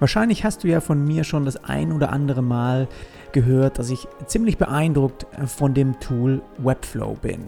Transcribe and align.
Wahrscheinlich 0.00 0.44
hast 0.44 0.64
du 0.64 0.68
ja 0.68 0.80
von 0.80 1.04
mir 1.04 1.24
schon 1.24 1.44
das 1.44 1.64
ein 1.64 1.92
oder 1.92 2.12
andere 2.12 2.42
Mal 2.42 2.88
gehört, 3.32 3.78
dass 3.78 3.90
ich 3.90 4.06
ziemlich 4.26 4.56
beeindruckt 4.56 5.26
von 5.46 5.74
dem 5.74 5.98
Tool 6.00 6.40
Webflow 6.58 7.14
bin. 7.20 7.46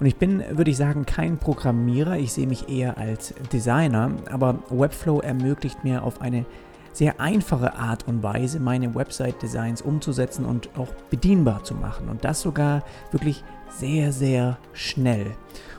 Und 0.00 0.06
ich 0.06 0.16
bin, 0.16 0.42
würde 0.50 0.70
ich 0.70 0.76
sagen, 0.76 1.06
kein 1.06 1.38
Programmierer, 1.38 2.16
ich 2.16 2.32
sehe 2.32 2.46
mich 2.46 2.68
eher 2.68 2.98
als 2.98 3.34
Designer, 3.52 4.10
aber 4.30 4.58
Webflow 4.68 5.20
ermöglicht 5.20 5.84
mir 5.84 6.02
auf 6.02 6.20
eine 6.20 6.44
sehr 6.92 7.20
einfache 7.20 7.74
Art 7.74 8.06
und 8.06 8.22
Weise 8.22 8.60
meine 8.60 8.94
Website-Designs 8.94 9.80
umzusetzen 9.80 10.44
und 10.44 10.68
auch 10.76 10.88
bedienbar 11.08 11.64
zu 11.64 11.74
machen. 11.74 12.08
Und 12.08 12.24
das 12.24 12.42
sogar 12.42 12.82
wirklich 13.12 13.42
sehr, 13.78 14.12
sehr 14.12 14.58
schnell. 14.72 15.32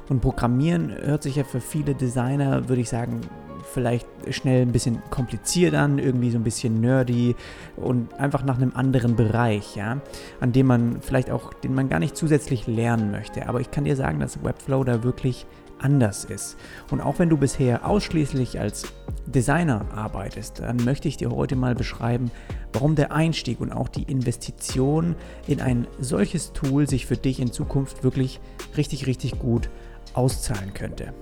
Und 0.10 0.22
Programmieren 0.22 0.94
hört 1.02 1.24
sich 1.24 1.38
ja 1.38 1.44
für 1.44 1.62
viele 1.62 1.96
Designer, 1.96 2.68
würde 2.68 2.82
ich 2.82 2.90
sagen, 2.90 3.22
vielleicht 3.64 4.08
schnell 4.30 4.62
ein 4.62 4.72
bisschen 4.72 5.02
kompliziert 5.10 5.74
an, 5.74 5.98
irgendwie 5.98 6.30
so 6.30 6.38
ein 6.38 6.44
bisschen 6.44 6.82
nerdy 6.82 7.36
und 7.78 8.14
einfach 8.20 8.44
nach 8.44 8.58
einem 8.58 8.74
anderen 8.76 9.16
Bereich, 9.16 9.76
ja, 9.76 10.02
an 10.42 10.52
dem 10.52 10.68
man 10.68 11.02
vielleicht 11.02 11.32
auch, 11.32 11.54
den 11.54 11.74
man 11.74 11.90
gar 11.90 12.00
nicht 12.00 12.16
zusätzlich 12.16 12.68
lernen 12.68 13.12
möchte. 13.12 13.48
Aber 13.48 13.62
ich 13.62 13.72
kann 13.72 13.86
dir 13.86 13.96
sagen, 13.96 14.20
dass 14.20 14.44
Webflow 14.44 14.84
da 14.84 15.04
wirklich 15.04 15.46
anders 15.84 16.26
ist. 16.26 16.58
Und 16.90 17.02
auch 17.02 17.20
wenn 17.20 17.30
du 17.30 17.38
bisher 17.38 17.88
ausschließlich 17.88 18.60
als 18.60 18.86
Designer 19.26 19.86
arbeitest, 19.94 20.60
dann 20.60 20.78
möchte 20.78 21.08
ich 21.08 21.18
dir 21.18 21.32
heute 21.32 21.56
mal 21.56 21.76
beschreiben, 21.76 22.32
warum 22.72 22.96
der 22.96 23.12
Einstieg 23.12 23.60
und 23.60 23.72
auch 23.72 23.90
die 23.90 24.04
Investition 24.04 25.16
in 25.48 25.62
ein 25.62 25.88
solches 26.00 26.54
Tool 26.54 26.90
sich 26.90 27.06
für 27.06 27.18
dich 27.18 27.40
in 27.40 27.52
Zukunft 27.52 28.04
wirklich 28.04 28.40
richtig, 28.78 29.08
richtig 29.08 29.40
gut 29.40 29.70
auszahlen 30.14 30.74
könnte. 30.74 31.14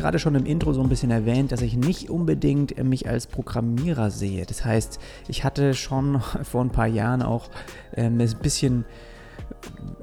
Gerade 0.00 0.18
schon 0.18 0.34
im 0.34 0.46
Intro 0.46 0.72
so 0.72 0.82
ein 0.82 0.88
bisschen 0.88 1.10
erwähnt, 1.10 1.52
dass 1.52 1.60
ich 1.60 1.76
nicht 1.76 2.10
unbedingt 2.10 2.82
mich 2.82 3.08
als 3.08 3.26
Programmierer 3.26 4.10
sehe. 4.10 4.46
Das 4.46 4.64
heißt, 4.64 4.98
ich 5.28 5.44
hatte 5.44 5.74
schon 5.74 6.20
vor 6.42 6.64
ein 6.64 6.70
paar 6.70 6.86
Jahren 6.86 7.22
auch 7.22 7.50
ähm, 7.94 8.18
ein 8.18 8.36
bisschen 8.42 8.84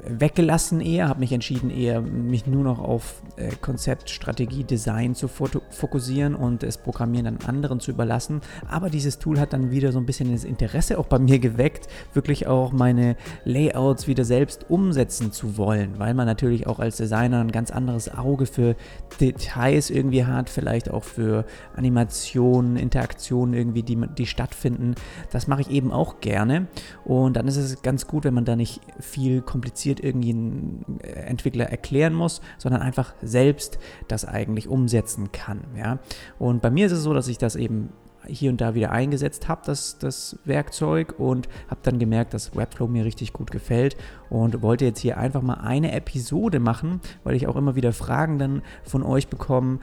weggelassen 0.09 0.81
eher, 0.81 1.09
habe 1.09 1.19
mich 1.19 1.31
entschieden, 1.31 1.69
eher 1.69 2.01
mich 2.01 2.47
nur 2.47 2.63
noch 2.63 2.79
auf 2.79 3.21
äh, 3.35 3.49
Konzept, 3.61 4.09
Strategie, 4.09 4.63
Design 4.63 5.15
zu 5.15 5.27
fokussieren 5.27 6.35
und 6.35 6.63
das 6.63 6.77
Programmieren 6.77 7.27
an 7.27 7.37
anderen 7.45 7.79
zu 7.79 7.91
überlassen. 7.91 8.41
Aber 8.69 8.89
dieses 8.89 9.19
Tool 9.19 9.39
hat 9.39 9.53
dann 9.53 9.71
wieder 9.71 9.91
so 9.91 9.99
ein 9.99 10.05
bisschen 10.05 10.31
das 10.31 10.43
Interesse 10.43 10.97
auch 10.97 11.07
bei 11.07 11.19
mir 11.19 11.39
geweckt, 11.39 11.87
wirklich 12.13 12.47
auch 12.47 12.71
meine 12.71 13.15
Layouts 13.45 14.07
wieder 14.07 14.25
selbst 14.25 14.69
umsetzen 14.69 15.31
zu 15.31 15.57
wollen, 15.57 15.99
weil 15.99 16.13
man 16.13 16.25
natürlich 16.25 16.67
auch 16.67 16.79
als 16.79 16.97
Designer 16.97 17.41
ein 17.41 17.51
ganz 17.51 17.71
anderes 17.71 18.13
Auge 18.13 18.45
für 18.45 18.75
Details 19.19 19.89
irgendwie 19.89 20.25
hat, 20.25 20.49
vielleicht 20.49 20.89
auch 20.89 21.03
für 21.03 21.45
Animationen, 21.75 22.77
Interaktionen 22.77 23.53
irgendwie, 23.53 23.83
die, 23.83 23.99
die 24.17 24.25
stattfinden. 24.25 24.95
Das 25.31 25.47
mache 25.47 25.61
ich 25.61 25.71
eben 25.71 25.91
auch 25.91 26.19
gerne 26.21 26.67
und 27.05 27.35
dann 27.35 27.47
ist 27.47 27.57
es 27.57 27.81
ganz 27.81 28.07
gut, 28.07 28.23
wenn 28.23 28.33
man 28.33 28.45
da 28.45 28.55
nicht 28.55 28.81
viel 28.99 29.41
kompliziert 29.41 29.96
irgendwie 29.99 30.33
ein 30.33 30.99
äh, 31.01 31.07
Entwickler 31.07 31.65
erklären 31.65 32.13
muss, 32.13 32.41
sondern 32.57 32.81
einfach 32.81 33.13
selbst 33.21 33.79
das 34.07 34.25
eigentlich 34.25 34.67
umsetzen 34.67 35.31
kann. 35.31 35.61
Ja? 35.75 35.99
Und 36.39 36.61
bei 36.61 36.69
mir 36.69 36.85
ist 36.85 36.91
es 36.91 37.03
so, 37.03 37.13
dass 37.13 37.27
ich 37.27 37.37
das 37.37 37.55
eben 37.55 37.89
hier 38.27 38.51
und 38.51 38.61
da 38.61 38.75
wieder 38.75 38.91
eingesetzt 38.91 39.47
habe, 39.47 39.61
das, 39.65 39.97
das 39.99 40.37
Werkzeug, 40.45 41.15
und 41.17 41.47
habe 41.69 41.81
dann 41.83 41.99
gemerkt, 41.99 42.33
dass 42.33 42.55
Webflow 42.55 42.87
mir 42.87 43.05
richtig 43.05 43.33
gut 43.33 43.51
gefällt 43.51 43.97
und 44.29 44.61
wollte 44.61 44.85
jetzt 44.85 44.99
hier 44.99 45.17
einfach 45.17 45.41
mal 45.41 45.55
eine 45.55 45.91
Episode 45.93 46.59
machen, 46.59 47.01
weil 47.23 47.35
ich 47.35 47.47
auch 47.47 47.55
immer 47.55 47.75
wieder 47.75 47.93
Fragen 47.93 48.39
dann 48.39 48.61
von 48.83 49.03
euch 49.03 49.27
bekomme, 49.27 49.79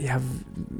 ja, 0.00 0.20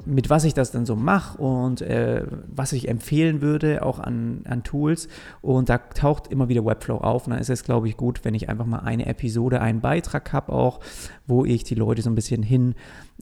mit 0.05 0.31
was 0.31 0.45
ich 0.45 0.55
das 0.55 0.71
dann 0.71 0.87
so 0.87 0.97
mache 0.97 1.39
und 1.39 1.83
äh, 1.83 2.25
was 2.47 2.73
ich 2.73 2.89
empfehlen 2.89 3.41
würde, 3.41 3.85
auch 3.85 3.99
an, 3.99 4.43
an 4.49 4.63
Tools. 4.63 5.09
Und 5.43 5.69
da 5.69 5.79
taucht 5.79 6.29
immer 6.29 6.49
wieder 6.49 6.65
Webflow 6.65 6.99
auf. 6.99 7.27
Und 7.27 7.33
dann 7.33 7.41
ist 7.41 7.51
es, 7.51 7.65
glaube 7.65 7.89
ich, 7.89 7.97
gut, 7.97 8.25
wenn 8.25 8.35
ich 8.35 8.49
einfach 8.49 8.67
mal 8.67 8.81
eine 8.81 9.07
Episode, 9.07 9.61
einen 9.61 9.81
Beitrag 9.81 10.33
habe, 10.33 10.53
auch, 10.53 10.81
wo 11.27 11.45
ich 11.45 11.65
die 11.65 11.75
Leute 11.75 12.03
so 12.03 12.11
ein 12.11 12.15
bisschen 12.15 12.43
hin 12.43 12.75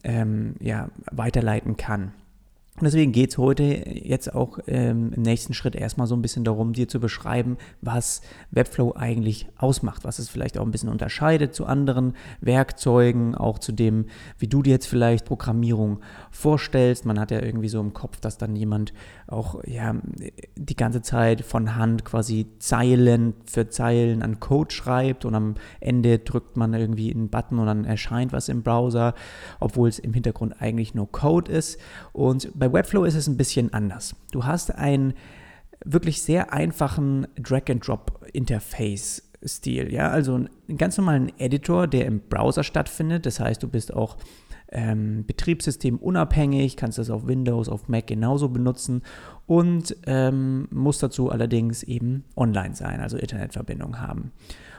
ähm, 0.03 0.55
ja, 0.59 0.89
weiterleiten 1.11 1.77
kann. 1.77 2.13
Und 2.77 2.83
deswegen 2.83 3.13
geht 3.13 3.29
es 3.29 3.37
heute 3.37 3.63
jetzt 3.63 4.35
auch 4.35 4.59
ähm, 4.67 5.13
im 5.13 5.21
nächsten 5.21 5.53
Schritt 5.53 5.75
erstmal 5.75 6.07
so 6.07 6.15
ein 6.15 6.21
bisschen 6.21 6.43
darum, 6.43 6.73
dir 6.73 6.89
zu 6.89 6.99
beschreiben, 6.99 7.57
was 7.79 8.21
Webflow 8.51 8.93
eigentlich 8.97 9.47
ausmacht, 9.55 10.03
was 10.03 10.19
es 10.19 10.27
vielleicht 10.27 10.57
auch 10.57 10.65
ein 10.65 10.71
bisschen 10.71 10.89
unterscheidet 10.89 11.55
zu 11.55 11.65
anderen 11.65 12.15
Werkzeugen, 12.41 13.33
auch 13.33 13.59
zu 13.59 13.71
dem, 13.71 14.07
wie 14.39 14.47
du 14.47 14.61
dir 14.61 14.71
jetzt 14.71 14.87
vielleicht 14.87 15.23
Programmierung 15.23 16.01
vorstellst. 16.31 17.05
Man 17.05 17.17
hat 17.17 17.31
ja 17.31 17.41
irgendwie 17.41 17.69
so 17.69 17.79
im 17.79 17.93
Kopf, 17.93 18.19
dass 18.19 18.37
dann 18.37 18.57
jemand 18.57 18.93
auch 19.27 19.63
ja, 19.65 19.95
die 20.57 20.75
ganze 20.75 21.01
Zeit 21.01 21.45
von 21.45 21.77
Hand 21.77 22.03
quasi 22.03 22.47
Zeilen 22.59 23.35
für 23.45 23.69
Zeilen 23.69 24.21
an 24.21 24.41
Code 24.41 24.75
schreibt 24.75 25.23
und 25.23 25.33
am 25.33 25.55
Ende 25.79 26.19
drückt 26.19 26.57
man 26.57 26.73
irgendwie 26.73 27.13
einen 27.13 27.29
Button 27.29 27.57
und 27.57 27.67
dann 27.67 27.85
erscheint 27.85 28.33
was 28.33 28.49
im 28.49 28.63
Browser, 28.63 29.13
obwohl 29.61 29.87
es 29.87 29.97
im 29.97 30.13
Hintergrund 30.13 30.61
eigentlich 30.61 30.93
nur 30.93 31.09
Code 31.09 31.49
ist. 31.49 31.79
Und 32.11 32.51
bei 32.53 32.64
bei 32.65 32.73
Webflow 32.73 33.05
ist 33.05 33.15
es 33.15 33.27
ein 33.27 33.37
bisschen 33.37 33.71
anders. 33.73 34.15
Du 34.31 34.45
hast 34.45 34.73
einen 34.73 35.13
wirklich 35.83 36.21
sehr 36.23 36.51
einfachen 36.51 37.27
Drag-and-Drop-Interface-Stil, 37.35 39.93
ja, 39.93 40.09
also 40.09 40.33
einen 40.35 40.77
ganz 40.77 40.97
normalen 40.97 41.31
Editor, 41.37 41.85
der 41.85 42.07
im 42.07 42.21
Browser 42.21 42.63
stattfindet. 42.63 43.27
Das 43.27 43.39
heißt, 43.39 43.61
du 43.61 43.67
bist 43.67 43.93
auch 43.93 44.17
ähm, 44.71 45.25
Betriebssystem 45.27 45.97
unabhängig, 45.97 46.75
kannst 46.75 46.97
das 46.97 47.11
auf 47.11 47.27
Windows, 47.27 47.69
auf 47.69 47.87
Mac 47.87 48.07
genauso 48.07 48.49
benutzen 48.49 49.03
und 49.45 49.95
ähm, 50.07 50.67
muss 50.71 50.97
dazu 50.97 51.29
allerdings 51.29 51.83
eben 51.83 52.23
online 52.35 52.73
sein, 52.73 52.99
also 52.99 53.17
Internetverbindung 53.17 54.01
haben. 54.01 54.31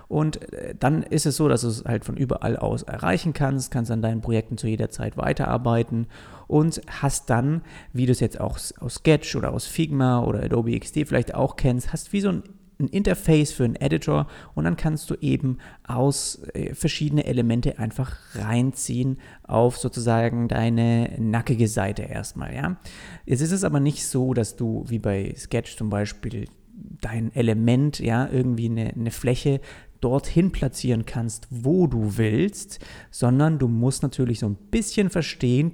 Und 0.09 0.53
äh, 0.53 0.75
dann 0.78 1.03
ist 1.03 1.27
es 1.27 1.37
so, 1.37 1.49
dass 1.49 1.62
du 1.62 1.69
es 1.69 1.84
halt 1.84 2.05
von 2.05 2.17
überall 2.17 2.56
aus 2.56 2.83
erreichen 2.83 3.33
kannst, 3.33 3.71
kannst 3.71 3.91
an 3.91 4.03
deinen 4.03 4.21
Projekten 4.21 4.56
zu 4.56 4.67
jeder 4.67 4.91
Zeit 4.91 5.17
weiterarbeiten 5.17 6.06
und 6.47 6.81
hast 6.87 7.28
dann, 7.31 7.62
wie 7.93 8.06
du 8.06 8.12
es 8.12 8.21
jetzt 8.21 8.41
auch 8.41 8.59
aus 8.81 8.94
Sketch 8.94 9.34
oder 9.34 9.53
aus 9.53 9.67
Figma 9.67 10.22
oder 10.22 10.43
Adobe 10.43 10.78
XD 10.78 11.06
vielleicht 11.06 11.34
auch 11.34 11.56
kennst, 11.56 11.93
hast 11.93 12.12
wie 12.12 12.21
so 12.21 12.28
ein 12.28 12.43
ein 12.78 12.89
Interface 12.89 13.53
für 13.53 13.65
einen 13.65 13.77
Editor 13.77 14.27
und 14.55 14.65
dann 14.65 14.77
kannst 14.77 15.09
du 15.11 15.15
eben 15.21 15.59
aus 15.87 16.43
äh, 16.55 16.75
verschiedene 16.75 17.25
Elemente 17.25 17.78
einfach 17.78 18.17
reinziehen 18.34 19.19
auf 19.44 19.78
sozusagen 19.78 20.49
deine 20.49 21.15
nackige 21.19 21.69
Seite 21.69 22.03
erstmal, 22.03 22.55
ja. 22.55 22.77
Jetzt 23.25 23.41
ist 23.41 23.53
es 23.53 23.65
aber 23.65 23.81
nicht 23.81 24.06
so, 24.06 24.34
dass 24.34 24.56
du 24.56 24.84
wie 24.88 24.99
bei 24.99 25.34
Sketch 25.37 25.77
zum 25.77 25.91
Beispiel 25.91 26.49
dein 27.00 27.34
Element, 27.34 27.99
ja, 28.00 28.28
irgendwie 28.31 28.69
eine, 28.69 28.88
eine 28.88 29.11
Fläche 29.11 29.61
dorthin 30.06 30.53
platzieren 30.53 31.05
kannst, 31.05 31.49
wo 31.50 31.89
du 31.89 32.17
willst, 32.17 32.78
sondern 33.11 33.59
du 33.59 33.67
musst 33.67 34.05
natürlich 34.05 34.39
so 34.39 34.47
ein 34.47 34.55
bisschen 34.71 35.11
verstehen, 35.11 35.72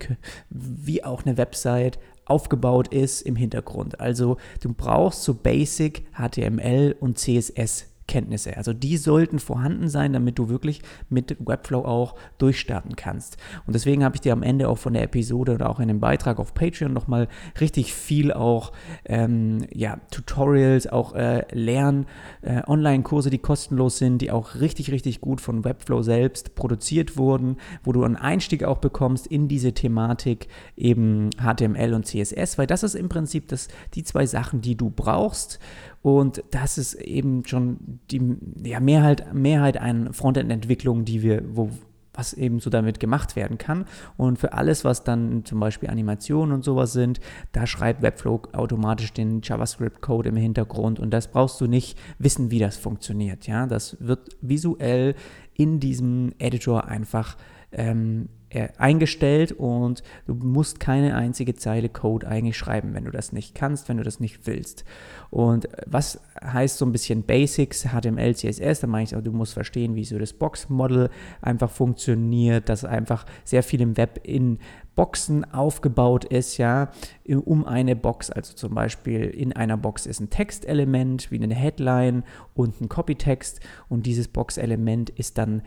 wie 0.48 1.04
auch 1.04 1.26
eine 1.26 1.36
Website 1.36 1.98
aufgebaut 2.24 2.88
ist 2.88 3.20
im 3.20 3.36
Hintergrund. 3.36 4.00
Also 4.00 4.38
du 4.62 4.72
brauchst 4.72 5.24
so 5.24 5.34
Basic 5.34 6.06
HTML 6.14 6.96
und 6.98 7.18
CSS 7.18 7.91
Kenntnisse. 8.12 8.58
Also 8.58 8.74
die 8.74 8.98
sollten 8.98 9.38
vorhanden 9.38 9.88
sein, 9.88 10.12
damit 10.12 10.38
du 10.38 10.50
wirklich 10.50 10.82
mit 11.08 11.34
Webflow 11.40 11.86
auch 11.86 12.14
durchstarten 12.36 12.94
kannst. 12.94 13.38
Und 13.66 13.72
deswegen 13.72 14.04
habe 14.04 14.16
ich 14.16 14.20
dir 14.20 14.34
am 14.34 14.42
Ende 14.42 14.68
auch 14.68 14.76
von 14.76 14.92
der 14.92 15.04
Episode 15.04 15.54
oder 15.54 15.70
auch 15.70 15.80
in 15.80 15.88
dem 15.88 15.98
Beitrag 15.98 16.38
auf 16.38 16.52
Patreon 16.52 16.92
nochmal 16.92 17.26
richtig 17.58 17.94
viel 17.94 18.30
auch 18.30 18.72
ähm, 19.06 19.64
ja, 19.72 19.98
Tutorials, 20.10 20.86
auch 20.88 21.14
äh, 21.14 21.46
Lern, 21.52 22.04
äh, 22.42 22.60
Online-Kurse, 22.66 23.30
die 23.30 23.38
kostenlos 23.38 23.96
sind, 23.96 24.18
die 24.18 24.30
auch 24.30 24.56
richtig, 24.56 24.92
richtig 24.92 25.22
gut 25.22 25.40
von 25.40 25.64
Webflow 25.64 26.02
selbst 26.02 26.54
produziert 26.54 27.16
wurden, 27.16 27.56
wo 27.82 27.92
du 27.92 28.04
einen 28.04 28.16
Einstieg 28.16 28.62
auch 28.62 28.78
bekommst 28.78 29.26
in 29.26 29.48
diese 29.48 29.72
Thematik 29.72 30.48
eben 30.76 31.30
HTML 31.38 31.94
und 31.94 32.04
CSS, 32.04 32.58
weil 32.58 32.66
das 32.66 32.82
ist 32.82 32.94
im 32.94 33.08
Prinzip 33.08 33.48
das, 33.48 33.68
die 33.94 34.04
zwei 34.04 34.26
Sachen, 34.26 34.60
die 34.60 34.76
du 34.76 34.90
brauchst 34.90 35.58
und 36.02 36.42
das 36.50 36.78
ist 36.78 36.94
eben 36.94 37.44
schon 37.46 38.00
die 38.10 38.36
ja, 38.64 38.80
Mehrheit, 38.80 39.32
Mehrheit 39.32 39.76
an 39.76 40.12
Frontend-Entwicklungen, 40.12 41.04
die 41.04 41.22
wir, 41.22 41.42
wo, 41.56 41.70
was 42.12 42.34
eben 42.34 42.58
so 42.58 42.70
damit 42.70 42.98
gemacht 42.98 43.36
werden 43.36 43.56
kann. 43.56 43.86
Und 44.16 44.38
für 44.38 44.52
alles, 44.52 44.84
was 44.84 45.04
dann 45.04 45.44
zum 45.44 45.60
Beispiel 45.60 45.88
Animationen 45.88 46.52
und 46.54 46.64
sowas 46.64 46.92
sind, 46.92 47.20
da 47.52 47.66
schreibt 47.66 48.02
Webflow 48.02 48.42
automatisch 48.52 49.12
den 49.12 49.42
JavaScript-Code 49.42 50.30
im 50.30 50.36
Hintergrund 50.36 50.98
und 50.98 51.10
das 51.10 51.28
brauchst 51.28 51.60
du 51.60 51.68
nicht 51.68 51.96
wissen, 52.18 52.50
wie 52.50 52.58
das 52.58 52.76
funktioniert. 52.76 53.46
Ja, 53.46 53.66
das 53.66 53.96
wird 54.00 54.36
visuell 54.40 55.14
in 55.54 55.78
diesem 55.78 56.32
Editor 56.38 56.86
einfach 56.86 57.36
ähm, 57.72 58.28
äh, 58.52 58.68
eingestellt 58.76 59.52
und 59.52 60.02
du 60.26 60.34
musst 60.34 60.78
keine 60.78 61.16
einzige 61.16 61.54
Zeile 61.54 61.88
Code 61.88 62.28
eigentlich 62.28 62.58
schreiben, 62.58 62.92
wenn 62.92 63.06
du 63.06 63.10
das 63.10 63.32
nicht 63.32 63.54
kannst, 63.54 63.88
wenn 63.88 63.96
du 63.96 64.02
das 64.02 64.20
nicht 64.20 64.46
willst. 64.46 64.84
Und 65.30 65.68
was 65.86 66.20
heißt 66.44 66.76
so 66.76 66.84
ein 66.84 66.92
bisschen 66.92 67.22
Basics, 67.22 67.88
HTML, 67.88 68.34
CSS, 68.34 68.80
da 68.80 68.86
meine 68.86 69.04
ich 69.04 69.16
auch, 69.16 69.22
du 69.22 69.32
musst 69.32 69.54
verstehen, 69.54 69.94
wie 69.94 70.04
so 70.04 70.18
das 70.18 70.34
Box-Model 70.34 71.08
einfach 71.40 71.70
funktioniert, 71.70 72.68
dass 72.68 72.84
einfach 72.84 73.24
sehr 73.44 73.62
viel 73.62 73.80
im 73.80 73.96
Web 73.96 74.20
in 74.22 74.58
Boxen 74.94 75.50
aufgebaut 75.50 76.26
ist, 76.26 76.58
ja, 76.58 76.90
um 77.26 77.64
eine 77.64 77.96
Box. 77.96 78.30
Also 78.30 78.54
zum 78.54 78.74
Beispiel 78.74 79.22
in 79.22 79.54
einer 79.54 79.78
Box 79.78 80.04
ist 80.04 80.20
ein 80.20 80.28
Textelement 80.28 81.30
wie 81.30 81.42
eine 81.42 81.54
Headline 81.54 82.24
und 82.52 82.80
ein 82.82 82.90
Copytext 82.90 83.60
und 83.88 84.04
dieses 84.04 84.28
Box-Element 84.28 85.08
ist 85.08 85.38
dann 85.38 85.62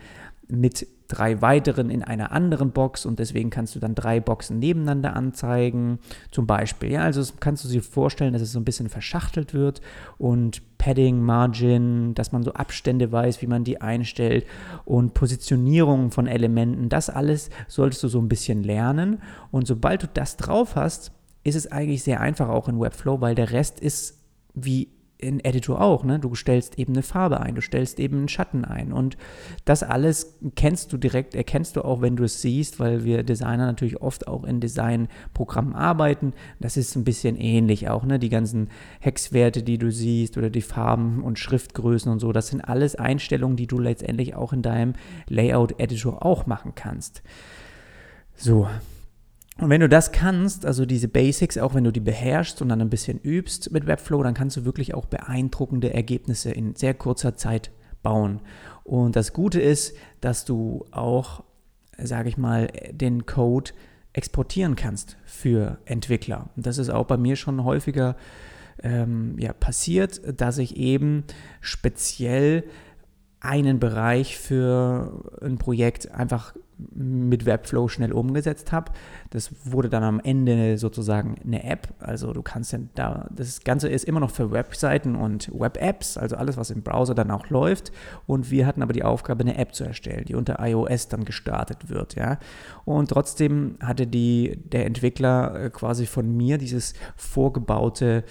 mit 0.48 0.86
drei 1.08 1.40
weiteren 1.40 1.90
in 1.90 2.02
einer 2.02 2.32
anderen 2.32 2.72
Box 2.72 3.06
und 3.06 3.18
deswegen 3.18 3.50
kannst 3.50 3.74
du 3.74 3.80
dann 3.80 3.94
drei 3.94 4.20
Boxen 4.20 4.58
nebeneinander 4.58 5.14
anzeigen, 5.14 5.98
zum 6.30 6.46
Beispiel. 6.46 6.90
Ja, 6.90 7.02
also 7.02 7.22
kannst 7.38 7.64
du 7.64 7.68
dir 7.68 7.82
vorstellen, 7.82 8.32
dass 8.32 8.42
es 8.42 8.52
so 8.52 8.58
ein 8.58 8.64
bisschen 8.64 8.88
verschachtelt 8.88 9.54
wird 9.54 9.80
und 10.18 10.62
Padding, 10.78 11.20
Margin, 11.20 12.14
dass 12.14 12.32
man 12.32 12.42
so 12.42 12.52
Abstände 12.54 13.12
weiß, 13.12 13.40
wie 13.42 13.46
man 13.46 13.64
die 13.64 13.80
einstellt 13.80 14.46
und 14.84 15.14
Positionierung 15.14 16.10
von 16.10 16.26
Elementen, 16.26 16.88
das 16.88 17.08
alles 17.10 17.50
solltest 17.68 18.02
du 18.02 18.08
so 18.08 18.20
ein 18.20 18.28
bisschen 18.28 18.62
lernen 18.62 19.22
und 19.50 19.66
sobald 19.66 20.02
du 20.02 20.08
das 20.12 20.36
drauf 20.36 20.74
hast, 20.74 21.12
ist 21.44 21.54
es 21.54 21.70
eigentlich 21.70 22.02
sehr 22.02 22.20
einfach 22.20 22.48
auch 22.48 22.68
in 22.68 22.80
Webflow, 22.80 23.20
weil 23.20 23.36
der 23.36 23.52
Rest 23.52 23.78
ist 23.78 24.18
wie 24.54 24.88
in 25.18 25.42
Editor 25.44 25.80
auch, 25.80 26.04
ne? 26.04 26.18
Du 26.18 26.34
stellst 26.34 26.78
eben 26.78 26.92
eine 26.92 27.02
Farbe 27.02 27.40
ein, 27.40 27.54
du 27.54 27.62
stellst 27.62 27.98
eben 27.98 28.18
einen 28.18 28.28
Schatten 28.28 28.64
ein. 28.64 28.92
Und 28.92 29.16
das 29.64 29.82
alles 29.82 30.38
kennst 30.56 30.92
du 30.92 30.98
direkt, 30.98 31.34
erkennst 31.34 31.76
du 31.76 31.82
auch, 31.82 32.02
wenn 32.02 32.16
du 32.16 32.24
es 32.24 32.42
siehst, 32.42 32.78
weil 32.80 33.04
wir 33.04 33.22
Designer 33.22 33.66
natürlich 33.66 34.02
oft 34.02 34.28
auch 34.28 34.44
in 34.44 34.60
Designprogrammen 34.60 35.74
arbeiten. 35.74 36.34
Das 36.60 36.76
ist 36.76 36.96
ein 36.96 37.04
bisschen 37.04 37.36
ähnlich 37.36 37.88
auch, 37.88 38.04
ne? 38.04 38.18
Die 38.18 38.28
ganzen 38.28 38.68
Hexwerte, 39.00 39.62
die 39.62 39.78
du 39.78 39.90
siehst 39.90 40.36
oder 40.36 40.50
die 40.50 40.62
Farben 40.62 41.22
und 41.22 41.38
Schriftgrößen 41.38 42.12
und 42.12 42.18
so, 42.18 42.32
das 42.32 42.48
sind 42.48 42.60
alles 42.60 42.96
Einstellungen, 42.96 43.56
die 43.56 43.66
du 43.66 43.78
letztendlich 43.78 44.34
auch 44.34 44.52
in 44.52 44.62
deinem 44.62 44.94
Layout-Editor 45.28 46.24
auch 46.24 46.46
machen 46.46 46.72
kannst. 46.74 47.22
So, 48.34 48.68
und 49.58 49.70
wenn 49.70 49.80
du 49.80 49.88
das 49.88 50.12
kannst, 50.12 50.66
also 50.66 50.84
diese 50.84 51.08
Basics, 51.08 51.56
auch 51.56 51.74
wenn 51.74 51.84
du 51.84 51.90
die 51.90 52.00
beherrschst 52.00 52.60
und 52.60 52.68
dann 52.68 52.82
ein 52.82 52.90
bisschen 52.90 53.18
übst 53.18 53.72
mit 53.72 53.86
Webflow, 53.86 54.22
dann 54.22 54.34
kannst 54.34 54.56
du 54.58 54.64
wirklich 54.64 54.94
auch 54.94 55.06
beeindruckende 55.06 55.94
Ergebnisse 55.94 56.50
in 56.50 56.74
sehr 56.74 56.92
kurzer 56.92 57.36
Zeit 57.36 57.70
bauen. 58.02 58.40
Und 58.84 59.16
das 59.16 59.32
Gute 59.32 59.60
ist, 59.60 59.96
dass 60.20 60.44
du 60.44 60.84
auch, 60.90 61.42
sage 61.96 62.28
ich 62.28 62.36
mal, 62.36 62.68
den 62.92 63.24
Code 63.24 63.72
exportieren 64.12 64.76
kannst 64.76 65.16
für 65.24 65.78
Entwickler. 65.86 66.50
Und 66.56 66.66
das 66.66 66.76
ist 66.76 66.90
auch 66.90 67.06
bei 67.06 67.16
mir 67.16 67.36
schon 67.36 67.64
häufiger 67.64 68.16
ähm, 68.82 69.38
ja, 69.38 69.52
passiert, 69.54 70.20
dass 70.38 70.58
ich 70.58 70.76
eben 70.76 71.24
speziell 71.60 72.64
einen 73.40 73.78
Bereich 73.78 74.38
für 74.38 75.38
ein 75.40 75.58
Projekt 75.58 76.10
einfach 76.10 76.54
mit 76.78 77.46
Webflow 77.46 77.88
schnell 77.88 78.12
umgesetzt 78.12 78.72
habe. 78.72 78.92
Das 79.30 79.50
wurde 79.64 79.88
dann 79.88 80.02
am 80.02 80.20
Ende 80.20 80.76
sozusagen 80.78 81.36
eine 81.44 81.64
App. 81.64 81.88
Also 82.00 82.32
du 82.32 82.42
kannst 82.42 82.72
dann 82.72 82.90
da, 82.94 83.28
das 83.34 83.60
Ganze 83.64 83.88
ist 83.88 84.04
immer 84.04 84.20
noch 84.20 84.30
für 84.30 84.50
Webseiten 84.50 85.14
und 85.14 85.50
Web-Apps, 85.52 86.18
also 86.18 86.36
alles, 86.36 86.56
was 86.56 86.70
im 86.70 86.82
Browser 86.82 87.14
dann 87.14 87.30
auch 87.30 87.48
läuft. 87.48 87.92
Und 88.26 88.50
wir 88.50 88.66
hatten 88.66 88.82
aber 88.82 88.92
die 88.92 89.04
Aufgabe, 89.04 89.42
eine 89.42 89.56
App 89.56 89.74
zu 89.74 89.84
erstellen, 89.84 90.24
die 90.26 90.34
unter 90.34 90.58
iOS 90.60 91.08
dann 91.08 91.24
gestartet 91.24 91.88
wird, 91.88 92.14
ja. 92.14 92.38
Und 92.84 93.10
trotzdem 93.10 93.76
hatte 93.80 94.06
die, 94.06 94.58
der 94.64 94.86
Entwickler 94.86 95.64
äh, 95.64 95.70
quasi 95.70 96.06
von 96.06 96.36
mir 96.36 96.58
dieses 96.58 96.94
vorgebaute 97.16 98.24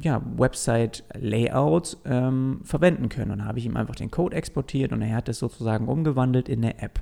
ja, 0.00 0.22
Website-Layout 0.36 1.98
ähm, 2.04 2.60
verwenden 2.64 3.08
können. 3.08 3.30
Und 3.30 3.44
habe 3.44 3.58
ich 3.58 3.66
ihm 3.66 3.76
einfach 3.76 3.94
den 3.94 4.10
Code 4.10 4.36
exportiert 4.36 4.92
und 4.92 5.02
er 5.02 5.16
hat 5.16 5.28
es 5.28 5.38
sozusagen 5.38 5.88
umgewandelt 5.88 6.48
in 6.48 6.64
eine 6.64 6.80
App. 6.80 7.00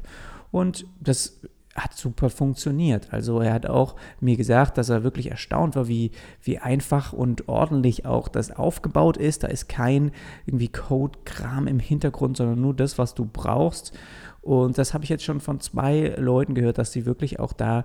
Und 0.51 0.87
das 1.01 1.41
hat 1.77 1.95
super 1.95 2.31
funktioniert. 2.31 3.13
Also 3.13 3.41
er 3.41 3.53
hat 3.53 3.67
auch 3.67 3.95
mir 4.21 4.37
gesagt, 4.37 4.77
dass 4.77 4.89
er 4.89 5.05
wirklich 5.05 5.31
erstaunt 5.31 5.77
war, 5.77 5.89
wie, 5.89 6.11
wie 6.43 6.59
einfach 6.59 7.13
und 7.13 7.49
ordentlich 7.49 8.07
auch 8.07 8.29
das 8.29 8.51
aufgebaut 8.51 9.17
ist. 9.17 9.45
Da 9.45 9.49
ist 9.49 9.69
kein 9.69 10.11
irgendwie 10.47 10.69
Code-Kram 10.69 11.67
im 11.67 11.79
Hintergrund, 11.79 12.37
sondern 12.37 12.61
nur 12.61 12.75
das, 12.75 12.99
was 12.99 13.15
du 13.15 13.25
brauchst. 13.25 13.97
Und 14.43 14.79
das 14.79 14.95
habe 14.95 15.05
ich 15.05 15.11
jetzt 15.11 15.25
schon 15.25 15.41
von 15.41 15.61
zwei 15.61 16.15
Leuten 16.17 16.55
gehört, 16.55 16.79
dass 16.79 16.93
sie 16.93 17.05
wirklich 17.05 17.39
auch 17.39 17.53
da 17.53 17.85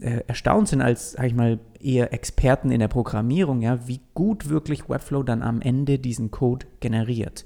äh, 0.00 0.20
erstaunt 0.26 0.68
sind 0.68 0.82
als, 0.82 1.12
sag 1.12 1.26
ich 1.26 1.34
mal, 1.34 1.58
eher 1.80 2.12
Experten 2.12 2.70
in 2.70 2.80
der 2.80 2.88
Programmierung, 2.88 3.62
ja, 3.62 3.88
wie 3.88 4.00
gut 4.12 4.50
wirklich 4.50 4.88
Webflow 4.88 5.22
dann 5.22 5.42
am 5.42 5.62
Ende 5.62 5.98
diesen 5.98 6.30
Code 6.30 6.66
generiert. 6.80 7.44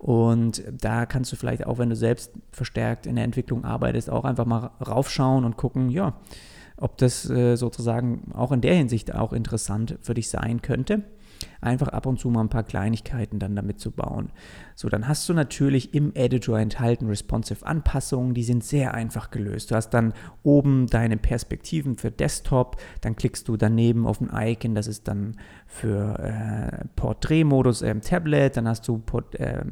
Und 0.00 0.62
da 0.80 1.04
kannst 1.04 1.30
du 1.30 1.36
vielleicht 1.36 1.66
auch, 1.66 1.76
wenn 1.76 1.90
du 1.90 1.94
selbst 1.94 2.32
verstärkt 2.52 3.04
in 3.04 3.16
der 3.16 3.24
Entwicklung 3.26 3.66
arbeitest, 3.66 4.08
auch 4.08 4.24
einfach 4.24 4.46
mal 4.46 4.70
raufschauen 4.80 5.44
und 5.44 5.58
gucken, 5.58 5.90
ja, 5.90 6.14
ob 6.78 6.96
das 6.96 7.28
äh, 7.28 7.56
sozusagen 7.56 8.32
auch 8.34 8.50
in 8.50 8.62
der 8.62 8.74
Hinsicht 8.74 9.14
auch 9.14 9.34
interessant 9.34 9.98
für 10.00 10.14
dich 10.14 10.30
sein 10.30 10.62
könnte 10.62 11.04
einfach 11.60 11.88
ab 11.88 12.06
und 12.06 12.18
zu 12.18 12.30
mal 12.30 12.40
ein 12.40 12.48
paar 12.48 12.62
Kleinigkeiten 12.62 13.38
dann 13.38 13.56
damit 13.56 13.80
zu 13.80 13.90
bauen. 13.90 14.30
So, 14.74 14.88
dann 14.88 15.08
hast 15.08 15.28
du 15.28 15.34
natürlich 15.34 15.94
im 15.94 16.12
Editor 16.14 16.58
enthalten 16.58 17.06
responsive 17.06 17.66
Anpassungen, 17.66 18.34
die 18.34 18.42
sind 18.42 18.64
sehr 18.64 18.94
einfach 18.94 19.30
gelöst. 19.30 19.70
Du 19.70 19.74
hast 19.74 19.90
dann 19.90 20.14
oben 20.42 20.86
deine 20.86 21.16
Perspektiven 21.16 21.96
für 21.96 22.10
Desktop, 22.10 22.76
dann 23.00 23.16
klickst 23.16 23.48
du 23.48 23.56
daneben 23.56 24.06
auf 24.06 24.20
ein 24.20 24.30
Icon, 24.32 24.74
das 24.74 24.86
ist 24.86 25.08
dann 25.08 25.36
für 25.72 26.18
äh, 26.18 26.84
Porträtmodus 26.96 27.82
im 27.82 28.00
Tablet, 28.00 28.56
dann 28.56 28.66
hast 28.66 28.88
du 28.88 28.98
Port, 28.98 29.36
äh, 29.36 29.62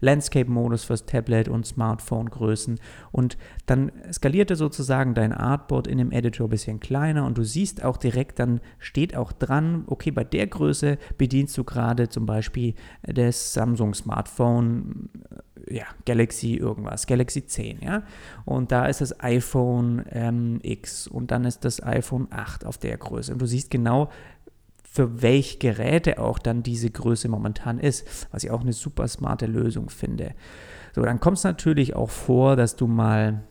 Landscape-Modus 0.00 0.84
fürs 0.84 1.04
Tablet 1.04 1.48
und 1.48 1.66
Smartphone-Größen 1.66 2.78
und 3.10 3.36
dann 3.66 3.90
skaliert 4.12 4.50
er 4.50 4.56
sozusagen 4.56 5.14
dein 5.14 5.32
Artboard 5.32 5.88
in 5.88 5.98
dem 5.98 6.12
Editor 6.12 6.46
ein 6.46 6.50
bisschen 6.50 6.78
kleiner 6.78 7.26
und 7.26 7.36
du 7.36 7.42
siehst 7.42 7.84
auch 7.84 7.96
direkt, 7.96 8.38
dann 8.38 8.60
steht 8.78 9.16
auch 9.16 9.32
dran, 9.32 9.82
okay, 9.88 10.12
bei 10.12 10.22
der 10.22 10.46
Größe 10.46 10.96
bedienst 11.18 11.58
du 11.58 11.64
gerade 11.64 12.08
zum 12.08 12.24
Beispiel 12.24 12.74
das 13.02 13.52
Samsung 13.52 13.94
Smartphone, 13.94 15.10
äh, 15.68 15.74
ja, 15.76 15.84
Galaxy 16.06 16.54
irgendwas, 16.54 17.06
Galaxy 17.06 17.46
10, 17.46 17.80
ja. 17.80 18.02
Und 18.44 18.72
da 18.72 18.86
ist 18.86 19.00
das 19.00 19.18
iPhone 19.20 20.04
ähm, 20.10 20.60
X 20.62 21.06
und 21.06 21.30
dann 21.30 21.44
ist 21.44 21.64
das 21.64 21.82
iPhone 21.82 22.28
8 22.30 22.64
auf 22.64 22.78
der 22.78 22.96
Größe. 22.96 23.32
Und 23.32 23.40
du 23.40 23.46
siehst 23.46 23.70
genau, 23.70 24.10
für 24.92 25.22
welche 25.22 25.56
Geräte 25.56 26.18
auch 26.18 26.38
dann 26.38 26.62
diese 26.62 26.90
Größe 26.90 27.26
momentan 27.28 27.78
ist, 27.78 28.28
was 28.30 28.44
ich 28.44 28.50
auch 28.50 28.60
eine 28.60 28.74
super 28.74 29.08
smarte 29.08 29.46
Lösung 29.46 29.88
finde. 29.88 30.34
So, 30.94 31.00
dann 31.00 31.18
kommt 31.18 31.38
es 31.38 31.44
natürlich 31.44 31.96
auch 31.96 32.10
vor, 32.10 32.56
dass 32.56 32.76
du 32.76 32.86
mal 32.86 33.42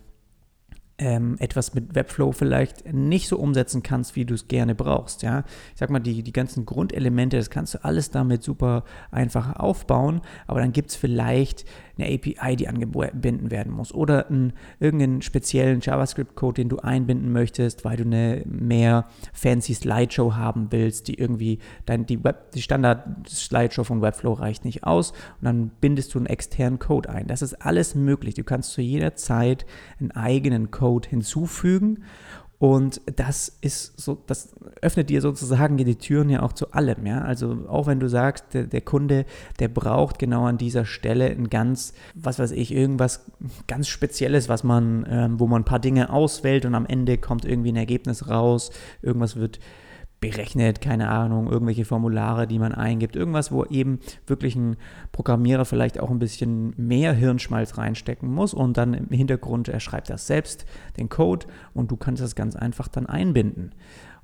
ähm, 0.99 1.37
etwas 1.39 1.73
mit 1.73 1.95
Webflow 1.95 2.31
vielleicht 2.31 2.93
nicht 2.93 3.27
so 3.27 3.39
umsetzen 3.39 3.81
kannst, 3.81 4.15
wie 4.15 4.23
du 4.23 4.35
es 4.35 4.47
gerne 4.47 4.75
brauchst. 4.75 5.23
Ja? 5.23 5.43
Ich 5.73 5.79
sag 5.79 5.89
mal, 5.89 5.99
die, 5.99 6.21
die 6.21 6.31
ganzen 6.31 6.67
Grundelemente, 6.67 7.37
das 7.37 7.49
kannst 7.49 7.73
du 7.73 7.83
alles 7.83 8.11
damit 8.11 8.43
super 8.43 8.83
einfach 9.09 9.55
aufbauen, 9.55 10.21
aber 10.45 10.59
dann 10.59 10.73
gibt 10.73 10.91
es 10.91 10.95
vielleicht 10.95 11.65
eine 12.01 12.13
API, 12.13 12.55
die 12.55 12.67
angebunden 12.67 13.51
werden 13.51 13.71
muss 13.71 13.93
oder 13.93 14.27
einen, 14.27 14.53
irgendeinen 14.79 15.21
speziellen 15.21 15.79
JavaScript-Code, 15.81 16.61
den 16.61 16.69
du 16.69 16.77
einbinden 16.77 17.31
möchtest, 17.31 17.85
weil 17.85 17.97
du 17.97 18.03
eine 18.03 18.43
mehr 18.45 19.07
fancy 19.33 19.73
Slideshow 19.73 20.35
haben 20.35 20.67
willst, 20.71 21.07
die 21.07 21.15
irgendwie 21.15 21.59
dein, 21.85 22.05
die, 22.05 22.23
Web, 22.23 22.51
die 22.51 22.61
Standard-Slideshow 22.61 23.83
von 23.83 24.01
Webflow 24.01 24.33
reicht 24.33 24.65
nicht 24.65 24.83
aus 24.83 25.11
und 25.11 25.45
dann 25.45 25.71
bindest 25.81 26.13
du 26.13 26.19
einen 26.19 26.27
externen 26.27 26.79
Code 26.79 27.09
ein. 27.09 27.27
Das 27.27 27.41
ist 27.41 27.53
alles 27.65 27.95
möglich. 27.95 28.35
Du 28.35 28.43
kannst 28.43 28.71
zu 28.71 28.81
jeder 28.81 29.15
Zeit 29.15 29.65
einen 29.99 30.11
eigenen 30.11 30.71
Code 30.71 31.09
hinzufügen 31.09 32.03
und 32.61 33.01
das 33.15 33.57
ist 33.61 33.99
so, 33.99 34.19
das 34.27 34.53
öffnet 34.83 35.09
dir 35.09 35.21
sozusagen 35.21 35.77
die 35.77 35.95
Türen 35.95 36.29
ja 36.29 36.43
auch 36.43 36.53
zu 36.53 36.73
allem, 36.73 37.07
ja. 37.07 37.21
Also 37.21 37.65
auch 37.67 37.87
wenn 37.87 37.99
du 37.99 38.07
sagst, 38.07 38.53
der, 38.53 38.65
der, 38.65 38.81
Kunde, 38.81 39.25
der 39.57 39.67
braucht 39.67 40.19
genau 40.19 40.45
an 40.45 40.59
dieser 40.59 40.85
Stelle 40.85 41.25
ein 41.25 41.49
ganz, 41.49 41.95
was 42.13 42.37
weiß 42.37 42.51
ich, 42.51 42.71
irgendwas 42.71 43.25
ganz 43.65 43.87
Spezielles, 43.87 44.47
was 44.47 44.63
man, 44.63 45.07
ähm, 45.09 45.39
wo 45.39 45.47
man 45.47 45.63
ein 45.63 45.65
paar 45.65 45.79
Dinge 45.79 46.11
auswählt 46.13 46.67
und 46.67 46.75
am 46.75 46.85
Ende 46.85 47.17
kommt 47.17 47.45
irgendwie 47.45 47.71
ein 47.71 47.77
Ergebnis 47.77 48.29
raus, 48.29 48.69
irgendwas 49.01 49.37
wird 49.37 49.59
berechnet, 50.21 50.81
keine 50.81 51.09
Ahnung, 51.09 51.51
irgendwelche 51.51 51.83
Formulare, 51.83 52.47
die 52.47 52.59
man 52.59 52.73
eingibt, 52.73 53.15
irgendwas, 53.15 53.51
wo 53.51 53.65
eben 53.65 53.99
wirklich 54.27 54.55
ein 54.55 54.77
Programmierer 55.11 55.65
vielleicht 55.65 55.99
auch 55.99 56.11
ein 56.11 56.19
bisschen 56.19 56.73
mehr 56.77 57.11
Hirnschmalz 57.11 57.77
reinstecken 57.77 58.31
muss 58.31 58.53
und 58.53 58.77
dann 58.77 58.93
im 58.93 59.09
Hintergrund, 59.09 59.67
er 59.67 59.79
schreibt 59.79 60.11
das 60.11 60.27
selbst, 60.27 60.65
den 60.97 61.09
Code 61.09 61.47
und 61.73 61.89
du 61.89 61.97
kannst 61.97 62.21
das 62.21 62.35
ganz 62.35 62.55
einfach 62.55 62.87
dann 62.87 63.07
einbinden. 63.07 63.73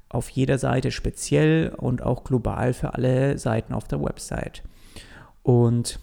Auf 0.08 0.30
jeder 0.30 0.60
Seite 0.60 0.92
speziell 0.92 1.74
und 1.76 2.04
auch 2.04 2.24
global 2.24 2.74
für 2.74 2.94
alle 2.94 3.40
Seiten 3.40 3.74
auf 3.74 3.88
der 3.88 4.02
Website. 4.02 4.64
Und 5.42 6.00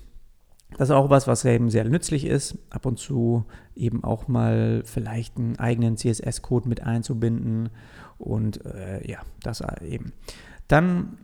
Das 0.76 0.88
ist 0.88 0.94
auch 0.94 1.10
was, 1.10 1.26
was 1.26 1.44
eben 1.44 1.70
sehr 1.70 1.84
nützlich 1.84 2.26
ist, 2.26 2.58
ab 2.70 2.86
und 2.86 2.98
zu 2.98 3.44
eben 3.76 4.02
auch 4.02 4.28
mal 4.28 4.82
vielleicht 4.84 5.36
einen 5.38 5.58
eigenen 5.58 5.96
CSS-Code 5.96 6.68
mit 6.68 6.82
einzubinden 6.82 7.70
und 8.18 8.64
äh, 8.66 9.06
ja, 9.08 9.18
das 9.42 9.62
eben. 9.82 10.12
Dann 10.68 11.18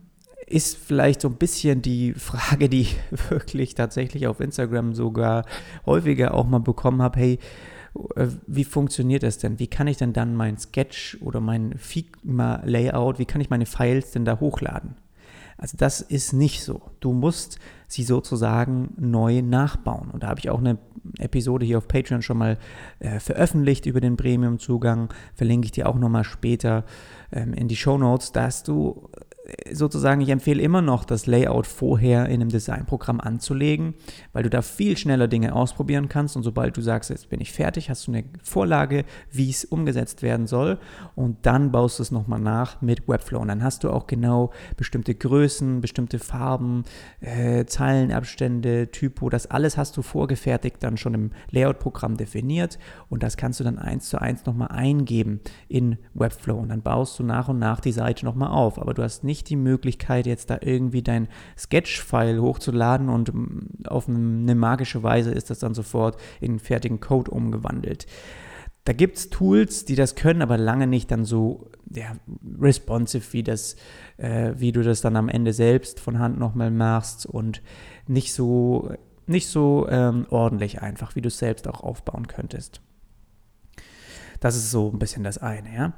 ist 0.47 0.77
vielleicht 0.77 1.21
so 1.21 1.29
ein 1.29 1.35
bisschen 1.35 1.81
die 1.81 2.13
Frage, 2.17 2.69
die 2.69 2.81
ich 2.81 2.97
wirklich 3.29 3.75
tatsächlich 3.75 4.27
auf 4.27 4.39
Instagram 4.39 4.93
sogar 4.93 5.45
häufiger 5.85 6.33
auch 6.33 6.47
mal 6.47 6.59
bekommen 6.59 7.01
habe, 7.01 7.19
hey, 7.19 7.39
äh, 8.15 8.27
wie 8.47 8.63
funktioniert 8.63 9.23
das 9.23 9.37
denn? 9.37 9.59
Wie 9.59 9.67
kann 9.67 9.87
ich 9.87 9.97
denn 9.97 10.13
dann 10.13 10.35
mein 10.35 10.57
Sketch 10.57 11.17
oder 11.21 11.41
mein 11.41 11.77
Figma-Layout, 11.77 13.19
wie 13.19 13.25
kann 13.25 13.41
ich 13.41 13.49
meine 13.49 13.65
Files 13.65 14.11
denn 14.11 14.25
da 14.25 14.39
hochladen? 14.39 14.95
Also 15.61 15.77
das 15.77 16.01
ist 16.01 16.33
nicht 16.33 16.63
so. 16.63 16.81
Du 17.01 17.13
musst 17.13 17.59
sie 17.87 18.03
sozusagen 18.03 18.95
neu 18.97 19.43
nachbauen. 19.43 20.09
Und 20.09 20.23
da 20.23 20.27
habe 20.29 20.39
ich 20.39 20.49
auch 20.49 20.57
eine 20.57 20.79
Episode 21.19 21.67
hier 21.67 21.77
auf 21.77 21.87
Patreon 21.87 22.23
schon 22.23 22.39
mal 22.39 22.57
äh, 22.97 23.19
veröffentlicht 23.19 23.85
über 23.85 24.01
den 24.01 24.17
Premium-Zugang. 24.17 25.13
Verlinke 25.35 25.65
ich 25.65 25.71
dir 25.71 25.87
auch 25.87 25.99
nochmal 25.99 26.23
später 26.23 26.83
ähm, 27.31 27.53
in 27.53 27.67
die 27.67 27.75
Show 27.75 27.99
Notes, 27.99 28.31
dass 28.31 28.63
du 28.63 29.07
sozusagen, 29.71 30.21
ich 30.21 30.29
empfehle 30.29 30.61
immer 30.61 30.81
noch, 30.81 31.05
das 31.05 31.25
Layout 31.25 31.67
vorher 31.67 32.25
in 32.27 32.41
einem 32.41 32.49
Designprogramm 32.49 33.19
anzulegen, 33.19 33.95
weil 34.33 34.43
du 34.43 34.49
da 34.49 34.61
viel 34.61 34.97
schneller 34.97 35.27
Dinge 35.27 35.55
ausprobieren 35.55 36.09
kannst. 36.09 36.35
Und 36.35 36.43
sobald 36.43 36.77
du 36.77 36.81
sagst, 36.81 37.09
jetzt 37.09 37.29
bin 37.29 37.41
ich 37.41 37.51
fertig, 37.51 37.89
hast 37.89 38.07
du 38.07 38.11
eine 38.11 38.23
Vorlage, 38.43 39.05
wie 39.31 39.49
es 39.49 39.65
umgesetzt 39.65 40.21
werden 40.21 40.47
soll. 40.47 40.79
Und 41.15 41.45
dann 41.45 41.71
baust 41.71 41.99
du 41.99 42.03
es 42.03 42.11
nochmal 42.11 42.39
nach 42.39 42.81
mit 42.81 43.07
Webflow. 43.07 43.39
Und 43.39 43.47
dann 43.47 43.63
hast 43.63 43.83
du 43.83 43.89
auch 43.89 44.07
genau 44.07 44.51
bestimmte 44.77 45.15
Größen, 45.15 45.81
bestimmte 45.81 46.19
Farben, 46.19 46.83
äh, 47.19 47.65
Zeilenabstände, 47.65 48.91
Typo, 48.91 49.29
das 49.29 49.47
alles 49.47 49.77
hast 49.77 49.97
du 49.97 50.01
vorgefertigt 50.01 50.77
dann 50.79 50.97
schon 50.97 51.13
im 51.13 51.31
Layout-Programm 51.51 52.17
definiert. 52.17 52.79
Und 53.09 53.23
das 53.23 53.37
kannst 53.37 53.59
du 53.59 53.63
dann 53.63 53.79
eins 53.79 54.09
zu 54.09 54.21
eins 54.21 54.45
nochmal 54.45 54.69
eingeben 54.69 55.41
in 55.67 55.97
Webflow. 56.13 56.57
Und 56.57 56.69
dann 56.69 56.81
baust 56.81 57.17
du 57.19 57.23
nach 57.23 57.47
und 57.49 57.59
nach 57.59 57.79
die 57.79 57.91
Seite 57.91 58.25
nochmal 58.25 58.49
auf, 58.49 58.79
aber 58.79 58.93
du 58.93 59.03
hast 59.03 59.23
nicht 59.23 59.40
nicht 59.41 59.49
die 59.49 59.55
Möglichkeit, 59.55 60.27
jetzt 60.27 60.51
da 60.51 60.59
irgendwie 60.61 61.01
dein 61.01 61.27
Sketch-File 61.57 62.41
hochzuladen 62.41 63.09
und 63.09 63.33
mm, 63.33 63.87
auf 63.87 64.07
eine 64.07 64.55
magische 64.55 65.01
Weise 65.01 65.31
ist 65.31 65.49
das 65.49 65.59
dann 65.59 65.73
sofort 65.73 66.17
in 66.39 66.59
fertigen 66.59 66.99
Code 66.99 67.31
umgewandelt. 67.31 68.05
Da 68.83 68.93
gibt 68.93 69.17
es 69.17 69.29
Tools, 69.29 69.85
die 69.85 69.95
das 69.95 70.15
können, 70.15 70.41
aber 70.41 70.57
lange 70.57 70.87
nicht 70.87 71.11
dann 71.11 71.25
so 71.25 71.69
ja, 71.89 72.15
responsive, 72.59 73.33
wie, 73.33 73.43
das, 73.43 73.75
äh, 74.17 74.53
wie 74.57 74.71
du 74.71 74.83
das 74.83 75.01
dann 75.01 75.15
am 75.15 75.29
Ende 75.29 75.53
selbst 75.53 75.99
von 75.99 76.19
Hand 76.19 76.39
nochmal 76.39 76.71
machst 76.71 77.25
und 77.25 77.61
nicht 78.07 78.33
so, 78.33 78.91
nicht 79.27 79.47
so 79.47 79.87
ähm, 79.89 80.25
ordentlich 80.29 80.81
einfach, 80.81 81.15
wie 81.15 81.21
du 81.21 81.27
es 81.27 81.37
selbst 81.37 81.67
auch 81.67 81.81
aufbauen 81.81 82.27
könntest. 82.27 82.81
Das 84.39 84.55
ist 84.55 84.71
so 84.71 84.91
ein 84.91 84.99
bisschen 84.99 85.23
das 85.23 85.37
eine, 85.37 85.73
ja. 85.73 85.93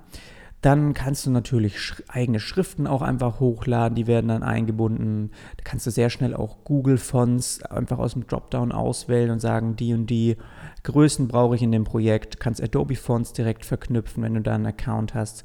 Dann 0.63 0.93
kannst 0.93 1.25
du 1.25 1.29
natürlich 1.29 1.77
sch 1.77 2.03
eigene 2.07 2.39
Schriften 2.39 2.87
auch 2.87 3.01
einfach 3.01 3.41
hochladen, 3.41 3.95
die 3.95 4.07
werden 4.07 4.29
dann 4.29 4.43
eingebunden. 4.43 5.31
Da 5.57 5.63
kannst 5.65 5.85
du 5.85 5.91
sehr 5.91 6.09
schnell 6.09 6.33
auch 6.33 6.63
Google-Fonts 6.63 7.63
einfach 7.63 7.99
aus 7.99 8.13
dem 8.13 8.27
Dropdown 8.27 8.71
auswählen 8.71 9.29
und 9.29 9.41
sagen, 9.41 9.75
die 9.75 9.93
und 9.93 10.07
die 10.07 10.37
Größen 10.83 11.27
brauche 11.27 11.55
ich 11.55 11.61
in 11.61 11.73
dem 11.73 11.83
Projekt. 11.83 12.39
Kannst 12.39 12.63
Adobe-Fonts 12.63 13.33
direkt 13.33 13.65
verknüpfen, 13.65 14.23
wenn 14.23 14.35
du 14.35 14.41
da 14.41 14.55
einen 14.55 14.67
Account 14.67 15.13
hast. 15.13 15.43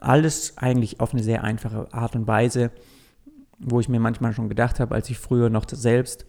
Alles 0.00 0.58
eigentlich 0.58 0.98
auf 0.98 1.12
eine 1.12 1.22
sehr 1.22 1.44
einfache 1.44 1.86
Art 1.94 2.16
und 2.16 2.26
Weise, 2.26 2.72
wo 3.60 3.78
ich 3.78 3.88
mir 3.88 4.00
manchmal 4.00 4.32
schon 4.32 4.48
gedacht 4.48 4.80
habe, 4.80 4.96
als 4.96 5.08
ich 5.10 5.18
früher 5.18 5.48
noch 5.48 5.66
selbst 5.70 6.26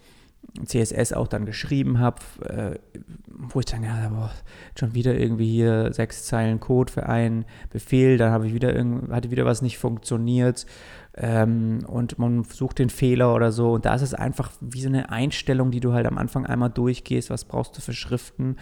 CSS 0.64 1.14
auch 1.14 1.28
dann 1.28 1.46
geschrieben 1.46 2.00
habe, 2.00 2.22
äh, 2.42 2.80
wo 3.28 3.60
ich 3.60 3.66
dann, 3.66 3.84
ja, 3.84 4.10
boah, 4.10 4.32
schon 4.80 4.94
wieder 4.94 5.18
irgendwie 5.18 5.52
hier 5.52 5.92
sechs 5.94 6.26
Zeilen 6.26 6.60
Code 6.60 6.92
für 6.92 7.08
einen 7.08 7.46
Befehl, 7.70 8.18
dann 8.18 8.32
habe 8.32 8.48
ich 8.48 8.54
wieder 8.54 8.74
hatte 9.12 9.32
wieder 9.32 9.46
was 9.46 9.62
nicht 9.62 9.78
funktioniert 9.78 10.66
ähm, 11.17 11.79
und 11.88 12.19
man 12.19 12.43
sucht 12.43 12.79
den 12.79 12.89
Fehler 12.89 13.34
oder 13.34 13.51
so. 13.51 13.74
Und 13.74 13.86
da 13.86 13.95
ist 13.95 14.01
es 14.01 14.13
einfach 14.13 14.51
wie 14.60 14.81
so 14.81 14.89
eine 14.89 15.10
Einstellung, 15.10 15.72
die 15.72 15.79
du 15.79 15.93
halt 15.93 16.07
am 16.07 16.17
Anfang 16.17 16.45
einmal 16.45 16.69
durchgehst, 16.69 17.29
was 17.29 17.45
brauchst 17.45 17.77
du 17.77 17.81
für 17.81 17.93
Schriften, 17.93 18.57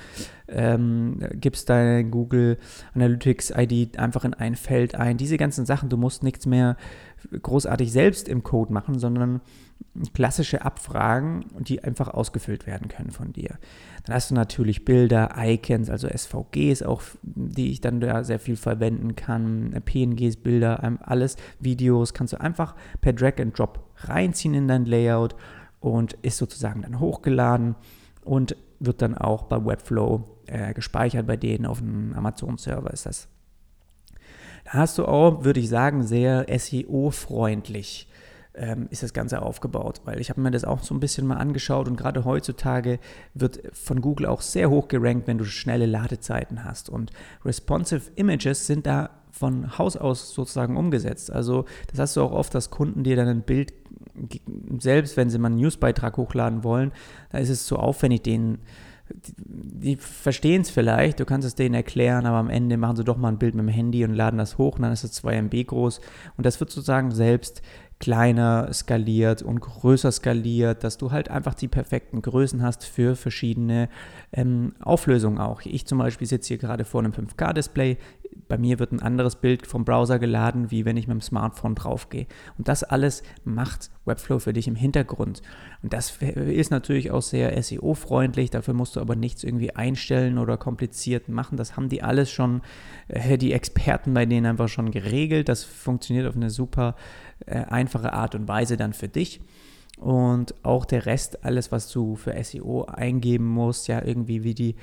ähm, 0.47 1.19
gibst 1.33 1.69
deine 1.69 2.05
Google 2.05 2.57
Analytics 2.93 3.53
ID 3.55 3.97
einfach 3.97 4.23
in 4.23 4.33
ein 4.33 4.55
Feld 4.55 4.95
ein, 4.95 5.17
diese 5.17 5.37
ganzen 5.37 5.65
Sachen, 5.65 5.89
du 5.89 5.97
musst 5.97 6.21
nichts 6.21 6.45
mehr 6.45 6.77
großartig 7.41 7.91
selbst 7.91 8.27
im 8.27 8.43
Code 8.43 8.73
machen, 8.73 8.99
sondern 8.99 9.41
klassische 10.13 10.63
Abfragen, 10.63 11.45
die 11.59 11.83
einfach 11.83 12.07
ausgefüllt 12.07 12.65
werden 12.65 12.87
können 12.87 13.11
von 13.11 13.31
dir. 13.33 13.57
Dann 14.05 14.15
hast 14.15 14.31
du 14.31 14.35
natürlich 14.35 14.85
Bilder, 14.85 15.35
Icons, 15.37 15.89
also 15.89 16.07
SVGs 16.07 16.83
auch, 16.83 17.01
die 17.21 17.71
ich 17.71 17.79
dann 17.79 17.99
da 18.01 18.23
sehr 18.23 18.39
viel 18.39 18.55
verwenden 18.55 19.15
kann, 19.15 19.71
PNGs, 19.85 20.37
Bilder, 20.37 20.83
alles, 21.01 21.37
Videos, 21.59 22.13
kannst 22.13 22.33
du 22.33 22.41
einfach 22.43 22.75
per 23.01 23.13
Drag 23.13 23.39
and 23.39 23.57
Drop 23.57 23.79
reinziehen 23.97 24.53
in 24.53 24.67
dein 24.67 24.85
Layout 24.85 25.35
und 25.79 26.13
ist 26.21 26.37
sozusagen 26.37 26.81
dann 26.83 26.99
hochgeladen 26.99 27.75
und 28.23 28.55
wird 28.79 29.01
dann 29.01 29.17
auch 29.17 29.43
bei 29.43 29.63
Webflow 29.63 30.23
äh, 30.47 30.73
gespeichert 30.73 31.27
bei 31.27 31.37
denen 31.37 31.65
auf 31.65 31.79
dem 31.79 32.13
Amazon-Server 32.13 32.91
ist 32.91 33.05
das. 33.05 33.27
Da 34.65 34.73
hast 34.73 34.97
du 34.97 35.05
auch, 35.05 35.43
würde 35.43 35.59
ich 35.59 35.69
sagen, 35.69 36.03
sehr 36.03 36.45
SEO-freundlich 36.57 38.07
ähm, 38.55 38.87
ist 38.91 39.03
das 39.03 39.13
Ganze 39.13 39.41
aufgebaut. 39.41 40.01
Weil 40.05 40.21
ich 40.21 40.29
habe 40.29 40.41
mir 40.41 40.51
das 40.51 40.63
auch 40.63 40.83
so 40.83 40.93
ein 40.93 40.99
bisschen 40.99 41.27
mal 41.27 41.37
angeschaut 41.37 41.87
und 41.87 41.97
gerade 41.97 42.23
heutzutage 42.25 42.99
wird 43.33 43.61
von 43.73 44.01
Google 44.01 44.27
auch 44.27 44.41
sehr 44.41 44.69
hoch 44.69 44.87
gerankt, 44.87 45.27
wenn 45.27 45.37
du 45.37 45.45
schnelle 45.45 45.85
Ladezeiten 45.85 46.63
hast. 46.63 46.89
Und 46.89 47.11
responsive 47.43 48.11
Images 48.15 48.67
sind 48.67 48.85
da 48.85 49.09
von 49.33 49.77
Haus 49.77 49.97
aus 49.97 50.33
sozusagen 50.33 50.77
umgesetzt. 50.77 51.31
Also 51.31 51.65
das 51.87 51.99
hast 51.99 52.15
du 52.15 52.21
auch 52.21 52.31
oft, 52.31 52.53
dass 52.53 52.69
Kunden 52.69 53.03
dir 53.03 53.15
dann 53.15 53.27
ein 53.27 53.41
Bild, 53.41 53.73
selbst 54.79 55.17
wenn 55.17 55.29
sie 55.29 55.39
mal 55.39 55.47
einen 55.47 55.57
Newsbeitrag 55.57 56.17
hochladen 56.17 56.63
wollen, 56.63 56.91
da 57.31 57.39
ist 57.39 57.49
es 57.49 57.65
zu 57.65 57.77
aufwendig, 57.77 58.21
den 58.21 58.59
die 59.35 59.97
verstehen 59.97 60.61
es 60.61 60.69
vielleicht, 60.69 61.19
du 61.19 61.25
kannst 61.25 61.45
es 61.45 61.55
denen 61.55 61.75
erklären, 61.75 62.25
aber 62.25 62.37
am 62.37 62.49
Ende 62.49 62.77
machen 62.77 62.95
sie 62.95 63.03
doch 63.03 63.17
mal 63.17 63.27
ein 63.27 63.37
Bild 63.37 63.53
mit 63.53 63.65
dem 63.65 63.69
Handy 63.69 64.05
und 64.05 64.13
laden 64.13 64.37
das 64.37 64.57
hoch 64.57 64.77
und 64.77 64.83
dann 64.83 64.93
ist 64.93 65.03
es 65.03 65.11
2 65.11 65.35
MB 65.35 65.67
groß 65.67 65.99
und 66.37 66.45
das 66.45 66.59
wird 66.59 66.71
sozusagen 66.71 67.11
selbst 67.11 67.61
kleiner 67.99 68.71
skaliert 68.73 69.41
und 69.41 69.59
größer 69.61 70.11
skaliert, 70.11 70.83
dass 70.83 70.97
du 70.97 71.11
halt 71.11 71.29
einfach 71.29 71.53
die 71.53 71.67
perfekten 71.67 72.21
Größen 72.21 72.61
hast 72.61 72.85
für 72.85 73.15
verschiedene 73.15 73.87
ähm, 74.33 74.73
Auflösungen 74.81 75.37
auch. 75.37 75.61
Ich 75.63 75.85
zum 75.85 75.99
Beispiel 75.99 76.27
sitze 76.27 76.49
hier 76.49 76.57
gerade 76.57 76.83
vor 76.83 77.01
einem 77.01 77.13
5K-Display. 77.13 77.97
Bei 78.47 78.57
mir 78.57 78.79
wird 78.79 78.91
ein 78.91 79.01
anderes 79.01 79.35
Bild 79.35 79.67
vom 79.67 79.85
Browser 79.85 80.19
geladen, 80.19 80.71
wie 80.71 80.85
wenn 80.85 80.97
ich 80.97 81.07
mit 81.07 81.15
dem 81.15 81.21
Smartphone 81.21 81.75
draufgehe. 81.75 82.27
Und 82.57 82.67
das 82.67 82.83
alles 82.83 83.23
macht 83.43 83.91
Webflow 84.05 84.39
für 84.39 84.53
dich 84.53 84.67
im 84.67 84.75
Hintergrund. 84.75 85.41
Und 85.81 85.93
das 85.93 86.17
ist 86.21 86.71
natürlich 86.71 87.11
auch 87.11 87.21
sehr 87.21 87.61
SEO-freundlich. 87.61 88.49
Dafür 88.49 88.73
musst 88.73 88.95
du 88.95 89.01
aber 89.01 89.15
nichts 89.15 89.43
irgendwie 89.43 89.75
einstellen 89.75 90.37
oder 90.37 90.57
kompliziert 90.57 91.29
machen. 91.29 91.57
Das 91.57 91.75
haben 91.75 91.89
die 91.89 92.03
alles 92.03 92.31
schon, 92.31 92.61
äh, 93.07 93.37
die 93.37 93.53
Experten 93.53 94.13
bei 94.13 94.25
denen 94.25 94.45
einfach 94.45 94.69
schon 94.69 94.91
geregelt. 94.91 95.49
Das 95.49 95.63
funktioniert 95.63 96.27
auf 96.27 96.35
eine 96.35 96.49
super 96.49 96.95
äh, 97.45 97.63
einfache 97.65 98.13
Art 98.13 98.35
und 98.35 98.47
Weise 98.47 98.77
dann 98.77 98.93
für 98.93 99.07
dich. 99.07 99.41
Und 99.97 100.55
auch 100.63 100.85
der 100.85 101.05
Rest, 101.05 101.45
alles, 101.45 101.71
was 101.71 101.89
du 101.91 102.15
für 102.15 102.41
SEO 102.43 102.85
eingeben 102.85 103.47
musst, 103.47 103.87
ja, 103.87 104.03
irgendwie 104.03 104.43
wie 104.43 104.53
die 104.53 104.75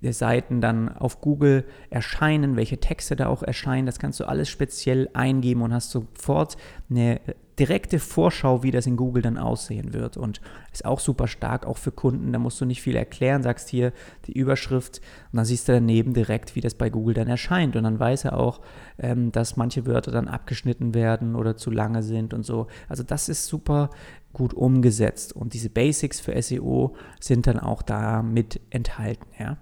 Seiten 0.00 0.60
dann 0.60 0.88
auf 0.88 1.20
Google 1.20 1.64
erscheinen, 1.90 2.56
welche 2.56 2.78
Texte 2.78 3.14
da 3.14 3.26
auch 3.26 3.42
erscheinen, 3.42 3.86
das 3.86 3.98
kannst 3.98 4.20
du 4.20 4.24
alles 4.24 4.48
speziell 4.48 5.10
eingeben 5.12 5.62
und 5.62 5.74
hast 5.74 5.90
sofort 5.90 6.56
eine 6.88 7.20
direkte 7.58 7.98
Vorschau, 7.98 8.62
wie 8.62 8.70
das 8.70 8.86
in 8.86 8.96
Google 8.96 9.22
dann 9.22 9.36
aussehen 9.36 9.92
wird. 9.92 10.16
Und 10.16 10.40
ist 10.72 10.84
auch 10.84 11.00
super 11.00 11.28
stark, 11.28 11.66
auch 11.66 11.76
für 11.76 11.92
Kunden. 11.92 12.32
Da 12.32 12.38
musst 12.38 12.60
du 12.60 12.64
nicht 12.64 12.80
viel 12.80 12.96
erklären, 12.96 13.42
sagst 13.42 13.68
hier 13.68 13.92
die 14.26 14.32
Überschrift 14.32 15.00
und 15.30 15.36
dann 15.36 15.44
siehst 15.44 15.68
du 15.68 15.72
daneben 15.72 16.14
direkt, 16.14 16.56
wie 16.56 16.60
das 16.60 16.74
bei 16.74 16.88
Google 16.88 17.14
dann 17.14 17.28
erscheint. 17.28 17.76
Und 17.76 17.84
dann 17.84 18.00
weiß 18.00 18.24
er 18.24 18.38
auch, 18.38 18.60
ähm, 18.98 19.32
dass 19.32 19.56
manche 19.56 19.86
Wörter 19.86 20.10
dann 20.10 20.28
abgeschnitten 20.28 20.94
werden 20.94 21.34
oder 21.36 21.56
zu 21.56 21.70
lange 21.70 22.02
sind 22.02 22.32
und 22.32 22.44
so. 22.44 22.68
Also 22.88 23.02
das 23.02 23.28
ist 23.28 23.46
super 23.46 23.90
gut 24.32 24.54
umgesetzt. 24.54 25.34
Und 25.34 25.52
diese 25.52 25.68
Basics 25.68 26.20
für 26.20 26.40
SEO 26.40 26.96
sind 27.20 27.46
dann 27.46 27.58
auch 27.58 27.82
da 27.82 28.22
mit 28.22 28.60
enthalten. 28.70 29.26
Ja. 29.38 29.58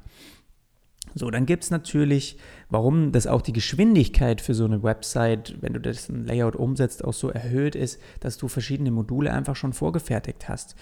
So, 1.15 1.31
dann 1.31 1.47
gibt 1.47 1.65
es 1.65 1.71
natürlich, 1.71 2.37
warum 2.69 3.13
das 3.13 3.27
auch 3.27 3.43
die 3.43 3.53
Geschwindigkeit 3.53 4.41
für 4.41 4.55
so 4.55 4.65
eine 4.65 4.83
Website, 4.83 5.57
wenn 5.61 5.73
du 5.73 5.81
das 5.81 6.09
ein 6.09 6.25
Layout 6.25 6.57
umsetzt, 6.57 7.05
auch 7.05 7.13
so 7.13 7.31
erhöht 7.31 7.75
ist, 7.75 8.01
dass 8.21 8.37
du 8.37 8.49
verschiedene 8.49 8.91
Module 8.91 9.33
einfach 9.33 9.57
schon 9.57 9.73
vorgefertigt 9.73 10.49
hast. 10.49 10.77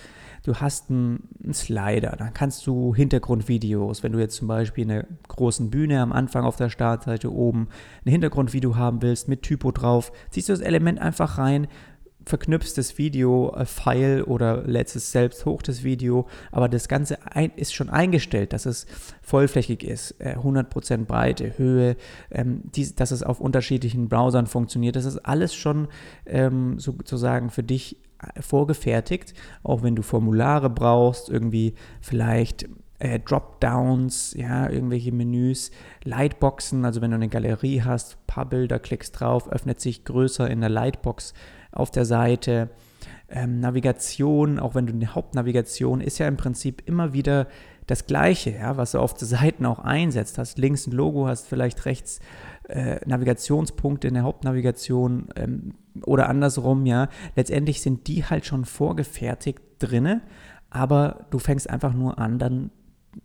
Du 0.45 0.57
hast 0.57 0.91
einen, 0.91 1.29
Slider, 1.53 2.15
dann 2.17 2.33
kannst 2.33 2.67
du 2.67 2.95
Hintergrundvideos, 2.95 4.03
wenn 4.03 4.13
du 4.13 4.19
jetzt 4.19 4.37
zum 4.37 4.49
Beispiel 4.49 4.85
eine 4.85 5.07
großen 5.29 5.71
Bühne 5.71 6.01
am 6.01 6.13
Anfang 6.13 6.45
auf 6.45 6.57
der 6.57 6.69
Startseite 6.69 7.33
oben 7.33 7.69
ein 8.05 8.13
Hintergrundvideo 8.13 8.77
haben 8.77 9.03
willst 9.03 9.29
mit 9.29 9.43
Typo 9.43 9.73
drauf, 9.73 10.13
ziehst 10.31 10.49
du 10.49 10.53
das 10.53 10.61
Element 10.61 11.01
einfach 11.01 11.39
rein, 11.39 11.67
verknüpfst 12.29 12.75
das 12.77 12.99
Video-File 12.99 14.23
oder 14.25 14.63
lädst 14.63 14.97
es 14.97 15.11
selbst 15.11 15.45
hoch, 15.47 15.63
das 15.63 15.83
Video, 15.83 16.29
aber 16.53 16.69
das 16.69 16.89
Ganze 16.89 17.19
ein, 17.27 17.51
ist 17.57 17.75
schon 17.75 17.89
eingestellt, 17.89 18.53
dass 18.53 18.67
es 18.67 18.87
vollflächig 19.23 19.83
ist, 19.83 20.21
äh, 20.21 20.37
100% 20.37 21.07
Breite, 21.07 21.59
Höhe, 21.59 21.97
ähm, 22.31 22.63
die, 22.65 22.95
dass 22.95 23.11
es 23.11 23.23
auf 23.23 23.41
unterschiedlichen 23.41 24.09
Browsern 24.09 24.47
funktioniert. 24.47 24.97
Das 24.97 25.05
ist 25.05 25.19
alles 25.19 25.55
schon 25.55 25.89
ähm, 26.27 26.79
sozusagen 26.79 27.51
für 27.51 27.63
dich 27.63 27.97
äh, 28.23 28.43
vorgefertigt, 28.43 29.35
auch 29.63 29.83
wenn 29.83 29.97
du 29.97 30.03
Formulare 30.03 30.71
brauchst, 30.71 31.29
irgendwie 31.29 31.75
vielleicht 32.01 32.69
äh, 32.99 33.21
Dropdowns, 33.21 34.35
ja, 34.35 34.69
irgendwelche 34.69 35.13
Menüs, 35.13 35.71
Lightboxen, 36.05 36.85
also 36.85 37.01
wenn 37.01 37.11
du 37.11 37.17
eine 37.17 37.29
Galerie 37.29 37.83
hast, 37.83 38.27
paar 38.27 38.47
Bilder, 38.47 38.79
klickst 38.79 39.19
drauf, 39.19 39.51
öffnet 39.51 39.81
sich 39.81 40.05
größer 40.05 40.51
in 40.51 40.61
der 40.61 40.71
Lightbox 40.71 41.33
auf 41.73 41.91
der 41.91 42.05
Seite. 42.05 42.71
Ähm, 43.31 43.61
Navigation, 43.61 44.59
auch 44.59 44.75
wenn 44.75 44.87
du 44.87 44.93
eine 44.93 45.15
Hauptnavigation, 45.15 46.01
ist 46.01 46.19
ja 46.19 46.27
im 46.27 46.39
Prinzip 46.39 46.83
immer 46.87 47.13
wieder 47.13 47.47
das 47.87 48.07
Gleiche, 48.07 48.51
ja, 48.51 48.77
was 48.77 48.93
du 48.93 48.99
auf 49.01 49.15
den 49.15 49.27
Seiten 49.29 49.67
auch 49.67 49.81
einsetzt. 49.81 50.39
Hast 50.39 50.59
links 50.59 50.87
ein 50.87 50.93
Logo, 50.93 51.27
hast 51.27 51.47
vielleicht 51.47 51.85
rechts 51.85 52.21
äh, 52.69 53.01
Navigationspunkte 53.07 54.09
in 54.09 54.15
der 54.15 54.23
Hauptnavigation 54.23 55.29
ähm, 55.37 55.75
oder 56.05 56.29
andersrum, 56.29 56.87
ja. 56.87 57.09
Letztendlich 57.35 57.83
sind 57.83 58.07
die 58.07 58.25
halt 58.25 58.47
schon 58.47 58.65
vorgefertigt 58.65 59.61
drinne, 59.79 60.23
aber 60.71 61.27
du 61.31 61.39
fängst 61.39 61.69
einfach 61.69 61.95
nur 61.95 62.19
an, 62.19 62.39
dann 62.39 62.71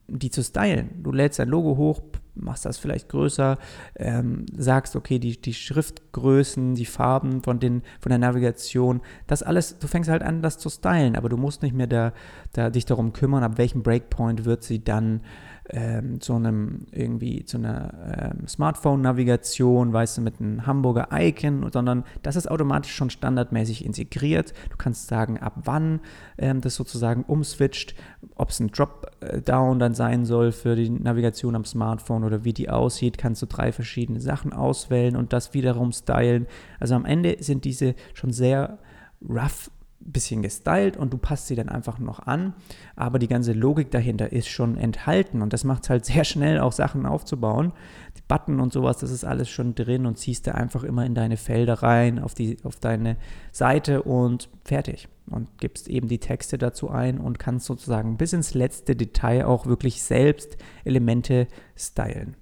die 0.07 0.31
zu 0.31 0.43
stylen. 0.43 1.03
Du 1.03 1.11
lädst 1.11 1.39
dein 1.39 1.49
Logo 1.49 1.77
hoch, 1.77 2.01
machst 2.35 2.65
das 2.65 2.77
vielleicht 2.77 3.09
größer, 3.09 3.57
ähm, 3.95 4.45
sagst, 4.55 4.95
okay, 4.95 5.19
die, 5.19 5.39
die 5.39 5.53
Schriftgrößen, 5.53 6.75
die 6.75 6.85
Farben 6.85 7.43
von, 7.43 7.59
den, 7.59 7.83
von 7.99 8.09
der 8.09 8.19
Navigation, 8.19 9.01
das 9.27 9.43
alles, 9.43 9.77
du 9.79 9.87
fängst 9.87 10.09
halt 10.09 10.23
an, 10.23 10.41
das 10.41 10.57
zu 10.57 10.69
stylen, 10.69 11.15
aber 11.15 11.29
du 11.29 11.37
musst 11.37 11.61
nicht 11.61 11.75
mehr 11.75 11.87
da, 11.87 12.13
da 12.53 12.69
dich 12.69 12.85
darum 12.85 13.13
kümmern, 13.13 13.43
ab 13.43 13.57
welchem 13.57 13.83
Breakpoint 13.83 14.45
wird 14.45 14.63
sie 14.63 14.83
dann 14.83 15.21
ähm, 15.69 16.19
zu 16.19 16.35
einem 16.35 16.87
irgendwie 16.91 17.45
zu 17.45 17.57
einer 17.57 18.33
ähm, 18.33 18.47
Smartphone-Navigation, 18.47 19.93
weißt 19.93 20.17
du, 20.17 20.21
mit 20.21 20.39
einem 20.39 20.65
Hamburger 20.65 21.07
Icon, 21.11 21.69
sondern 21.71 22.03
das 22.21 22.35
ist 22.35 22.49
automatisch 22.49 22.93
schon 22.93 23.09
standardmäßig 23.09 23.85
integriert. 23.85 24.53
Du 24.69 24.77
kannst 24.77 25.07
sagen, 25.07 25.39
ab 25.39 25.53
wann 25.63 26.01
ähm, 26.37 26.61
das 26.61 26.75
sozusagen 26.75 27.23
umswitcht, 27.23 27.95
ob 28.35 28.49
es 28.49 28.59
ein 28.59 28.71
Dropdown 28.71 29.79
dann 29.79 29.93
sein 29.93 30.25
soll 30.25 30.51
für 30.51 30.75
die 30.75 30.89
Navigation 30.89 31.55
am 31.55 31.65
Smartphone 31.65 32.23
oder 32.23 32.43
wie 32.43 32.53
die 32.53 32.69
aussieht, 32.69 33.17
kannst 33.17 33.41
du 33.41 33.45
drei 33.45 33.71
verschiedene 33.71 34.19
Sachen 34.19 34.51
auswählen 34.53 35.15
und 35.15 35.31
das 35.31 35.53
wiederum 35.53 35.91
stylen. 35.91 36.47
Also 36.79 36.95
am 36.95 37.05
Ende 37.05 37.37
sind 37.39 37.63
diese 37.63 37.95
schon 38.13 38.33
sehr 38.33 38.79
rough 39.21 39.71
bisschen 40.05 40.41
gestylt 40.41 40.97
und 40.97 41.13
du 41.13 41.17
passt 41.17 41.47
sie 41.47 41.55
dann 41.55 41.69
einfach 41.69 41.99
noch 41.99 42.19
an. 42.19 42.53
Aber 42.95 43.19
die 43.19 43.27
ganze 43.27 43.53
Logik 43.53 43.91
dahinter 43.91 44.31
ist 44.31 44.47
schon 44.47 44.77
enthalten 44.77 45.41
und 45.41 45.53
das 45.53 45.63
macht 45.63 45.83
es 45.83 45.89
halt 45.89 46.05
sehr 46.13 46.23
schnell, 46.23 46.59
auch 46.59 46.71
Sachen 46.71 47.05
aufzubauen. 47.05 47.73
Die 48.17 48.23
Button 48.27 48.59
und 48.59 48.73
sowas, 48.73 48.97
das 48.97 49.11
ist 49.11 49.23
alles 49.23 49.49
schon 49.49 49.75
drin 49.75 50.05
und 50.05 50.17
ziehst 50.17 50.47
du 50.47 50.55
einfach 50.55 50.83
immer 50.83 51.05
in 51.05 51.15
deine 51.15 51.37
Felder 51.37 51.75
rein, 51.75 52.19
auf, 52.19 52.33
die, 52.33 52.57
auf 52.63 52.75
deine 52.75 53.17
Seite 53.51 54.03
und 54.03 54.49
fertig. 54.63 55.07
Und 55.27 55.57
gibst 55.57 55.87
eben 55.87 56.09
die 56.09 56.19
Texte 56.19 56.57
dazu 56.57 56.89
ein 56.89 57.17
und 57.17 57.39
kannst 57.39 57.65
sozusagen 57.65 58.17
bis 58.17 58.33
ins 58.33 58.53
letzte 58.53 58.95
Detail 58.95 59.45
auch 59.45 59.65
wirklich 59.65 60.03
selbst 60.03 60.57
Elemente 60.83 61.47
stylen. 61.77 62.35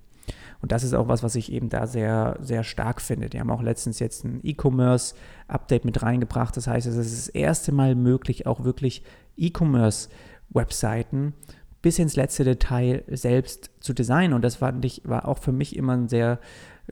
Und 0.61 0.71
das 0.71 0.83
ist 0.83 0.93
auch 0.93 1.07
was, 1.07 1.23
was 1.23 1.35
ich 1.35 1.51
eben 1.51 1.69
da 1.69 1.87
sehr, 1.87 2.37
sehr 2.39 2.63
stark 2.63 3.01
finde. 3.01 3.29
Die 3.29 3.39
haben 3.39 3.49
auch 3.49 3.63
letztens 3.63 3.99
jetzt 3.99 4.23
ein 4.23 4.41
E-Commerce-Update 4.43 5.85
mit 5.85 6.03
reingebracht. 6.03 6.55
Das 6.55 6.67
heißt, 6.67 6.85
es 6.87 6.95
ist 6.95 7.27
das 7.27 7.29
erste 7.29 7.71
Mal 7.71 7.95
möglich, 7.95 8.45
auch 8.45 8.63
wirklich 8.63 9.03
E-Commerce-Webseiten 9.37 11.33
bis 11.81 11.97
ins 11.97 12.15
letzte 12.15 12.43
Detail 12.43 13.03
selbst 13.07 13.71
zu 13.79 13.93
designen. 13.93 14.33
Und 14.33 14.43
das 14.43 14.57
fand 14.57 14.85
ich, 14.85 15.01
war 15.03 15.27
auch 15.27 15.39
für 15.39 15.51
mich 15.51 15.75
immer 15.75 15.93
ein 15.93 16.07
sehr 16.07 16.39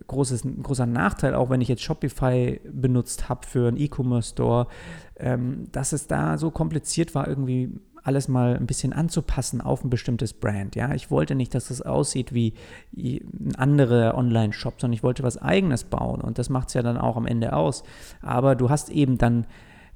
großes, 0.07 0.45
ein 0.45 0.63
großer 0.63 0.85
Nachteil, 0.85 1.35
auch 1.35 1.49
wenn 1.49 1.61
ich 1.61 1.67
jetzt 1.67 1.83
Shopify 1.83 2.59
benutzt 2.71 3.29
habe 3.29 3.45
für 3.45 3.67
einen 3.67 3.77
E-Commerce-Store, 3.77 4.67
ähm, 5.17 5.67
dass 5.71 5.93
es 5.93 6.07
da 6.07 6.37
so 6.37 6.51
kompliziert 6.51 7.13
war, 7.15 7.27
irgendwie 7.27 7.69
alles 8.03 8.27
mal 8.27 8.55
ein 8.55 8.65
bisschen 8.65 8.93
anzupassen 8.93 9.61
auf 9.61 9.83
ein 9.83 9.89
bestimmtes 9.89 10.33
Brand. 10.33 10.75
Ja, 10.75 10.93
ich 10.93 11.11
wollte 11.11 11.35
nicht, 11.35 11.53
dass 11.53 11.67
das 11.67 11.81
aussieht 11.81 12.33
wie 12.33 12.53
ein 12.95 13.55
anderer 13.55 14.15
Online-Shop, 14.15 14.75
sondern 14.79 14.93
ich 14.93 15.03
wollte 15.03 15.23
was 15.23 15.37
Eigenes 15.37 15.83
bauen 15.83 16.21
und 16.21 16.37
das 16.37 16.49
macht 16.49 16.69
es 16.69 16.73
ja 16.73 16.81
dann 16.81 16.97
auch 16.97 17.17
am 17.17 17.25
Ende 17.25 17.53
aus. 17.53 17.83
Aber 18.21 18.55
du 18.55 18.69
hast 18.69 18.89
eben 18.89 19.17
dann 19.17 19.45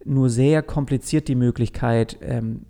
nur 0.06 0.30
sehr 0.30 0.62
kompliziert 0.64 1.28
die 1.28 1.36
Möglichkeit, 1.36 2.18
ähm, 2.22 2.62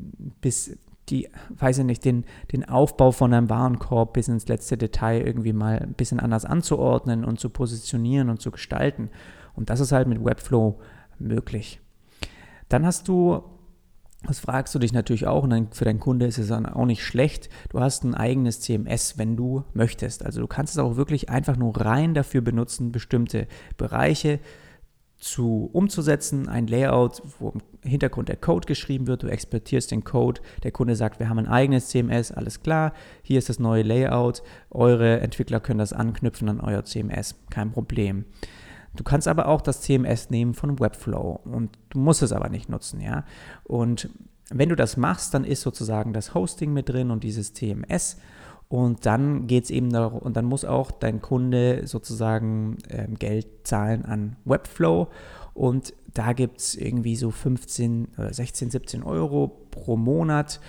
bis 0.42 0.78
die, 1.10 1.30
weiß 1.50 1.80
ich 1.80 1.86
nicht, 1.86 2.06
den, 2.06 2.24
den 2.52 2.68
Aufbau 2.68 3.12
von 3.12 3.34
einem 3.34 3.50
Warenkorb 3.50 4.14
bis 4.14 4.28
ins 4.28 4.48
letzte 4.48 4.78
Detail 4.78 5.22
irgendwie 5.26 5.54
mal 5.54 5.80
ein 5.80 5.94
bisschen 5.94 6.20
anders 6.20 6.46
anzuordnen 6.46 7.26
und 7.26 7.40
zu 7.40 7.50
positionieren 7.50 8.30
und 8.30 8.42
zu 8.42 8.52
gestalten. 8.52 9.10
Und 9.56 9.70
das 9.70 9.80
ist 9.80 9.92
halt 9.92 10.08
mit 10.08 10.24
Webflow 10.24 10.80
möglich. 11.20 11.82
Dann 12.70 12.86
hast 12.86 13.08
du 13.08 13.44
das 14.26 14.40
fragst 14.40 14.74
du 14.74 14.80
dich 14.80 14.94
natürlich 14.94 15.28
auch 15.28 15.44
und 15.44 15.50
dann 15.50 15.72
für 15.72 15.86
deinen 15.86 16.00
Kunde 16.00 16.26
ist 16.26 16.38
es 16.38 16.48
dann 16.48 16.66
auch 16.66 16.86
nicht 16.86 17.04
schlecht. 17.04 17.50
Du 17.70 17.80
hast 17.80 18.04
ein 18.04 18.16
eigenes 18.16 18.62
CMS, 18.62 19.18
wenn 19.18 19.36
du 19.36 19.64
möchtest. 19.74 20.26
Also 20.26 20.40
du 20.40 20.48
kannst 20.48 20.74
es 20.74 20.80
auch 20.80 20.96
wirklich 20.96 21.30
einfach 21.30 21.58
nur 21.58 21.76
rein 21.80 22.14
dafür 22.14 22.42
benutzen, 22.42 22.92
bestimmte 22.92 23.48
Bereiche 23.78 24.40
zu 25.24 25.70
umzusetzen, 25.72 26.50
ein 26.50 26.68
Layout, 26.68 27.22
wo 27.40 27.52
im 27.52 27.62
Hintergrund 27.82 28.28
der 28.28 28.36
Code 28.36 28.68
geschrieben 28.68 29.08
wird, 29.08 29.24
du 29.24 29.28
exportierst 29.28 29.92
den 29.92 30.04
Code, 30.04 30.42
der 30.64 30.72
Kunde 30.72 30.98
sagt, 30.98 31.20
wir 31.20 31.30
haben 31.30 31.40
ein 31.40 31.48
eigenes 31.48 31.88
CMS, 31.88 32.32
alles 32.32 32.62
klar, 32.62 32.94
hier 33.22 33.40
ist 33.40 33.48
das 33.48 33.58
neue 33.58 33.84
Layout, 33.84 34.44
eure 34.70 35.22
Entwickler 35.22 35.62
können 35.62 35.80
das 35.80 35.94
anknüpfen 35.94 36.50
an 36.50 36.60
euer 36.60 36.84
CMS, 36.84 37.36
kein 37.50 37.72
Problem. 37.72 38.26
Du 38.96 39.04
kannst 39.04 39.28
aber 39.28 39.48
auch 39.48 39.62
das 39.62 39.82
CMS 39.82 40.30
nehmen 40.30 40.54
von 40.54 40.80
Webflow 40.80 41.40
und 41.46 41.78
du 41.90 42.00
musst 42.00 42.22
es 42.22 42.32
aber 42.32 42.50
nicht 42.50 42.70
nutzen, 42.70 43.02
ja. 43.02 43.24
Und 43.64 44.10
wenn 44.50 44.70
du 44.70 44.76
das 44.76 44.98
machst, 44.98 45.34
dann 45.34 45.46
ist 45.46 45.62
sozusagen 45.62 46.14
das 46.14 46.34
Hosting 46.34 46.74
mit 46.74 46.90
drin 46.90 47.10
und 47.10 47.24
dieses 47.24 47.54
CMS 47.54 48.18
und 48.68 49.06
dann 49.06 49.48
geht 49.48 49.66
es 49.66 49.70
eben 49.72 49.92
darum, 49.92 50.20
und 50.20 50.38
dann 50.38 50.46
muss 50.46 50.66
auch 50.66 50.92
dein 50.92 51.22
Kunde 51.22 51.88
sozusagen 51.88 52.78
ähm, 52.90 53.16
Geld 53.16 53.48
zahlen 53.64 54.06
an 54.06 54.36
Webflow 54.46 55.08
und 55.54 55.94
da 56.14 56.34
gibt 56.34 56.60
es 56.60 56.76
irgendwie 56.76 57.16
so 57.16 57.32
15, 57.32 58.10
16, 58.30 58.70
17 58.70 59.04
Euro 59.04 59.48
pro 59.72 59.98
Monat 59.98 60.60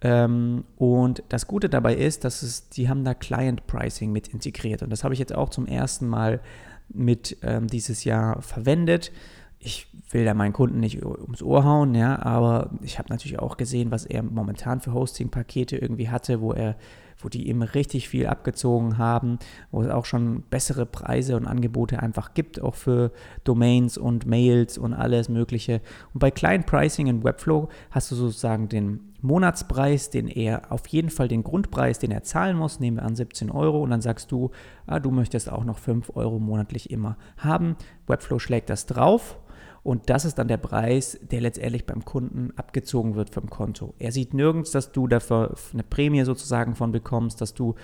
ähm, 0.00 0.64
und 0.76 1.22
das 1.28 1.46
Gute 1.46 1.68
dabei 1.68 1.94
ist, 1.94 2.24
dass 2.24 2.42
es, 2.42 2.68
die 2.68 2.88
haben 2.88 3.04
da 3.04 3.14
Client 3.14 3.66
Pricing 3.66 4.12
mit 4.12 4.28
integriert. 4.28 4.82
Und 4.82 4.90
das 4.90 5.02
habe 5.02 5.14
ich 5.14 5.20
jetzt 5.20 5.34
auch 5.34 5.48
zum 5.48 5.66
ersten 5.66 6.06
Mal 6.06 6.40
mit 6.88 7.38
ähm, 7.42 7.66
dieses 7.66 8.04
Jahr 8.04 8.42
verwendet. 8.42 9.12
Ich 9.58 9.88
will 10.10 10.24
da 10.24 10.34
meinen 10.34 10.52
Kunden 10.52 10.80
nicht 10.80 11.04
ums 11.04 11.42
Ohr 11.42 11.64
hauen, 11.64 11.94
ja, 11.94 12.22
aber 12.22 12.70
ich 12.82 12.98
habe 12.98 13.08
natürlich 13.10 13.38
auch 13.38 13.56
gesehen, 13.56 13.90
was 13.90 14.06
er 14.06 14.22
momentan 14.22 14.80
für 14.80 14.92
Hosting-Pakete 14.92 15.76
irgendwie 15.76 16.08
hatte, 16.08 16.40
wo 16.40 16.52
er 16.52 16.76
wo 17.20 17.28
die 17.28 17.48
eben 17.48 17.62
richtig 17.62 18.08
viel 18.08 18.26
abgezogen 18.26 18.98
haben, 18.98 19.38
wo 19.70 19.82
es 19.82 19.90
auch 19.90 20.04
schon 20.04 20.42
bessere 20.42 20.86
Preise 20.86 21.36
und 21.36 21.46
Angebote 21.46 22.00
einfach 22.00 22.34
gibt, 22.34 22.60
auch 22.60 22.74
für 22.74 23.12
Domains 23.44 23.98
und 23.98 24.26
Mails 24.26 24.78
und 24.78 24.94
alles 24.94 25.28
Mögliche. 25.28 25.80
Und 26.14 26.20
bei 26.20 26.30
Client 26.30 26.66
Pricing 26.66 27.08
in 27.08 27.24
Webflow 27.24 27.68
hast 27.90 28.10
du 28.10 28.14
sozusagen 28.14 28.68
den 28.68 29.00
Monatspreis, 29.20 30.10
den 30.10 30.28
er 30.28 30.70
auf 30.70 30.86
jeden 30.88 31.10
Fall 31.10 31.28
den 31.28 31.42
Grundpreis, 31.42 31.98
den 31.98 32.10
er 32.10 32.22
zahlen 32.22 32.56
muss, 32.56 32.80
nehmen 32.80 32.98
wir 32.98 33.04
an 33.04 33.16
17 33.16 33.50
Euro 33.50 33.82
und 33.82 33.90
dann 33.90 34.00
sagst 34.00 34.30
du, 34.30 34.50
ah, 34.86 35.00
du 35.00 35.10
möchtest 35.10 35.50
auch 35.50 35.64
noch 35.64 35.78
5 35.78 36.12
Euro 36.14 36.38
monatlich 36.38 36.90
immer 36.90 37.16
haben. 37.36 37.76
Webflow 38.06 38.38
schlägt 38.38 38.70
das 38.70 38.86
drauf 38.86 39.38
und 39.82 40.10
das 40.10 40.24
ist 40.24 40.38
dann 40.38 40.48
der 40.48 40.56
Preis, 40.56 41.18
der 41.30 41.40
letztendlich 41.40 41.86
beim 41.86 42.04
Kunden 42.04 42.52
abgezogen 42.56 43.14
wird 43.14 43.30
vom 43.30 43.48
Konto. 43.48 43.94
Er 43.98 44.12
sieht 44.12 44.34
nirgends, 44.34 44.70
dass 44.70 44.92
du 44.92 45.08
dafür 45.08 45.54
eine 45.72 45.82
Prämie 45.82 46.24
sozusagen 46.24 46.74
von 46.74 46.92
bekommst, 46.92 47.40
dass 47.40 47.54
du 47.54 47.74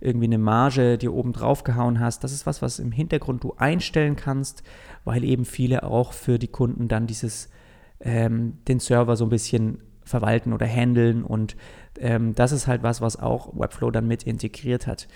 irgendwie 0.00 0.26
eine 0.26 0.38
Marge 0.38 0.98
dir 0.98 1.14
oben 1.14 1.32
drauf 1.32 1.64
gehauen 1.64 2.00
hast. 2.00 2.22
Das 2.22 2.32
ist 2.32 2.46
was, 2.46 2.60
was 2.60 2.78
im 2.78 2.92
Hintergrund 2.92 3.44
du 3.44 3.54
einstellen 3.56 4.14
kannst, 4.16 4.62
weil 5.04 5.24
eben 5.24 5.44
viele 5.44 5.84
auch 5.84 6.12
für 6.12 6.38
die 6.38 6.48
Kunden 6.48 6.88
dann 6.88 7.06
dieses, 7.06 7.48
ähm, 8.00 8.58
den 8.68 8.78
Server 8.80 9.16
so 9.16 9.24
ein 9.24 9.30
bisschen 9.30 9.78
verwalten 10.04 10.52
oder 10.52 10.66
handeln 10.66 11.24
und 11.24 11.56
ähm, 11.98 12.34
das 12.34 12.52
ist 12.52 12.66
halt 12.66 12.82
was, 12.82 13.00
was 13.00 13.18
auch 13.18 13.54
Webflow 13.54 13.90
dann 13.90 14.06
mit 14.06 14.24
integriert 14.24 14.86
hat. 14.86 15.08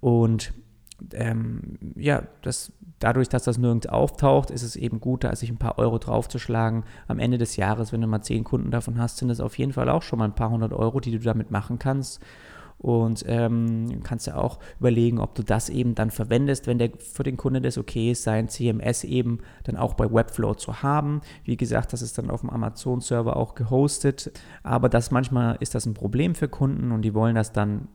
Und 0.00 0.52
ähm, 1.12 1.78
ja, 1.96 2.22
das, 2.42 2.72
dadurch, 2.98 3.28
dass 3.28 3.44
das 3.44 3.58
nirgends 3.58 3.86
auftaucht, 3.86 4.50
ist 4.50 4.62
es 4.62 4.76
eben 4.76 5.00
gut, 5.00 5.24
da 5.24 5.34
sich 5.36 5.50
ein 5.50 5.58
paar 5.58 5.78
Euro 5.78 5.98
draufzuschlagen. 5.98 6.84
Am 7.06 7.18
Ende 7.18 7.38
des 7.38 7.56
Jahres, 7.56 7.92
wenn 7.92 8.00
du 8.00 8.06
mal 8.06 8.22
zehn 8.22 8.44
Kunden 8.44 8.70
davon 8.70 8.98
hast, 8.98 9.18
sind 9.18 9.30
es 9.30 9.40
auf 9.40 9.58
jeden 9.58 9.72
Fall 9.72 9.88
auch 9.88 10.02
schon 10.02 10.18
mal 10.18 10.26
ein 10.26 10.34
paar 10.34 10.50
hundert 10.50 10.72
Euro, 10.72 11.00
die 11.00 11.10
du 11.10 11.18
damit 11.18 11.50
machen 11.50 11.78
kannst. 11.78 12.20
Und 12.86 13.24
ähm, 13.26 14.00
kannst 14.04 14.28
ja 14.28 14.36
auch 14.36 14.60
überlegen, 14.78 15.18
ob 15.18 15.34
du 15.34 15.42
das 15.42 15.70
eben 15.70 15.96
dann 15.96 16.12
verwendest, 16.12 16.68
wenn 16.68 16.78
der 16.78 16.90
für 16.96 17.24
den 17.24 17.36
Kunde 17.36 17.60
das 17.60 17.78
okay 17.78 18.12
ist, 18.12 18.22
sein 18.22 18.48
CMS 18.48 19.02
eben 19.02 19.40
dann 19.64 19.76
auch 19.76 19.94
bei 19.94 20.08
Webflow 20.12 20.54
zu 20.54 20.84
haben. 20.84 21.20
Wie 21.42 21.56
gesagt, 21.56 21.92
das 21.92 22.00
ist 22.00 22.16
dann 22.16 22.30
auf 22.30 22.42
dem 22.42 22.50
Amazon-Server 22.50 23.36
auch 23.36 23.56
gehostet, 23.56 24.30
aber 24.62 24.88
das 24.88 25.10
manchmal 25.10 25.56
ist 25.58 25.74
das 25.74 25.84
ein 25.84 25.94
Problem 25.94 26.36
für 26.36 26.46
Kunden 26.46 26.92
und 26.92 27.02
die 27.02 27.12
wollen 27.12 27.34
das 27.34 27.50
dann 27.50 27.88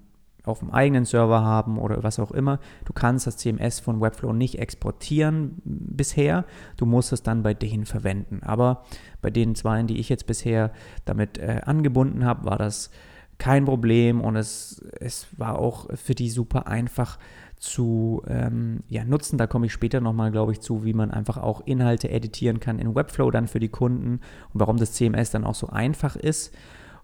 auf 0.43 0.60
dem 0.60 0.71
eigenen 0.71 1.06
Server 1.06 1.41
haben 1.41 1.77
oder 1.77 2.04
was 2.04 2.19
auch 2.19 2.32
immer. 2.32 2.60
Du 2.84 2.91
kannst 2.91 3.27
das 3.27 3.38
CMS 3.38 3.80
von 3.80 4.01
Webflow 4.01 4.34
nicht 4.34 4.60
exportieren 4.60 5.62
bisher. 5.63 6.43
Du 6.75 6.86
musst 6.86 7.13
es 7.13 7.23
dann 7.23 7.43
bei 7.43 7.54
denen 7.54 7.86
verwenden. 7.86 8.41
Aber 8.43 8.84
bei 9.21 9.30
den 9.30 9.56
zwei, 9.56 9.84
die 9.84 9.99
ich 9.99 10.10
jetzt 10.10 10.25
bisher 10.25 10.73
damit 11.06 11.38
äh, 11.38 11.62
angebunden 11.63 12.25
habe, 12.25 12.43
war 12.43 12.58
das 12.58 12.89
kein 13.41 13.65
Problem 13.65 14.21
und 14.21 14.36
es, 14.36 14.86
es 14.99 15.25
war 15.36 15.58
auch 15.58 15.88
für 15.95 16.13
die 16.13 16.30
super 16.30 16.67
einfach 16.67 17.17
zu 17.58 18.21
ähm, 18.27 18.82
ja, 18.88 19.04
nutzen. 19.04 19.39
Da 19.39 19.47
komme 19.47 19.65
ich 19.65 19.73
später 19.73 19.99
nochmal, 19.99 20.32
glaube 20.32 20.51
ich, 20.51 20.62
zu, 20.62 20.86
wie 20.86 20.93
man 20.93 21.10
einfach 21.10 21.38
auch 21.38 21.62
Inhalte 21.65 22.12
editieren 22.12 22.60
kann 22.60 22.77
in 22.77 22.93
Webflow 22.93 23.32
dann 23.32 23.47
für 23.47 23.60
die 23.60 23.69
Kunden 23.69 24.19
und 24.54 24.60
warum 24.60 24.77
das 24.77 24.93
CMS 24.93 25.32
dann 25.32 25.43
auch 25.43 25.56
so 25.56 25.69
einfach 25.69 26.15
ist. 26.15 26.54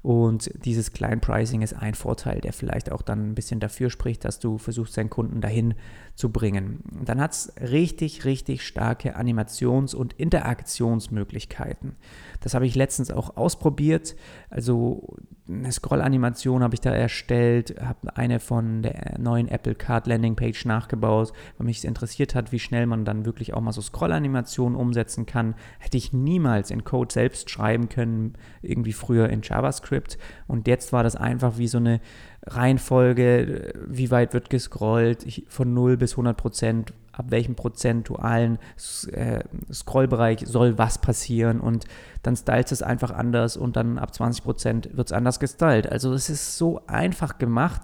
Und 0.04 0.52
dieses 0.64 0.94
Kleinpricing 0.94 1.64
ist 1.64 1.74
ein 1.74 1.96
Vorteil, 1.96 2.40
der 2.40 2.54
vielleicht 2.54 2.92
auch 2.92 3.02
dann 3.02 3.32
ein 3.32 3.36
bisschen 3.36 3.60
dafür 3.60 3.90
spricht, 3.90 4.24
dass 4.24 4.38
du 4.38 4.60
versuchst, 4.60 4.96
deinen 4.96 5.10
Kunden 5.10 5.42
dahin 5.42 5.74
zu 6.18 6.32
bringen. 6.32 6.80
Dann 7.06 7.22
hat 7.22 7.34
es 7.34 7.54
richtig, 7.62 8.26
richtig 8.26 8.66
starke 8.66 9.16
Animations- 9.16 9.94
und 9.94 10.14
Interaktionsmöglichkeiten. 10.14 11.96
Das 12.42 12.56
habe 12.56 12.66
ich 12.66 12.74
letztens 12.74 13.12
auch 13.12 13.38
ausprobiert. 13.38 14.16
Also 14.50 15.16
eine 15.48 15.72
Scroll-Animation 15.72 16.64
habe 16.64 16.74
ich 16.74 16.82
da 16.82 16.90
erstellt, 16.90 17.76
habe 17.80 18.18
eine 18.18 18.40
von 18.40 18.82
der 18.82 19.20
neuen 19.20 19.48
Apple 19.48 19.76
Card 19.76 20.08
Landing 20.08 20.36
Page 20.36 20.66
nachgebaut, 20.66 21.34
weil 21.58 21.66
mich 21.66 21.86
interessiert 21.86 22.34
hat, 22.34 22.52
wie 22.52 22.60
schnell 22.60 22.88
man 22.88 23.06
dann 23.06 23.26
wirklich 23.26 23.54
auch 23.54 23.62
mal 23.62 23.72
so 23.72 23.82
Scroll-Animationen 23.82 24.76
umsetzen 24.76 25.28
kann. 25.28 25.54
Hätte 25.78 25.98
ich 25.98 26.14
niemals 26.14 26.72
in 26.72 26.84
Code 26.84 27.14
selbst 27.14 27.52
schreiben 27.52 27.90
können, 27.90 28.34
irgendwie 28.64 28.94
früher 28.94 29.30
in 29.30 29.44
JavaScript. 29.44 30.18
Und 30.48 30.68
jetzt 30.68 30.92
war 30.94 31.04
das 31.04 31.16
einfach 31.16 31.60
wie 31.60 31.68
so 31.68 31.78
eine 31.78 32.02
Reihenfolge, 32.48 33.74
wie 33.88 34.12
weit 34.12 34.34
wird 34.34 34.50
gescrollt, 34.50 35.44
von 35.48 35.74
0 35.74 35.98
bis 35.98 36.14
100 36.14 36.38
Prozent, 36.38 36.94
ab 37.12 37.26
welchem 37.30 37.56
prozentualen 37.56 38.60
äh, 39.12 39.40
Scrollbereich 39.72 40.46
soll 40.46 40.78
was 40.78 41.00
passieren 41.00 41.60
und 41.60 41.86
dann 42.24 42.36
stylt 42.36 42.72
es 42.72 42.84
einfach 42.84 43.12
anders 43.12 43.58
und 43.58 43.76
dann 43.76 43.98
ab 43.98 44.14
20 44.14 44.44
Prozent 44.44 44.96
wird 44.96 45.08
es 45.08 45.14
anders 45.14 45.40
gestylt. 45.40 45.92
Also 45.92 46.14
es 46.14 46.30
ist 46.30 46.58
so 46.58 46.82
einfach 46.88 47.38
gemacht, 47.38 47.82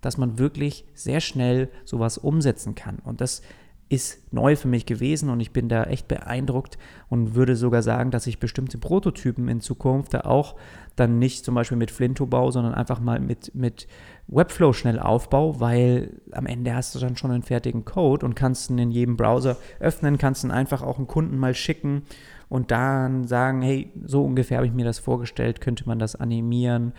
dass 0.00 0.18
man 0.18 0.38
wirklich 0.38 0.84
sehr 0.94 1.20
schnell 1.20 1.68
sowas 1.84 2.16
umsetzen 2.16 2.74
kann 2.74 2.98
und 3.04 3.20
das 3.20 3.42
ist 3.88 4.32
neu 4.32 4.56
für 4.56 4.66
mich 4.66 4.84
gewesen 4.84 5.30
und 5.30 5.38
ich 5.38 5.52
bin 5.52 5.68
da 5.68 5.84
echt 5.84 6.08
beeindruckt 6.08 6.76
und 7.08 7.36
würde 7.36 7.54
sogar 7.54 7.82
sagen, 7.82 8.10
dass 8.10 8.26
ich 8.26 8.40
bestimmte 8.40 8.78
Prototypen 8.78 9.48
in 9.48 9.60
Zukunft 9.60 10.12
da 10.12 10.22
auch 10.22 10.56
dann 10.96 11.18
nicht 11.20 11.44
zum 11.44 11.54
Beispiel 11.54 11.78
mit 11.78 11.92
Flinto 11.92 12.26
baue, 12.26 12.50
sondern 12.50 12.74
einfach 12.74 12.98
mal 12.98 13.20
mit, 13.20 13.54
mit 13.54 13.86
Webflow 14.26 14.72
schnell 14.72 14.98
aufbaue, 14.98 15.60
weil 15.60 16.20
am 16.32 16.46
Ende 16.46 16.74
hast 16.74 16.94
du 16.94 16.98
dann 16.98 17.16
schon 17.16 17.30
einen 17.30 17.44
fertigen 17.44 17.84
Code 17.84 18.26
und 18.26 18.34
kannst 18.34 18.70
ihn 18.70 18.78
in 18.78 18.90
jedem 18.90 19.16
Browser 19.16 19.56
öffnen, 19.78 20.18
kannst 20.18 20.42
ihn 20.42 20.50
einfach 20.50 20.82
auch 20.82 20.98
einen 20.98 21.06
Kunden 21.06 21.38
mal 21.38 21.54
schicken 21.54 22.02
und 22.48 22.72
dann 22.72 23.28
sagen, 23.28 23.62
hey, 23.62 23.92
so 24.04 24.24
ungefähr 24.24 24.58
habe 24.58 24.66
ich 24.66 24.72
mir 24.72 24.84
das 24.84 24.98
vorgestellt, 24.98 25.60
könnte 25.60 25.86
man 25.86 26.00
das 26.00 26.16
animieren. 26.16 26.92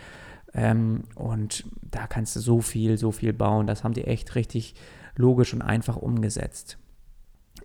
Ähm, 0.54 1.04
und 1.16 1.66
da 1.82 2.08
kannst 2.08 2.36
du 2.36 2.40
so 2.40 2.62
viel, 2.62 2.98
so 2.98 3.12
viel 3.12 3.34
bauen. 3.34 3.68
Das 3.68 3.84
haben 3.84 3.94
die 3.94 4.06
echt 4.06 4.36
richtig 4.36 4.76
logisch 5.18 5.54
und 5.54 5.62
einfach 5.62 5.98
umgesetzt. 5.98 6.78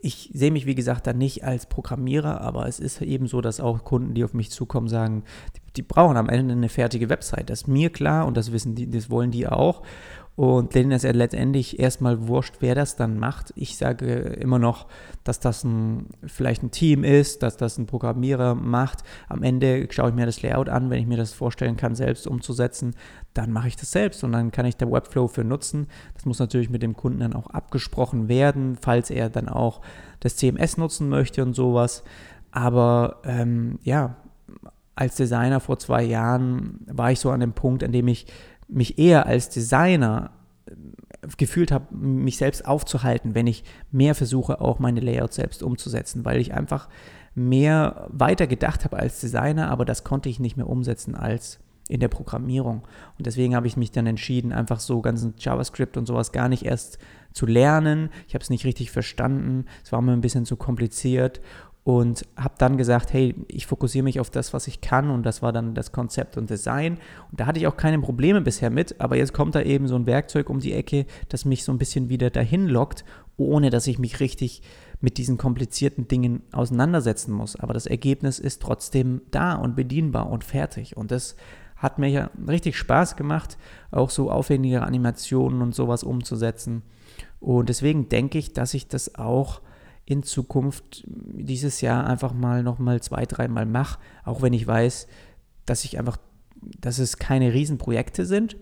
Ich 0.01 0.31
sehe 0.35 0.51
mich, 0.51 0.67
wie 0.67 0.75
gesagt, 0.75 1.07
da 1.07 1.12
nicht 1.12 1.45
als 1.45 1.67
Programmierer, 1.67 2.41
aber 2.41 2.67
es 2.67 2.81
ist 2.81 3.01
eben 3.03 3.27
so, 3.29 3.41
dass 3.41 3.61
auch 3.61 3.85
Kunden, 3.85 4.15
die 4.15 4.25
auf 4.25 4.35
mich 4.35 4.51
zukommen, 4.51 4.88
sagen, 4.88 5.23
die, 5.55 5.61
die 5.77 5.83
brauchen 5.83 6.17
am 6.17 6.29
Ende 6.29 6.55
eine 6.55 6.69
fertige 6.69 7.09
Website. 7.09 7.51
Das 7.51 7.62
ist 7.62 7.69
mir 7.69 7.91
klar 7.91 8.27
und 8.27 8.37
das 8.37 8.51
wissen 8.51 8.75
die, 8.75 8.91
das 8.91 9.11
wollen 9.11 9.31
die 9.31 9.47
auch. 9.47 9.83
Und 10.35 10.75
denen 10.75 10.92
ist 10.92 11.05
ja 11.05 11.11
letztendlich 11.11 11.79
erstmal 11.79 12.27
wurscht, 12.27 12.57
wer 12.61 12.75
das 12.75 12.97
dann 12.97 13.18
macht. 13.18 13.53
Ich 13.55 13.77
sage 13.77 14.07
immer 14.14 14.59
noch, 14.59 14.87
dass 15.25 15.40
das 15.40 15.62
ein, 15.62 16.07
vielleicht 16.27 16.62
ein 16.62 16.71
Team 16.71 17.05
ist, 17.05 17.42
dass 17.42 17.59
das 17.59 17.77
ein 17.77 17.87
Programmierer 17.87 18.55
macht. 18.55 19.05
Am 19.29 19.42
Ende 19.42 19.87
schaue 19.90 20.09
ich 20.09 20.14
mir 20.14 20.25
das 20.25 20.40
Layout 20.40 20.71
an, 20.71 20.88
wenn 20.88 21.01
ich 21.01 21.07
mir 21.07 21.18
das 21.18 21.35
vorstellen 21.35 21.77
kann, 21.77 21.95
selbst 21.95 22.27
umzusetzen, 22.27 22.95
dann 23.35 23.53
mache 23.53 23.68
ich 23.68 23.77
das 23.77 23.90
selbst 23.90 24.25
und 24.25 24.33
dann 24.33 24.53
kann 24.53 24.64
ich 24.64 24.77
der 24.77 24.90
Webflow 24.90 25.29
für 25.29 25.45
nutzen. 25.45 25.87
Das 26.14 26.25
muss 26.25 26.38
natürlich 26.38 26.71
mit 26.71 26.83
dem 26.83 26.97
Kunden 26.97 27.21
dann 27.21 27.35
auch 27.35 27.49
abgesprochen 27.49 28.29
werden, 28.29 28.79
falls 28.81 29.11
er 29.11 29.29
dann 29.29 29.51
auch 29.51 29.83
das 30.21 30.37
CMS 30.37 30.79
nutzen 30.79 31.11
möchte 31.11 31.42
und 31.42 31.53
sowas. 31.53 32.05
Aber 32.53 33.21
ähm, 33.25 33.79
ja, 33.83 34.16
als 34.95 35.16
Designer 35.16 35.61
vor 35.61 35.79
zwei 35.79 36.03
Jahren 36.03 36.81
war 36.87 37.12
ich 37.12 37.21
so 37.21 37.31
an 37.31 37.40
dem 37.40 37.53
Punkt, 37.53 37.83
an 37.85 37.92
dem 37.92 38.09
ich 38.09 38.27
mich 38.73 38.99
eher 38.99 39.27
als 39.27 39.49
Designer 39.49 40.31
äh, 40.67 40.73
gefühlt 41.37 41.73
habe, 41.73 41.95
mich 41.95 42.37
selbst 42.37 42.67
aufzuhalten, 42.67 43.35
wenn 43.35 43.47
ich 43.47 43.65
mehr 43.91 44.15
versuche, 44.15 44.61
auch 44.61 44.79
meine 44.79 45.01
Layouts 45.01 45.37
selbst 45.37 45.63
umzusetzen, 45.63 46.25
weil 46.25 46.41
ich 46.41 46.55
einfach 46.55 46.89
mehr 47.35 48.09
weiter 48.11 48.47
gedacht 48.47 48.85
habe 48.85 48.99
als 48.99 49.21
Designer, 49.21 49.71
aber 49.71 49.85
das 49.85 50.05
konnte 50.05 50.29
ich 50.29 50.41
nicht 50.41 50.57
mehr 50.57 50.69
umsetzen 50.69 51.15
als 51.15 51.61
in 51.89 52.01
der 52.01 52.09
Programmierung. 52.09 52.83
Und 53.19 53.27
deswegen 53.27 53.55
habe 53.55 53.67
ich 53.67 53.77
mich 53.77 53.91
dann 53.91 54.07
entschieden, 54.07 54.53
einfach 54.53 54.81
so 54.81 55.01
ganzen 55.01 55.35
JavaScript 55.39 55.97
und 55.97 56.07
sowas 56.07 56.33
gar 56.33 56.49
nicht 56.49 56.65
erst 56.65 56.99
zu 57.33 57.47
lernen. 57.47 58.11
Ich 58.29 58.35
habe 58.35 58.43
es 58.43 58.51
nicht 58.51 58.65
richtig 58.65 58.91
verstanden. 58.91 59.67
Es 59.85 59.93
war 59.93 60.01
mir 60.01 60.13
ein 60.13 60.21
bisschen 60.21 60.47
zu 60.47 60.57
kompliziert 60.57 61.41
und 61.85 62.25
habe 62.37 62.55
dann 62.59 62.77
gesagt, 62.77 63.12
hey, 63.12 63.35
ich 63.49 63.66
fokussiere 63.66 64.05
mich 64.05 64.21
auf 64.21 64.31
das, 64.31 64.53
was 64.53 64.68
ich 64.68 64.81
kann. 64.81 65.11
Und 65.11 65.25
das 65.25 65.42
war 65.42 65.53
dann 65.53 65.75
das 65.75 65.90
Konzept 65.90 66.37
und 66.37 66.49
Design. 66.49 66.99
Und 67.31 67.40
da 67.40 67.47
hatte 67.47 67.59
ich 67.59 67.66
auch 67.66 67.77
keine 67.77 67.99
Probleme 67.99 68.40
bisher 68.40 68.71
mit, 68.71 69.01
aber 69.01 69.16
jetzt 69.16 69.33
kommt 69.33 69.57
da 69.57 69.62
eben 69.62 69.88
so 69.88 69.97
ein 69.97 70.07
Werkzeug 70.07 70.49
um 70.49 70.61
die 70.61 70.75
Ecke, 70.75 71.07
das 71.29 71.45
mich 71.45 71.64
so 71.64 71.73
ein 71.73 71.79
bisschen 71.79 72.09
wieder 72.09 72.31
dahin 72.31 72.68
lockt, 72.68 73.05
ohne 73.37 73.71
dass 73.71 73.88
ich 73.88 73.99
mich 73.99 74.21
richtig 74.21 74.62
mit 75.01 75.18
diesen 75.18 75.37
komplizierten 75.37 76.07
Dingen 76.07 76.42
auseinandersetzen 76.53 77.33
muss, 77.33 77.57
aber 77.57 77.75
das 77.75 77.87
Ergebnis 77.87 78.38
ist 78.38 78.62
trotzdem 78.62 79.23
da 79.33 79.55
und 79.55 79.75
bedienbar 79.75 80.31
und 80.31 80.45
fertig. 80.45 80.97
Und 80.97 81.11
das 81.11 81.35
hat 81.77 81.99
mir 81.99 82.09
ja 82.09 82.31
richtig 82.47 82.77
Spaß 82.79 83.16
gemacht, 83.16 83.59
auch 83.90 84.11
so 84.11 84.31
aufwendige 84.31 84.83
Animationen 84.83 85.61
und 85.61 85.75
sowas 85.75 86.05
umzusetzen. 86.05 86.83
Und 87.40 87.68
deswegen 87.68 88.09
denke 88.09 88.38
ich, 88.38 88.53
dass 88.53 88.73
ich 88.75 88.87
das 88.87 89.16
auch 89.16 89.61
in 90.05 90.23
Zukunft 90.23 91.05
dieses 91.07 91.81
Jahr 91.81 92.07
einfach 92.07 92.33
mal 92.33 92.62
nochmal 92.62 93.01
zwei, 93.01 93.25
dreimal 93.25 93.67
mache, 93.67 93.99
auch 94.25 94.43
wenn 94.43 94.53
ich 94.53 94.67
weiß, 94.67 95.07
dass 95.65 95.85
ich 95.85 95.99
einfach, 95.99 96.19
dass 96.81 96.99
es 96.99 97.19
keine 97.19 97.53
Riesenprojekte 97.53 98.27
sind. 98.27 98.57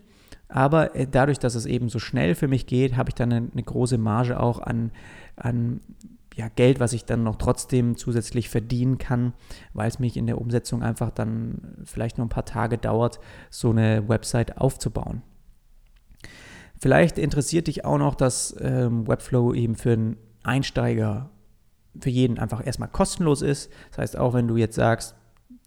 Aber 0.48 0.94
äh, 0.96 1.06
dadurch, 1.10 1.38
dass 1.38 1.54
es 1.54 1.66
eben 1.66 1.88
so 1.88 1.98
schnell 1.98 2.34
für 2.34 2.48
mich 2.48 2.66
geht, 2.66 2.96
habe 2.96 3.10
ich 3.10 3.14
dann 3.14 3.32
eine, 3.32 3.48
eine 3.50 3.62
große 3.62 3.98
Marge 3.98 4.38
auch 4.40 4.58
an, 4.58 4.90
an 5.36 5.80
ja, 6.36 6.48
Geld, 6.48 6.80
was 6.80 6.92
ich 6.92 7.04
dann 7.04 7.22
noch 7.22 7.36
trotzdem 7.36 7.96
zusätzlich 7.96 8.48
verdienen 8.48 8.98
kann, 8.98 9.32
weil 9.72 9.88
es 9.88 9.98
mich 9.98 10.16
in 10.16 10.26
der 10.26 10.40
Umsetzung 10.40 10.82
einfach 10.82 11.10
dann 11.10 11.76
vielleicht 11.84 12.18
nur 12.18 12.26
ein 12.26 12.30
paar 12.30 12.44
Tage 12.44 12.78
dauert, 12.78 13.20
so 13.48 13.70
eine 13.70 14.08
Website 14.08 14.58
aufzubauen. 14.58 15.22
Vielleicht 16.78 17.18
interessiert 17.18 17.66
dich 17.66 17.84
auch 17.84 17.98
noch, 17.98 18.14
dass 18.14 18.56
ähm, 18.58 19.06
Webflow 19.06 19.52
eben 19.52 19.74
für 19.74 19.92
einen 19.92 20.16
Einsteiger 20.42 21.30
für 21.98 22.10
jeden 22.10 22.38
einfach 22.38 22.64
erstmal 22.64 22.88
kostenlos 22.88 23.42
ist. 23.42 23.70
Das 23.90 23.98
heißt, 23.98 24.18
auch 24.18 24.34
wenn 24.34 24.48
du 24.48 24.56
jetzt 24.56 24.76
sagst, 24.76 25.14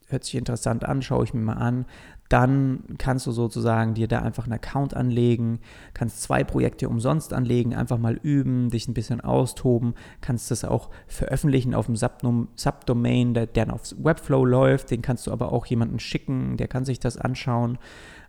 hört 0.08 0.24
sich 0.24 0.36
interessant 0.36 0.86
an, 0.86 1.02
schaue 1.02 1.24
ich 1.24 1.34
mir 1.34 1.42
mal 1.42 1.54
an, 1.54 1.86
dann 2.30 2.84
kannst 2.98 3.28
du 3.28 3.32
sozusagen 3.32 3.94
dir 3.94 4.08
da 4.08 4.20
einfach 4.20 4.46
einen 4.46 4.54
Account 4.54 4.96
anlegen, 4.96 5.60
kannst 5.94 6.24
zwei 6.24 6.44
Projekte 6.44 6.90
umsonst 6.90 7.34
anlegen, 7.34 7.76
einfach 7.76 7.98
mal 7.98 8.20
üben, 8.24 8.70
dich 8.70 8.88
ein 8.88 8.94
bisschen 8.94 9.22
austoben, 9.22 9.94
kannst 10.22 10.50
das 10.50 10.64
auch 10.64 10.90
veröffentlichen 11.06 11.76
auf 11.76 11.86
dem 11.86 11.96
Subdomain, 11.96 13.34
der, 13.34 13.46
der 13.46 13.72
auf 13.72 13.94
Webflow 13.98 14.46
läuft, 14.46 14.90
den 14.92 15.02
kannst 15.02 15.28
du 15.28 15.32
aber 15.32 15.52
auch 15.52 15.66
jemanden 15.66 16.00
schicken, 16.00 16.58
der 16.58 16.68
kann 16.68 16.86
sich 16.86 17.00
das 17.00 17.18
anschauen. 17.18 17.78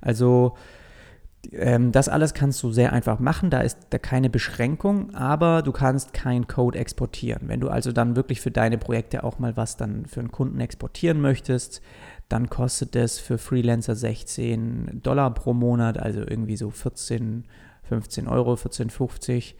Also 0.00 0.54
ähm, 1.52 1.92
das 1.92 2.08
alles 2.08 2.34
kannst 2.34 2.62
du 2.62 2.72
sehr 2.72 2.92
einfach 2.92 3.18
machen, 3.18 3.50
da 3.50 3.60
ist 3.60 3.78
da 3.90 3.98
keine 3.98 4.30
Beschränkung, 4.30 5.14
aber 5.14 5.62
du 5.62 5.72
kannst 5.72 6.12
keinen 6.12 6.46
Code 6.46 6.78
exportieren. 6.78 7.48
Wenn 7.48 7.60
du 7.60 7.68
also 7.68 7.92
dann 7.92 8.16
wirklich 8.16 8.40
für 8.40 8.50
deine 8.50 8.78
Projekte 8.78 9.24
auch 9.24 9.38
mal 9.38 9.56
was 9.56 9.76
dann 9.76 10.06
für 10.06 10.20
einen 10.20 10.32
Kunden 10.32 10.60
exportieren 10.60 11.20
möchtest, 11.20 11.82
dann 12.28 12.48
kostet 12.48 12.96
es 12.96 13.18
für 13.18 13.38
Freelancer 13.38 13.94
16 13.94 15.00
Dollar 15.02 15.32
pro 15.34 15.52
Monat, 15.52 15.98
also 15.98 16.20
irgendwie 16.20 16.56
so 16.56 16.70
14, 16.70 17.44
15 17.84 18.28
Euro, 18.28 18.54
14,50. 18.54 19.54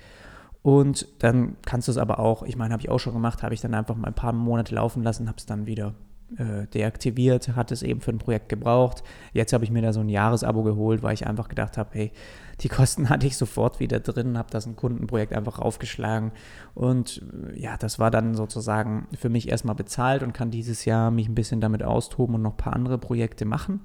Und 0.62 1.06
dann 1.18 1.56
kannst 1.66 1.88
du 1.88 1.92
es 1.92 1.98
aber 1.98 2.18
auch, 2.18 2.42
ich 2.42 2.56
meine, 2.56 2.72
habe 2.72 2.82
ich 2.82 2.88
auch 2.88 2.98
schon 2.98 3.12
gemacht, 3.12 3.42
habe 3.42 3.52
ich 3.52 3.60
dann 3.60 3.74
einfach 3.74 3.96
mal 3.96 4.08
ein 4.08 4.14
paar 4.14 4.32
Monate 4.32 4.74
laufen 4.74 5.02
lassen, 5.02 5.28
habe 5.28 5.36
es 5.36 5.44
dann 5.44 5.66
wieder 5.66 5.94
äh, 6.38 6.66
deaktiviert, 6.68 7.56
hat 7.56 7.72
es 7.72 7.82
eben 7.82 8.00
für 8.00 8.10
ein 8.10 8.18
Projekt 8.18 8.48
gebraucht. 8.48 9.02
Jetzt 9.32 9.52
habe 9.52 9.64
ich 9.64 9.70
mir 9.70 9.82
da 9.82 9.92
so 9.92 10.00
ein 10.00 10.08
Jahresabo 10.08 10.62
geholt, 10.62 11.02
weil 11.02 11.14
ich 11.14 11.26
einfach 11.26 11.48
gedacht 11.48 11.78
habe, 11.78 11.90
hey, 11.92 12.12
die 12.60 12.68
Kosten 12.68 13.08
hatte 13.08 13.26
ich 13.26 13.36
sofort 13.36 13.80
wieder 13.80 14.00
drin, 14.00 14.38
habe 14.38 14.50
das 14.50 14.66
ein 14.66 14.76
Kundenprojekt 14.76 15.32
einfach 15.32 15.58
aufgeschlagen 15.58 16.32
und 16.74 17.22
äh, 17.52 17.60
ja, 17.60 17.76
das 17.76 17.98
war 17.98 18.10
dann 18.10 18.34
sozusagen 18.34 19.06
für 19.18 19.28
mich 19.28 19.48
erstmal 19.48 19.74
bezahlt 19.74 20.22
und 20.22 20.32
kann 20.32 20.50
dieses 20.50 20.84
Jahr 20.84 21.10
mich 21.10 21.28
ein 21.28 21.34
bisschen 21.34 21.60
damit 21.60 21.82
austoben 21.82 22.36
und 22.36 22.42
noch 22.42 22.52
ein 22.52 22.58
paar 22.58 22.74
andere 22.74 22.98
Projekte 22.98 23.44
machen. 23.44 23.80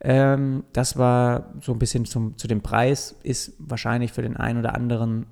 Ähm, 0.00 0.64
das 0.72 0.98
war 0.98 1.54
so 1.60 1.72
ein 1.72 1.78
bisschen 1.78 2.04
zum, 2.04 2.36
zu 2.36 2.48
dem 2.48 2.60
Preis, 2.60 3.16
ist 3.22 3.54
wahrscheinlich 3.58 4.12
für 4.12 4.22
den 4.22 4.36
einen 4.36 4.58
oder 4.58 4.74
anderen, 4.74 5.26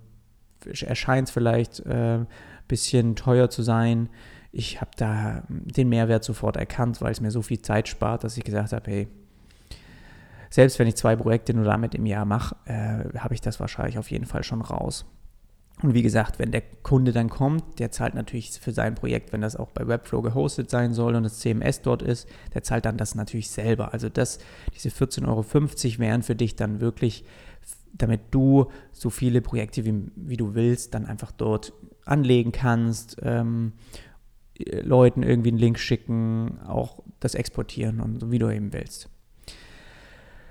erscheint 0.65 1.29
es 1.29 1.35
vielleicht 1.35 1.85
ein 1.87 2.23
äh, 2.23 2.27
bisschen 2.69 3.17
teuer 3.17 3.51
zu 3.51 3.63
sein. 3.63 4.09
Ich 4.57 4.81
habe 4.81 4.93
da 4.97 5.43
den 5.49 5.89
Mehrwert 5.89 6.23
sofort 6.23 6.57
erkannt, 6.57 7.01
weil 7.01 7.11
es 7.11 7.21
mir 7.21 7.33
so 7.33 7.43
viel 7.43 7.61
Zeit 7.61 7.89
spart, 7.89 8.23
dass 8.23 8.37
ich 8.37 8.45
gesagt 8.45 8.73
habe, 8.73 8.89
hey, 8.89 9.09
selbst 10.49 10.79
wenn 10.79 10.87
ich 10.87 10.95
zwei 10.95 11.17
Projekte 11.17 11.53
nur 11.55 11.65
damit 11.65 11.97
im 11.97 12.07
Jahr 12.07 12.25
mache, 12.25 12.55
äh, 12.67 13.19
habe 13.19 13.35
ich 13.35 13.41
das 13.41 13.59
wahrscheinlich 13.59 13.99
auf 13.99 14.13
jeden 14.13 14.27
Fall 14.27 14.45
schon 14.45 14.63
raus. 14.63 15.07
Und 15.83 15.95
wie 15.95 16.03
gesagt, 16.03 16.39
wenn 16.39 16.53
der 16.53 16.63
Kunde 16.85 17.11
dann 17.11 17.31
kommt, 17.31 17.81
der 17.81 17.91
zahlt 17.91 18.15
natürlich 18.15 18.53
für 18.53 18.71
sein 18.71 18.95
Projekt, 18.95 19.33
wenn 19.33 19.41
das 19.41 19.57
auch 19.57 19.73
bei 19.73 19.89
Webflow 19.89 20.23
gehostet 20.23 20.71
sein 20.71 20.95
soll 20.95 21.17
und 21.17 21.25
das 21.25 21.41
CMS 21.41 21.83
dort 21.83 22.03
ist, 22.03 22.29
der 22.55 22.63
zahlt 22.63 22.85
dann 22.85 22.97
das 22.97 23.17
natürlich 23.17 23.51
selber. 23.51 23.93
Also 23.93 24.09
das, 24.09 24.39
diese 24.73 24.91
14,50 24.91 25.27
Euro 25.27 25.99
wären 25.99 26.23
für 26.23 26.37
dich 26.37 26.55
dann 26.55 26.81
wirklich, 26.81 27.25
damit 27.93 28.21
du 28.31 28.71
so 28.93 29.11
viele 29.11 29.41
Projekte 29.41 29.85
wie, 29.85 30.13
wie 30.15 30.37
du 30.37 30.55
willst, 30.55 30.95
dann 30.95 31.07
einfach 31.07 31.33
dort 31.33 31.73
anlegen 32.05 32.53
kannst, 32.53 33.17
ähm, 33.23 33.73
Leuten 34.59 35.23
irgendwie 35.23 35.51
einen 35.51 35.59
Link 35.59 35.79
schicken, 35.79 36.59
auch 36.67 37.03
das 37.21 37.35
exportieren 37.35 38.01
und 38.01 38.21
so 38.21 38.31
wie 38.31 38.39
du 38.39 38.51
eben 38.51 38.73
willst. 38.73 39.09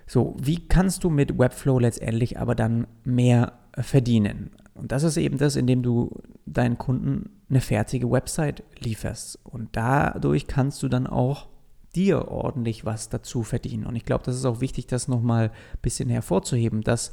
So, 0.05 0.35
wie 0.39 0.67
kannst 0.67 1.03
du 1.03 1.09
mit 1.09 1.37
Webflow 1.39 1.79
letztendlich 1.79 2.37
aber 2.37 2.55
dann 2.55 2.87
mehr 3.03 3.53
verdienen? 3.79 4.51
Und 4.73 4.91
das 4.91 5.03
ist 5.03 5.17
eben 5.17 5.37
das, 5.37 5.55
indem 5.55 5.83
du 5.83 6.21
deinen 6.45 6.77
Kunden 6.77 7.29
eine 7.49 7.61
fertige 7.61 8.11
Website 8.11 8.63
lieferst. 8.79 9.39
Und 9.43 9.69
dadurch 9.73 10.47
kannst 10.47 10.83
du 10.83 10.89
dann 10.89 11.07
auch 11.07 11.47
dir 11.95 12.27
ordentlich 12.27 12.85
was 12.85 13.09
dazu 13.09 13.43
verdienen. 13.43 13.85
Und 13.85 13.95
ich 13.95 14.05
glaube, 14.05 14.23
das 14.25 14.35
ist 14.35 14.45
auch 14.45 14.61
wichtig, 14.61 14.87
das 14.87 15.07
nochmal 15.07 15.49
ein 15.49 15.79
bisschen 15.81 16.09
hervorzuheben, 16.09 16.81
dass 16.81 17.11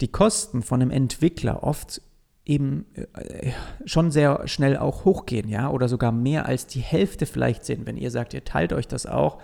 die 0.00 0.08
Kosten 0.08 0.62
von 0.62 0.82
einem 0.82 0.90
Entwickler 0.90 1.62
oft 1.62 2.02
eben 2.44 2.86
äh, 2.94 3.52
schon 3.84 4.10
sehr 4.10 4.46
schnell 4.46 4.76
auch 4.76 5.04
hochgehen, 5.04 5.48
ja, 5.48 5.70
oder 5.70 5.88
sogar 5.88 6.12
mehr 6.12 6.46
als 6.46 6.66
die 6.66 6.80
Hälfte 6.80 7.26
vielleicht 7.26 7.64
sind. 7.64 7.86
Wenn 7.86 7.96
ihr 7.96 8.10
sagt, 8.10 8.34
ihr 8.34 8.44
teilt 8.44 8.72
euch 8.72 8.88
das 8.88 9.06
auch, 9.06 9.38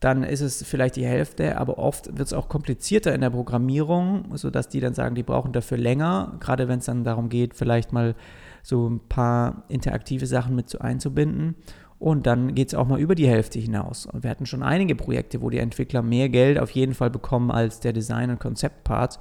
dann 0.00 0.24
ist 0.24 0.40
es 0.40 0.64
vielleicht 0.64 0.96
die 0.96 1.06
Hälfte, 1.06 1.58
aber 1.58 1.78
oft 1.78 2.06
wird 2.18 2.26
es 2.26 2.32
auch 2.32 2.48
komplizierter 2.48 3.14
in 3.14 3.20
der 3.20 3.30
Programmierung, 3.30 4.36
sodass 4.36 4.68
die 4.68 4.80
dann 4.80 4.94
sagen, 4.94 5.14
die 5.14 5.22
brauchen 5.22 5.52
dafür 5.52 5.78
länger, 5.78 6.38
gerade 6.40 6.66
wenn 6.66 6.80
es 6.80 6.86
dann 6.86 7.04
darum 7.04 7.28
geht, 7.28 7.54
vielleicht 7.54 7.92
mal 7.92 8.16
so 8.62 8.88
ein 8.88 9.00
paar 9.08 9.64
interaktive 9.68 10.26
Sachen 10.26 10.56
mit 10.56 10.80
einzubinden. 10.80 11.54
Und 12.00 12.26
dann 12.26 12.56
geht 12.56 12.68
es 12.68 12.74
auch 12.74 12.88
mal 12.88 12.98
über 12.98 13.14
die 13.14 13.28
Hälfte 13.28 13.60
hinaus. 13.60 14.06
Und 14.06 14.24
wir 14.24 14.30
hatten 14.30 14.44
schon 14.44 14.64
einige 14.64 14.96
Projekte, 14.96 15.40
wo 15.40 15.50
die 15.50 15.58
Entwickler 15.58 16.02
mehr 16.02 16.28
Geld 16.28 16.58
auf 16.58 16.72
jeden 16.72 16.94
Fall 16.94 17.10
bekommen 17.10 17.52
als 17.52 17.78
der 17.78 17.92
Design- 17.92 18.30
und 18.30 18.40
Konzeptpart. 18.40 19.20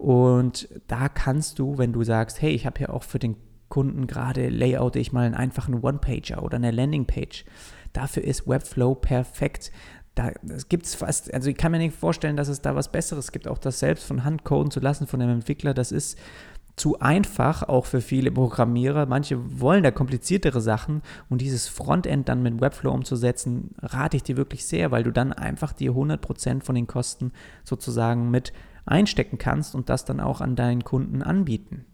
Und 0.00 0.68
da 0.86 1.10
kannst 1.10 1.58
du, 1.58 1.76
wenn 1.76 1.92
du 1.92 2.02
sagst, 2.04 2.40
hey, 2.40 2.52
ich 2.52 2.64
habe 2.64 2.80
ja 2.80 2.88
auch 2.88 3.02
für 3.02 3.18
den 3.18 3.36
Kunden 3.68 4.06
gerade 4.06 4.48
layout 4.48 4.96
ich 4.96 5.12
mal 5.12 5.26
einen 5.26 5.34
einfachen 5.34 5.82
One-Pager 5.82 6.42
oder 6.42 6.56
eine 6.56 6.70
Landing-Page. 6.70 7.44
Dafür 7.92 8.24
ist 8.24 8.48
Webflow 8.48 8.94
perfekt 8.94 9.70
da 10.14 10.32
gibt 10.68 10.86
es 10.86 10.96
fast, 10.96 11.32
also 11.32 11.50
ich 11.50 11.56
kann 11.56 11.72
mir 11.72 11.78
nicht 11.78 11.94
vorstellen, 11.94 12.36
dass 12.36 12.48
es 12.48 12.60
da 12.60 12.74
was 12.74 12.90
Besseres 12.90 13.30
gibt, 13.32 13.46
auch 13.46 13.58
das 13.58 13.78
selbst 13.78 14.04
von 14.04 14.24
Hand 14.24 14.44
coden 14.44 14.70
zu 14.70 14.80
lassen 14.80 15.06
von 15.06 15.22
einem 15.22 15.34
Entwickler, 15.34 15.72
das 15.72 15.92
ist 15.92 16.18
zu 16.76 16.98
einfach, 16.98 17.62
auch 17.62 17.84
für 17.84 18.00
viele 18.00 18.32
Programmierer. 18.32 19.04
Manche 19.04 19.60
wollen 19.60 19.82
da 19.82 19.90
kompliziertere 19.90 20.60
Sachen 20.60 21.02
und 21.28 21.40
dieses 21.40 21.68
Frontend 21.68 22.28
dann 22.28 22.42
mit 22.42 22.60
Webflow 22.60 22.92
umzusetzen, 22.92 23.74
rate 23.82 24.16
ich 24.16 24.22
dir 24.22 24.36
wirklich 24.36 24.64
sehr, 24.64 24.90
weil 24.90 25.02
du 25.02 25.10
dann 25.10 25.32
einfach 25.32 25.72
die 25.72 25.90
100% 25.90 26.62
von 26.62 26.74
den 26.74 26.86
Kosten 26.86 27.32
sozusagen 27.64 28.30
mit 28.30 28.52
einstecken 28.90 29.38
kannst 29.38 29.74
und 29.74 29.88
das 29.88 30.04
dann 30.04 30.20
auch 30.20 30.40
an 30.40 30.56
deinen 30.56 30.84
Kunden 30.84 31.22
anbieten. 31.22 31.84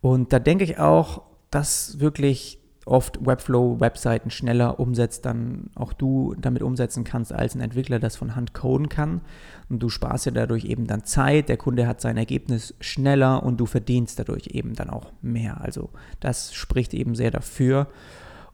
Und 0.00 0.32
da 0.32 0.38
denke 0.38 0.64
ich 0.64 0.78
auch, 0.78 1.22
dass 1.50 2.00
wirklich 2.00 2.60
oft 2.86 3.26
Webflow-Webseiten 3.26 4.30
schneller 4.30 4.78
umsetzt, 4.78 5.26
dann 5.26 5.70
auch 5.74 5.92
du 5.92 6.36
damit 6.38 6.62
umsetzen 6.62 7.02
kannst, 7.02 7.32
als 7.32 7.56
ein 7.56 7.60
Entwickler 7.60 7.98
das 7.98 8.14
von 8.14 8.36
Hand 8.36 8.54
coden 8.54 8.88
kann. 8.88 9.22
Und 9.68 9.82
du 9.82 9.88
sparst 9.88 10.26
ja 10.26 10.32
dadurch 10.32 10.64
eben 10.64 10.86
dann 10.86 11.04
Zeit, 11.04 11.48
der 11.48 11.56
Kunde 11.56 11.88
hat 11.88 12.00
sein 12.00 12.16
Ergebnis 12.16 12.74
schneller 12.80 13.42
und 13.42 13.58
du 13.58 13.66
verdienst 13.66 14.20
dadurch 14.20 14.48
eben 14.52 14.74
dann 14.74 14.88
auch 14.88 15.12
mehr. 15.20 15.60
Also 15.60 15.90
das 16.20 16.54
spricht 16.54 16.94
eben 16.94 17.16
sehr 17.16 17.32
dafür. 17.32 17.88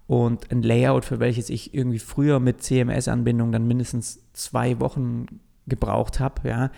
Und 0.07 0.51
ein 0.51 0.63
Layout, 0.63 1.05
für 1.05 1.21
welches 1.21 1.51
ich 1.51 1.75
irgendwie 1.75 1.99
früher 1.99 2.41
mit 2.41 2.63
CMS-Anbindung 2.63 3.53
dann 3.53 3.67
mindestens 3.67 4.21
zwei 4.33 4.81
Wochen 4.81 5.27
gebraucht 5.73 6.21
habe. 6.21 6.47
Ja. 6.47 6.71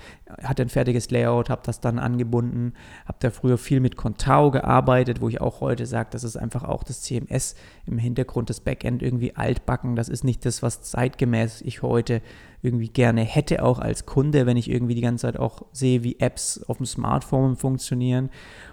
Hatte 0.43 0.63
ein 0.63 0.69
fertiges 0.69 1.11
Layout, 1.11 1.51
habe 1.51 1.63
das 1.65 1.81
dann 1.81 1.99
angebunden, 1.99 2.75
habe 3.07 3.19
da 3.19 3.31
früher 3.31 3.59
viel 3.59 3.81
mit 3.81 3.97
Contao 3.97 4.53
gearbeitet, 4.53 5.21
wo 5.21 5.29
ich 5.29 5.41
auch 5.41 5.61
heute 5.61 5.85
sage, 5.87 6.11
das 6.13 6.23
ist 6.23 6.37
einfach 6.37 6.63
auch 6.63 6.85
das 6.85 7.03
CMS 7.03 7.57
im 7.87 7.99
Hintergrund, 7.99 8.51
das 8.51 8.61
Backend 8.61 9.03
irgendwie 9.03 9.35
altbacken. 9.35 9.97
Das 9.97 10.09
ist 10.09 10.23
nicht 10.23 10.47
das, 10.47 10.63
was 10.63 10.83
zeitgemäß 10.83 11.61
ich 11.63 11.83
heute 11.83 12.23
irgendwie 12.63 12.89
gerne 12.89 13.23
hätte, 13.23 13.65
auch 13.65 13.81
als 13.81 14.07
Kunde, 14.07 14.47
wenn 14.47 14.57
ich 14.57 14.71
irgendwie 14.71 14.95
die 14.95 15.01
ganze 15.01 15.23
Zeit 15.23 15.37
auch 15.37 15.67
sehe, 15.73 16.05
wie 16.05 16.21
Apps 16.21 16.63
auf 16.63 16.77
dem 16.77 16.87
Smartphone 16.87 17.57
funktionieren. 17.57 18.31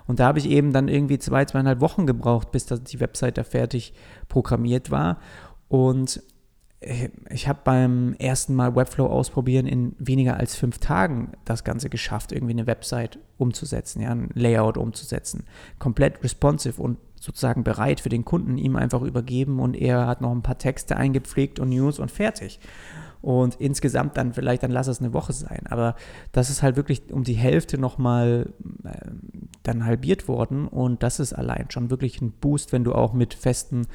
Und 0.07 0.19
da 0.19 0.27
habe 0.27 0.39
ich 0.39 0.49
eben 0.49 0.71
dann 0.71 0.88
irgendwie 0.88 1.17
zwei, 1.17 1.45
zweieinhalb 1.45 1.81
Wochen 1.81 2.05
gebraucht, 2.05 2.51
bis 2.51 2.67
das 2.67 2.84
die 2.84 2.99
Website 2.99 3.38
da 3.39 3.43
fertig 3.43 3.93
programmiert 4.29 4.91
war. 4.91 5.17
Und 5.67 6.21
ich 7.29 7.47
habe 7.47 7.59
beim 7.63 8.15
ersten 8.17 8.55
Mal 8.55 8.75
Webflow 8.75 9.05
ausprobieren 9.05 9.67
in 9.67 9.95
weniger 9.99 10.37
als 10.37 10.55
fünf 10.55 10.79
Tagen 10.79 11.33
das 11.45 11.63
Ganze 11.63 11.89
geschafft, 11.89 12.31
irgendwie 12.31 12.53
eine 12.53 12.65
Website 12.65 13.19
umzusetzen, 13.37 14.01
ja, 14.01 14.09
ein 14.09 14.29
Layout 14.33 14.77
umzusetzen. 14.77 15.43
Komplett 15.77 16.23
responsive 16.23 16.81
und 16.81 16.97
sozusagen 17.19 17.63
bereit 17.63 17.99
für 17.99 18.09
den 18.09 18.25
Kunden, 18.25 18.57
ihm 18.57 18.75
einfach 18.75 19.03
übergeben 19.03 19.59
und 19.59 19.75
er 19.75 20.07
hat 20.07 20.21
noch 20.21 20.31
ein 20.31 20.41
paar 20.41 20.57
Texte 20.57 20.97
eingepflegt 20.97 21.59
und 21.59 21.69
News 21.69 21.99
und 21.99 22.09
fertig. 22.09 22.59
Und 23.21 23.61
insgesamt 23.61 24.17
dann 24.17 24.33
vielleicht, 24.33 24.63
dann 24.63 24.71
lass 24.71 24.87
es 24.87 24.99
eine 24.99 25.13
Woche 25.13 25.33
sein. 25.33 25.67
Aber 25.69 25.95
das 26.31 26.49
ist 26.49 26.63
halt 26.63 26.75
wirklich 26.75 27.11
um 27.11 27.23
die 27.23 27.35
Hälfte 27.35 27.77
nochmal 27.77 28.51
äh, 28.83 29.11
dann 29.61 29.85
halbiert 29.85 30.27
worden 30.27 30.67
und 30.67 31.03
das 31.03 31.19
ist 31.19 31.33
allein 31.33 31.69
schon 31.69 31.91
wirklich 31.91 32.19
ein 32.21 32.31
Boost, 32.31 32.71
wenn 32.73 32.83
du 32.83 32.93
auch 32.95 33.13
mit 33.13 33.35
festen 33.35 33.85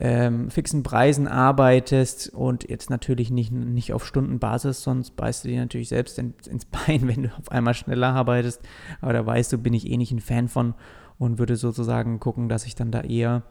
ähm, 0.00 0.48
fixen 0.48 0.84
Preisen 0.84 1.26
arbeitest 1.26 2.32
und 2.32 2.68
jetzt 2.68 2.88
natürlich 2.88 3.30
nicht, 3.30 3.50
nicht 3.50 3.92
auf 3.92 4.06
Stundenbasis, 4.06 4.82
sonst 4.82 5.16
beißt 5.16 5.44
du 5.44 5.48
dir 5.48 5.60
natürlich 5.60 5.88
selbst 5.88 6.18
in, 6.20 6.34
ins 6.48 6.64
Bein, 6.86 7.08
wenn 7.08 7.24
du 7.24 7.36
auf 7.36 7.50
einmal 7.50 7.74
schneller 7.74 8.14
arbeitest. 8.14 8.62
Aber 9.00 9.12
da 9.12 9.26
weißt 9.26 9.52
du, 9.52 9.58
bin 9.58 9.74
ich 9.74 9.90
eh 9.90 9.96
nicht 9.96 10.12
ein 10.12 10.20
Fan 10.20 10.48
von 10.48 10.74
und 11.18 11.38
würde 11.38 11.56
sozusagen 11.56 12.20
gucken, 12.20 12.48
dass 12.48 12.64
ich 12.64 12.76
dann 12.76 12.92
da 12.92 13.00
eher 13.00 13.42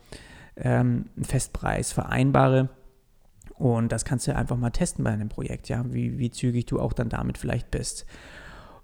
ähm, 0.56 1.10
einen 1.18 1.26
Festpreis 1.26 1.92
vereinbare. 1.92 2.70
Und 3.56 3.92
das 3.92 4.06
kannst 4.06 4.28
du 4.28 4.36
einfach 4.36 4.56
mal 4.56 4.70
testen 4.70 5.04
bei 5.04 5.12
einem 5.12 5.30
Projekt, 5.30 5.68
ja, 5.68 5.84
wie, 5.92 6.18
wie 6.18 6.32
zügig 6.32 6.66
du 6.68 6.80
auch 6.80 6.94
dann 6.94 7.10
damit 7.10 7.38
vielleicht 7.38 7.72
bist. 7.72 8.06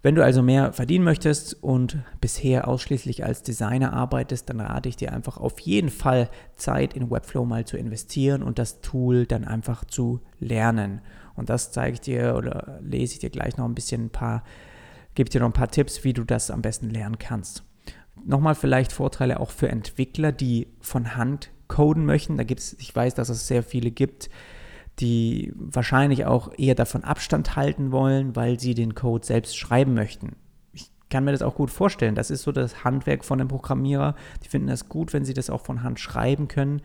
Wenn 0.03 0.15
du 0.15 0.23
also 0.23 0.43
mehr 0.43 0.73
verdienen 0.73 1.05
möchtest 1.05 1.63
und 1.63 1.97
bisher 2.19 2.67
ausschließlich 2.67 3.23
als 3.23 3.41
Designer 3.41 3.93
arbeitest, 3.93 4.49
dann 4.49 4.59
rate 4.59 4.89
ich 4.89 4.97
dir 4.97 5.13
einfach 5.13 5.37
auf 5.37 5.57
jeden 5.61 5.89
Fall 5.89 6.29
Zeit 6.57 6.93
in 6.93 7.09
Webflow 7.09 7.45
mal 7.45 7.63
zu 7.63 7.77
investieren 7.77 8.43
und 8.43 8.59
das 8.59 8.81
Tool 8.81 9.25
dann 9.25 9.45
einfach 9.45 9.85
zu 9.85 10.19
lernen. 10.39 10.99
Und 11.35 11.49
das 11.49 11.71
zeige 11.71 11.93
ich 11.93 12.01
dir 12.01 12.35
oder 12.35 12.79
lese 12.81 13.13
ich 13.13 13.19
dir 13.19 13.29
gleich 13.29 13.55
noch 13.55 13.63
ein 13.63 13.75
bisschen 13.75 14.07
ein 14.07 14.09
paar, 14.09 14.43
gebe 15.15 15.29
dir 15.29 15.39
noch 15.39 15.47
ein 15.47 15.53
paar 15.53 15.71
Tipps, 15.71 16.03
wie 16.03 16.11
du 16.11 16.25
das 16.25 16.51
am 16.51 16.61
besten 16.61 16.89
lernen 16.89 17.17
kannst. 17.17 17.63
Nochmal 18.25 18.55
vielleicht 18.55 18.91
Vorteile 18.91 19.39
auch 19.39 19.51
für 19.51 19.69
Entwickler, 19.69 20.33
die 20.33 20.67
von 20.81 21.15
Hand 21.15 21.49
coden 21.69 22.03
möchten. 22.03 22.35
Da 22.35 22.43
gibt 22.43 22.59
es, 22.59 22.73
ich 22.73 22.93
weiß, 22.93 23.15
dass 23.15 23.29
es 23.29 23.47
sehr 23.47 23.63
viele 23.63 23.89
gibt, 23.89 24.29
die 24.99 25.51
wahrscheinlich 25.55 26.25
auch 26.25 26.51
eher 26.57 26.75
davon 26.75 27.03
Abstand 27.03 27.55
halten 27.55 27.91
wollen, 27.91 28.35
weil 28.35 28.59
sie 28.59 28.75
den 28.75 28.95
Code 28.95 29.25
selbst 29.25 29.57
schreiben 29.57 29.93
möchten. 29.93 30.35
Ich 30.71 30.91
kann 31.09 31.23
mir 31.23 31.31
das 31.31 31.41
auch 31.41 31.55
gut 31.55 31.71
vorstellen. 31.71 32.15
Das 32.15 32.29
ist 32.29 32.43
so 32.43 32.51
das 32.51 32.83
Handwerk 32.83 33.25
von 33.25 33.39
einem 33.39 33.49
Programmierer. 33.49 34.15
Die 34.43 34.49
finden 34.49 34.67
das 34.67 34.89
gut, 34.89 35.13
wenn 35.13 35.25
sie 35.25 35.33
das 35.33 35.49
auch 35.49 35.61
von 35.61 35.83
Hand 35.83 35.99
schreiben 35.99 36.47
können. 36.47 36.81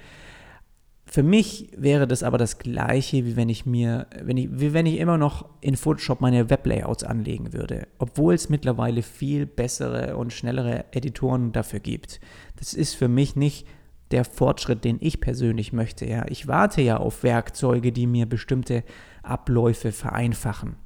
Für 1.11 1.23
mich 1.23 1.71
wäre 1.75 2.07
das 2.07 2.23
aber 2.23 2.37
das 2.37 2.59
Gleiche, 2.59 3.25
wie 3.25 3.35
wenn 3.35 3.49
ich 3.49 3.65
mir, 3.65 4.09
wenn 4.23 4.37
ich, 4.37 4.49
wie 4.53 4.75
wenn 4.75 4.85
ich 4.85 4.99
immer 4.99 5.17
noch 5.17 5.49
in 5.63 5.77
Photoshop 5.77 6.21
meine 6.21 6.51
Weblayouts 6.51 7.03
anlegen 7.03 7.55
würde, 7.55 7.89
obwohl 7.99 8.35
es 8.35 8.51
mittlerweile 8.51 9.01
viel 9.01 9.47
bessere 9.47 10.19
und 10.19 10.35
schnellere 10.35 10.85
Editoren 10.93 11.53
dafür 11.53 11.81
gibt. 11.81 12.21
Das 12.57 12.75
ist 12.75 12.95
für 12.95 13.09
mich 13.09 13.37
nicht 13.37 13.67
der 14.11 14.25
Fortschritt, 14.25 14.85
den 14.85 14.99
ich 15.01 15.21
persönlich 15.21 15.73
möchte. 15.73 16.07
Ja, 16.07 16.25
ich 16.29 16.49
warte 16.49 16.83
ja 16.83 16.97
auf 16.97 17.23
Werkzeuge, 17.23 17.93
die 17.93 18.07
mir 18.07 18.27
bestimmte 18.27 18.85
Abläufe 19.23 19.93
vereinfachen. 19.93 20.77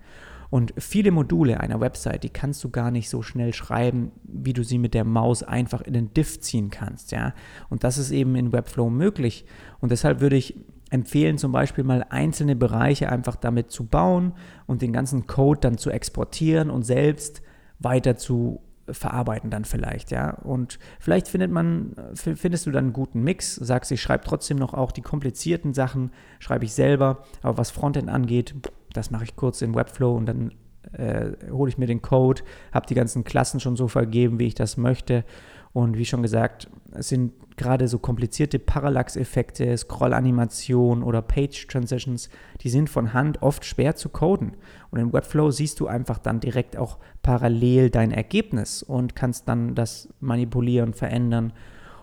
Und 0.51 0.75
viele 0.77 1.13
Module 1.13 1.61
einer 1.61 1.81
Website, 1.81 2.25
die 2.25 2.29
kannst 2.29 2.63
du 2.63 2.69
gar 2.69 2.91
nicht 2.91 3.09
so 3.09 3.23
schnell 3.23 3.55
schreiben, 3.55 4.13
wie 4.23 4.53
du 4.53 4.63
sie 4.63 4.77
mit 4.77 4.93
der 4.93 5.05
Maus 5.05 5.43
einfach 5.43 5.81
in 5.81 5.95
den 5.95 6.13
Diff 6.13 6.41
ziehen 6.41 6.69
kannst, 6.69 7.11
ja. 7.11 7.33
Und 7.71 7.85
das 7.85 7.97
ist 7.97 8.11
eben 8.11 8.37
in 8.37 8.53
Webflow 8.53 8.91
möglich. 8.91 9.47
Und 9.81 9.93
deshalb 9.93 10.21
würde 10.21 10.37
ich 10.37 10.55
empfehlen, 10.91 11.39
zum 11.39 11.53
Beispiel 11.53 11.85
mal 11.85 12.05
einzelne 12.11 12.55
Bereiche 12.55 13.09
einfach 13.11 13.37
damit 13.37 13.71
zu 13.71 13.87
bauen 13.87 14.35
und 14.67 14.83
den 14.83 14.93
ganzen 14.93 15.27
Code 15.27 15.61
dann 15.61 15.79
zu 15.79 15.89
exportieren 15.89 16.69
und 16.69 16.83
selbst 16.83 17.41
weiter 17.79 18.19
zu 18.19 18.61
verarbeiten 18.93 19.51
dann 19.51 19.65
vielleicht, 19.65 20.11
ja. 20.11 20.31
Und 20.31 20.79
vielleicht 21.01 21.29
findet 21.29 21.51
man, 21.51 21.95
findest 22.15 22.67
du 22.67 22.71
dann 22.71 22.85
einen 22.85 22.93
guten 22.93 23.23
Mix, 23.23 23.57
sagst, 23.57 23.91
ich 23.93 24.01
schreibe 24.01 24.25
trotzdem 24.25 24.59
noch 24.59 24.75
auch 24.75 24.93
die 24.93 25.03
komplizierten 25.03 25.75
Sachen, 25.75 26.11
schreibe 26.39 26.65
ich 26.65 26.73
selber, 26.73 27.25
aber 27.43 27.59
was 27.59 27.71
Frontend 27.71 28.09
angeht, 28.09 28.55
das 28.93 29.11
mache 29.11 29.25
ich 29.25 29.37
kurz 29.37 29.63
in 29.63 29.75
Webflow 29.75 30.15
und 30.15 30.27
dann 30.27 30.53
äh, 30.93 31.33
hole 31.51 31.69
ich 31.69 31.79
mir 31.79 31.87
den 31.87 32.03
Code, 32.03 32.43
habe 32.73 32.87
die 32.87 32.95
ganzen 32.95 33.25
Klassen 33.25 33.61
schon 33.61 33.77
so 33.77 33.89
vergeben, 33.89 34.39
wie 34.39 34.47
ich 34.47 34.55
das 34.55 34.77
möchte. 34.77 35.25
Und 35.73 35.97
wie 35.97 36.05
schon 36.05 36.23
gesagt, 36.23 36.69
es 36.93 37.09
sind 37.09 37.33
gerade 37.57 37.89
so 37.89 37.99
komplizierte 37.99 38.59
Parallax-Effekte, 38.59 39.77
Scroll-Animation 39.77 41.03
oder 41.03 41.23
Page-Transitions, 41.23 42.29
die 42.61 42.69
sind 42.69 42.91
von 42.91 43.15
Hand 43.15 43.41
oft 43.41 43.65
schwer 43.65 43.97
zu 43.97 44.11
coden. 44.11 44.57
Und 44.91 45.01
in 45.01 45.13
Webflow 45.13 45.51
siehst 45.51 45.81
du 45.81 45.87
einfach 45.87 46.19
dann 46.19 46.41
direkt 46.41 46.77
auch 46.77 46.99
parallel 47.23 47.89
dein 47.89 48.11
Ergebnis 48.11 48.83
und 48.83 49.17
kannst 49.17 49.49
dann 49.49 49.75
das 49.75 50.09
manipulieren, 50.21 50.93
verändern. 50.93 51.53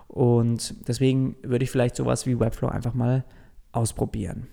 Und 0.08 0.88
deswegen 0.88 1.36
würde 1.43 1.63
ich 1.63 1.71
vielleicht 1.71 1.95
sowas 1.95 2.25
wie 2.25 2.39
Webflow 2.39 2.69
einfach 2.69 2.95
mal 2.95 3.23
ausprobieren. 3.71 4.47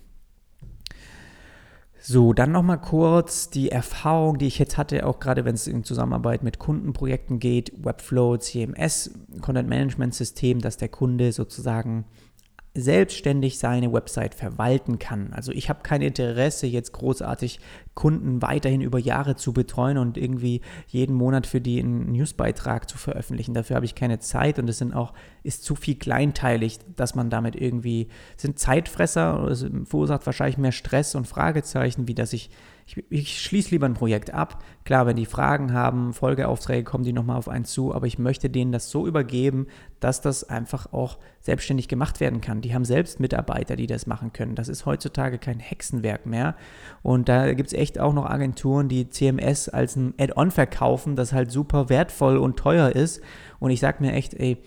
So, 2.09 2.31
dann 2.31 2.53
nochmal 2.53 2.79
kurz 2.79 3.49
die 3.49 3.69
Erfahrung, 3.69 4.37
die 4.37 4.47
ich 4.47 4.59
jetzt 4.59 4.77
hatte, 4.77 5.05
auch 5.05 5.19
gerade 5.19 5.43
wenn 5.43 5.55
es 5.55 5.67
in 5.67 5.83
Zusammenarbeit 5.83 6.41
mit 6.41 6.57
Kundenprojekten 6.57 7.37
geht, 7.37 7.83
Webflow, 7.83 8.37
CMS, 8.37 9.11
Content 9.41 9.67
Management 9.67 10.15
System, 10.15 10.61
dass 10.61 10.77
der 10.77 10.87
Kunde 10.87 11.33
sozusagen 11.33 12.05
selbstständig 12.77 13.57
seine 13.57 13.91
Website 13.91 14.35
verwalten 14.35 14.99
kann. 14.99 15.33
Also 15.33 15.51
ich 15.51 15.69
habe 15.69 15.81
kein 15.83 16.01
Interesse, 16.01 16.67
jetzt 16.67 16.93
großartig 16.93 17.59
Kunden 17.95 18.41
weiterhin 18.41 18.81
über 18.81 18.99
Jahre 18.99 19.35
zu 19.35 19.53
betreuen 19.53 19.97
und 19.97 20.17
irgendwie 20.17 20.61
jeden 20.87 21.15
Monat 21.15 21.47
für 21.47 21.59
die 21.59 21.79
einen 21.79 22.11
Newsbeitrag 22.11 22.89
zu 22.89 22.97
veröffentlichen. 22.97 23.53
Dafür 23.53 23.75
habe 23.75 23.85
ich 23.85 23.95
keine 23.95 24.19
Zeit 24.19 24.59
und 24.59 24.69
es 24.69 24.77
sind 24.77 24.93
auch, 24.93 25.13
ist 25.43 25.63
zu 25.63 25.75
viel 25.75 25.95
kleinteilig, 25.95 26.79
dass 26.95 27.15
man 27.15 27.29
damit 27.29 27.55
irgendwie, 27.55 28.09
sind 28.37 28.59
Zeitfresser, 28.59 29.43
es 29.45 29.65
verursacht 29.85 30.25
wahrscheinlich 30.25 30.57
mehr 30.57 30.71
Stress 30.71 31.15
und 31.15 31.27
Fragezeichen, 31.27 32.07
wie 32.07 32.15
dass 32.15 32.33
ich 32.33 32.51
ich, 32.87 33.03
ich 33.09 33.41
schließe 33.41 33.71
lieber 33.71 33.85
ein 33.85 33.93
Projekt 33.93 34.33
ab. 34.33 34.63
Klar, 34.85 35.05
wenn 35.05 35.17
die 35.17 35.25
Fragen 35.25 35.73
haben, 35.73 36.13
Folgeaufträge 36.13 36.85
kommen 36.85 37.03
die 37.03 37.11
nochmal 37.11 37.37
auf 37.37 37.49
einen 37.49 37.65
zu, 37.65 37.93
aber 37.93 38.07
ich 38.07 38.17
möchte 38.17 38.49
denen 38.49 38.71
das 38.71 38.89
so 38.89 39.05
übergeben, 39.05 39.67
dass 39.99 40.21
das 40.21 40.45
einfach 40.45 40.93
auch 40.93 41.17
selbstständig 41.41 41.89
gemacht 41.89 42.21
werden 42.21 42.39
kann. 42.39 42.61
Die 42.61 42.73
haben 42.73 42.85
selbst 42.85 43.19
Mitarbeiter, 43.19 43.75
die 43.75 43.87
das 43.87 44.07
machen 44.07 44.31
können. 44.31 44.55
Das 44.55 44.69
ist 44.69 44.85
heutzutage 44.85 45.37
kein 45.37 45.59
Hexenwerk 45.59 46.25
mehr. 46.25 46.55
Und 47.03 47.27
da 47.27 47.53
gibt 47.53 47.67
es 47.67 47.73
echt 47.73 47.99
auch 47.99 48.13
noch 48.13 48.25
Agenturen, 48.25 48.87
die 48.87 49.09
CMS 49.09 49.67
als 49.67 49.97
ein 49.97 50.13
Add-on 50.17 50.51
verkaufen, 50.51 51.17
das 51.17 51.33
halt 51.33 51.51
super 51.51 51.89
wertvoll 51.89 52.37
und 52.37 52.57
teuer 52.57 52.89
ist. 52.89 53.21
Und 53.59 53.71
ich 53.71 53.81
sage 53.81 54.01
mir 54.01 54.13
echt, 54.13 54.33
ey, 54.33 54.57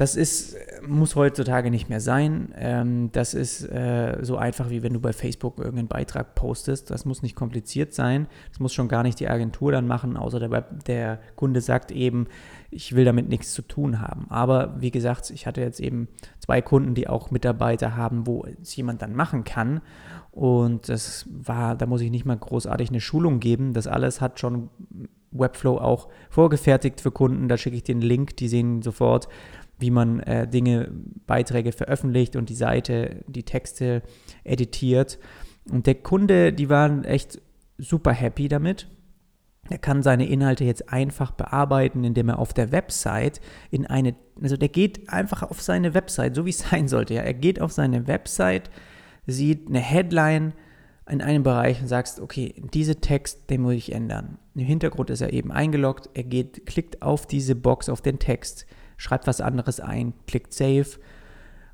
das 0.00 0.16
ist, 0.16 0.56
muss 0.88 1.14
heutzutage 1.14 1.70
nicht 1.70 1.90
mehr 1.90 2.00
sein. 2.00 2.54
Ähm, 2.56 3.12
das 3.12 3.34
ist 3.34 3.64
äh, 3.64 4.16
so 4.22 4.38
einfach, 4.38 4.70
wie 4.70 4.82
wenn 4.82 4.94
du 4.94 5.00
bei 5.00 5.12
Facebook 5.12 5.58
irgendeinen 5.58 5.88
Beitrag 5.88 6.34
postest. 6.34 6.90
Das 6.90 7.04
muss 7.04 7.20
nicht 7.20 7.36
kompliziert 7.36 7.92
sein. 7.92 8.26
Das 8.48 8.60
muss 8.60 8.72
schon 8.72 8.88
gar 8.88 9.02
nicht 9.02 9.20
die 9.20 9.28
Agentur 9.28 9.72
dann 9.72 9.86
machen, 9.86 10.16
außer 10.16 10.40
der, 10.40 10.62
der 10.86 11.20
Kunde 11.36 11.60
sagt 11.60 11.90
eben, 11.90 12.28
ich 12.70 12.96
will 12.96 13.04
damit 13.04 13.28
nichts 13.28 13.52
zu 13.52 13.60
tun 13.60 14.00
haben. 14.00 14.24
Aber 14.30 14.80
wie 14.80 14.90
gesagt, 14.90 15.28
ich 15.28 15.46
hatte 15.46 15.60
jetzt 15.60 15.80
eben 15.80 16.08
zwei 16.38 16.62
Kunden, 16.62 16.94
die 16.94 17.06
auch 17.06 17.30
Mitarbeiter 17.30 17.94
haben, 17.94 18.26
wo 18.26 18.46
es 18.62 18.74
jemand 18.74 19.02
dann 19.02 19.14
machen 19.14 19.44
kann. 19.44 19.82
Und 20.30 20.88
das 20.88 21.26
war, 21.30 21.76
da 21.76 21.84
muss 21.84 22.00
ich 22.00 22.10
nicht 22.10 22.24
mal 22.24 22.38
großartig 22.38 22.88
eine 22.88 23.02
Schulung 23.02 23.38
geben. 23.38 23.74
Das 23.74 23.86
alles 23.86 24.22
hat 24.22 24.40
schon 24.40 24.70
Webflow 25.32 25.78
auch 25.78 26.08
vorgefertigt 26.28 27.00
für 27.00 27.10
Kunden. 27.10 27.48
Da 27.48 27.56
schicke 27.56 27.76
ich 27.76 27.84
den 27.84 28.00
Link, 28.00 28.36
die 28.36 28.48
sehen 28.48 28.82
sofort, 28.82 29.28
wie 29.80 29.90
man 29.90 30.20
äh, 30.20 30.46
Dinge, 30.46 30.90
Beiträge 31.26 31.72
veröffentlicht 31.72 32.36
und 32.36 32.48
die 32.48 32.54
Seite, 32.54 33.24
die 33.26 33.44
Texte 33.44 34.02
editiert. 34.44 35.18
Und 35.70 35.86
der 35.86 35.96
Kunde, 35.96 36.52
die 36.52 36.68
waren 36.68 37.04
echt 37.04 37.40
super 37.78 38.12
happy 38.12 38.48
damit. 38.48 38.88
Er 39.68 39.78
kann 39.78 40.02
seine 40.02 40.28
Inhalte 40.28 40.64
jetzt 40.64 40.92
einfach 40.92 41.30
bearbeiten, 41.30 42.02
indem 42.02 42.28
er 42.28 42.38
auf 42.38 42.52
der 42.52 42.72
Website 42.72 43.40
in 43.70 43.86
eine, 43.86 44.16
also 44.42 44.56
der 44.56 44.68
geht 44.68 45.08
einfach 45.08 45.42
auf 45.42 45.62
seine 45.62 45.94
Website, 45.94 46.34
so 46.34 46.44
wie 46.44 46.50
es 46.50 46.58
sein 46.70 46.88
sollte. 46.88 47.14
Ja, 47.14 47.22
er 47.22 47.34
geht 47.34 47.60
auf 47.60 47.72
seine 47.72 48.06
Website, 48.06 48.70
sieht 49.26 49.68
eine 49.68 49.80
Headline 49.80 50.54
in 51.08 51.22
einem 51.22 51.42
Bereich 51.42 51.80
und 51.80 51.88
sagst, 51.88 52.20
okay, 52.20 52.54
diese 52.72 52.96
Text, 52.96 53.50
den 53.50 53.62
muss 53.62 53.74
ich 53.74 53.92
ändern. 53.92 54.38
Im 54.54 54.64
Hintergrund 54.64 55.10
ist 55.10 55.20
er 55.20 55.32
eben 55.32 55.50
eingeloggt, 55.50 56.08
er 56.14 56.24
geht, 56.24 56.66
klickt 56.66 57.02
auf 57.02 57.26
diese 57.26 57.54
Box, 57.54 57.88
auf 57.88 58.00
den 58.00 58.18
Text, 58.18 58.66
schreibt 59.00 59.26
was 59.26 59.40
anderes 59.40 59.80
ein, 59.80 60.12
klickt 60.26 60.52
Save, 60.52 60.86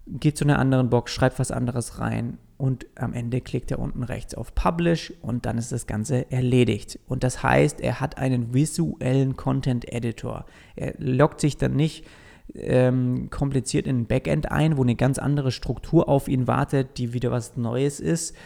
geht 0.06 0.36
zu 0.36 0.44
einer 0.44 0.60
anderen 0.60 0.88
Box, 0.90 1.12
schreibt 1.12 1.40
was 1.40 1.50
anderes 1.50 1.98
rein 1.98 2.38
und 2.56 2.86
am 2.94 3.12
Ende 3.12 3.40
klickt 3.40 3.72
er 3.72 3.80
unten 3.80 4.04
rechts 4.04 4.36
auf 4.36 4.54
Publish 4.54 5.12
und 5.22 5.44
dann 5.44 5.58
ist 5.58 5.72
das 5.72 5.88
Ganze 5.88 6.30
erledigt. 6.30 7.00
Und 7.08 7.24
das 7.24 7.42
heißt, 7.42 7.80
er 7.80 8.00
hat 8.00 8.16
einen 8.16 8.54
visuellen 8.54 9.34
Content 9.34 9.92
Editor. 9.92 10.46
Er 10.76 10.94
loggt 10.98 11.40
sich 11.40 11.56
dann 11.56 11.74
nicht 11.74 12.06
ähm, 12.54 13.28
kompliziert 13.30 13.88
in 13.88 14.02
ein 14.02 14.06
Backend 14.06 14.52
ein, 14.52 14.76
wo 14.76 14.82
eine 14.82 14.94
ganz 14.94 15.18
andere 15.18 15.50
Struktur 15.50 16.08
auf 16.08 16.28
ihn 16.28 16.46
wartet, 16.46 16.96
die 16.96 17.12
wieder 17.12 17.32
was 17.32 17.56
Neues 17.56 17.98
ist, 17.98 18.36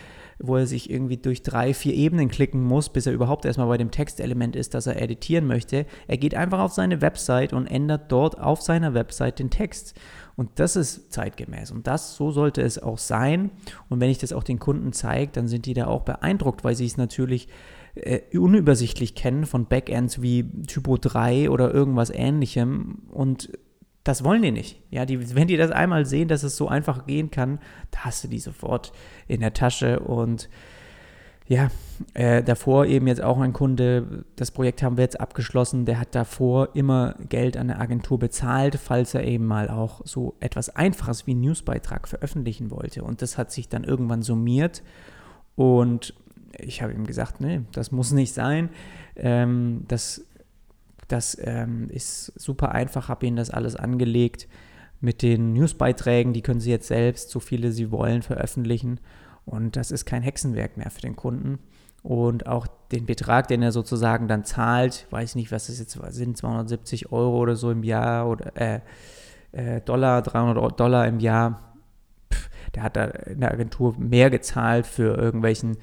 wo 0.43 0.57
er 0.57 0.67
sich 0.67 0.91
irgendwie 0.91 1.17
durch 1.17 1.43
drei, 1.43 1.75
vier 1.75 1.95
Ebenen 1.95 2.29
klicken 2.29 2.63
muss, 2.63 2.89
bis 2.89 3.07
er 3.07 3.13
überhaupt 3.13 3.45
erstmal 3.45 3.69
bei 3.69 3.79
dem 3.79 3.91
Textelement 3.91 4.57
ist, 4.57 4.75
das 4.75 4.87
er 4.87 5.01
editieren 5.01 5.47
möchte. 5.47 5.87
Er 6.09 6.17
geht 6.17 6.35
einfach 6.35 6.61
auf 6.61 6.73
seine 6.73 7.01
Website 7.01 7.53
und 7.53 7.67
ändert 7.67 8.11
dort 8.11 8.41
auf 8.41 8.63
seiner 8.63 8.95
Website 8.95 9.39
den 9.39 9.51
Text. 9.51 9.95
Und 10.37 10.51
das 10.55 10.77
ist 10.77 11.13
zeitgemäß. 11.13 11.71
Und 11.71 11.87
das, 11.87 12.17
so 12.17 12.31
sollte 12.31 12.63
es 12.63 12.83
auch 12.83 12.99
sein. 12.99 13.51
Und 13.89 14.01
wenn 14.01 14.11
ich 14.11 14.19
das 14.19 14.33
auch 14.33 14.45
den 14.45 14.59
Kunden 14.59 14.93
zeige, 14.93 15.33
dann 15.33 15.49
sind 15.49 15.67
die 15.67 15.75
da 15.75 15.87
auch 15.87 16.03
beeindruckt, 16.03 16.65
weil 16.65 16.75
sie 16.75 16.87
es 16.87 16.97
natürlich 16.97 17.49
äh, 17.95 18.21
unübersichtlich 18.39 19.15
kennen 19.15 19.45
von 19.47 19.67
Backends 19.67 20.23
wie 20.23 20.45
Typo 20.67 20.97
3 20.97 21.51
oder 21.51 21.75
irgendwas 21.75 22.11
ähnlichem 22.11 23.03
und 23.11 23.51
das 24.05 24.25
wollen 24.25 24.43
die 24.43 24.51
nicht. 24.51 24.81
Ja, 24.91 25.05
die, 25.05 25.35
wenn 25.35 25.49
die 25.49 25.57
das 25.57 25.71
einmal 25.71 26.07
sehen, 26.07 26.29
dass 26.29 26.43
es 26.43 26.57
so 26.57 26.69
einfach 26.69 27.07
gehen 27.07 27.31
kann, 27.31 27.59
da 27.91 28.01
hast 28.01 28.25
du 28.25 28.29
die 28.29 28.39
sofort 28.39 28.93
in 29.29 29.41
der 29.41 29.53
Tasche. 29.53 30.01
Und 30.01 30.49
ja, 31.47 31.71
äh, 32.15 32.43
davor 32.43 32.87
eben 32.87 33.09
jetzt 33.09 33.23
auch 33.23 33.39
ein 33.41 33.53
Kunde, 33.53 34.25
das 34.37 34.53
Projekt 34.53 34.83
haben 34.83 34.97
wir 34.97 35.03
jetzt 35.03 35.21
abgeschlossen, 35.21 35.85
der 35.85 35.99
hat 35.99 36.15
davor 36.15 36.71
immer 36.75 37.17
Geld 37.29 37.57
an 37.57 37.69
der 37.69 37.81
Agentur 37.81 38.19
bezahlt, 38.19 38.77
falls 38.77 39.15
er 39.15 39.25
eben 39.25 39.47
mal 39.47 39.69
auch 39.69 40.01
so 40.05 40.35
etwas 40.41 40.75
Einfaches 40.75 41.27
wie 41.27 41.33
einen 41.33 41.43
Newsbeitrag 41.43 42.09
veröffentlichen 42.09 42.71
wollte. 42.71 43.03
Und 43.03 43.21
das 43.21 43.37
hat 43.37 43.53
sich 43.53 43.69
dann 43.69 43.85
irgendwann 43.85 44.23
summiert. 44.23 44.83
Und 45.57 46.15
ich 46.57 46.83
habe 46.83 46.93
ihm 46.93 47.07
gesagt, 47.07 47.41
nee, 47.41 47.63
das 47.73 47.93
muss 47.93 48.13
nicht 48.13 48.33
sein. 48.33 48.71
Ähm, 49.17 49.85
das 49.89 50.25
das 51.13 51.37
ähm, 51.43 51.89
ist 51.91 52.33
super 52.41 52.73
einfach, 52.73 53.09
habe 53.09 53.27
ihnen 53.27 53.37
das 53.37 53.51
alles 53.51 53.77
angelegt 53.77 54.49
mit 55.01 55.23
den 55.23 55.53
Newsbeiträgen, 55.55 56.33
die 56.33 56.43
können 56.43 56.61
sie 56.61 56.71
jetzt 56.71 56.89
selbst, 56.89 57.31
so 57.31 57.41
viele 57.41 57.73
sie 57.73 57.91
wollen, 57.91 58.23
veröffentlichen. 58.23 59.01
Und 59.47 59.77
das 59.77 59.91
ist 59.91 60.05
kein 60.05 60.23
Hexenwerk 60.23 60.77
mehr 60.77 60.91
für 60.91 61.01
den 61.01 61.17
Kunden. 61.17 61.59
Und 62.03 62.47
auch 62.47 62.67
den 62.93 63.07
Betrag, 63.07 63.49
den 63.49 63.63
er 63.63 63.73
sozusagen 63.73 64.29
dann 64.29 64.45
zahlt, 64.45 65.07
weiß 65.11 65.35
nicht, 65.35 65.53
was 65.53 65.69
es 65.69 65.79
jetzt 65.79 65.99
sind, 66.11 66.37
270 66.37 67.13
Euro 67.13 67.39
oder 67.39 67.57
so 67.57 67.71
im 67.71 67.83
Jahr 67.83 68.29
oder 68.29 68.57
äh, 68.57 68.81
äh, 69.53 69.81
Dollar, 69.81 70.23
300 70.23 70.79
Dollar 70.79 71.07
im 71.07 71.21
Jahr. 71.21 71.75
Pff, 72.33 72.51
der 72.75 72.83
hat 72.83 72.97
da 72.97 73.05
in 73.05 73.41
der 73.41 73.53
Agentur 73.53 73.95
mehr 73.99 74.31
gezahlt 74.31 74.87
für 74.87 75.17
irgendwelchen 75.17 75.77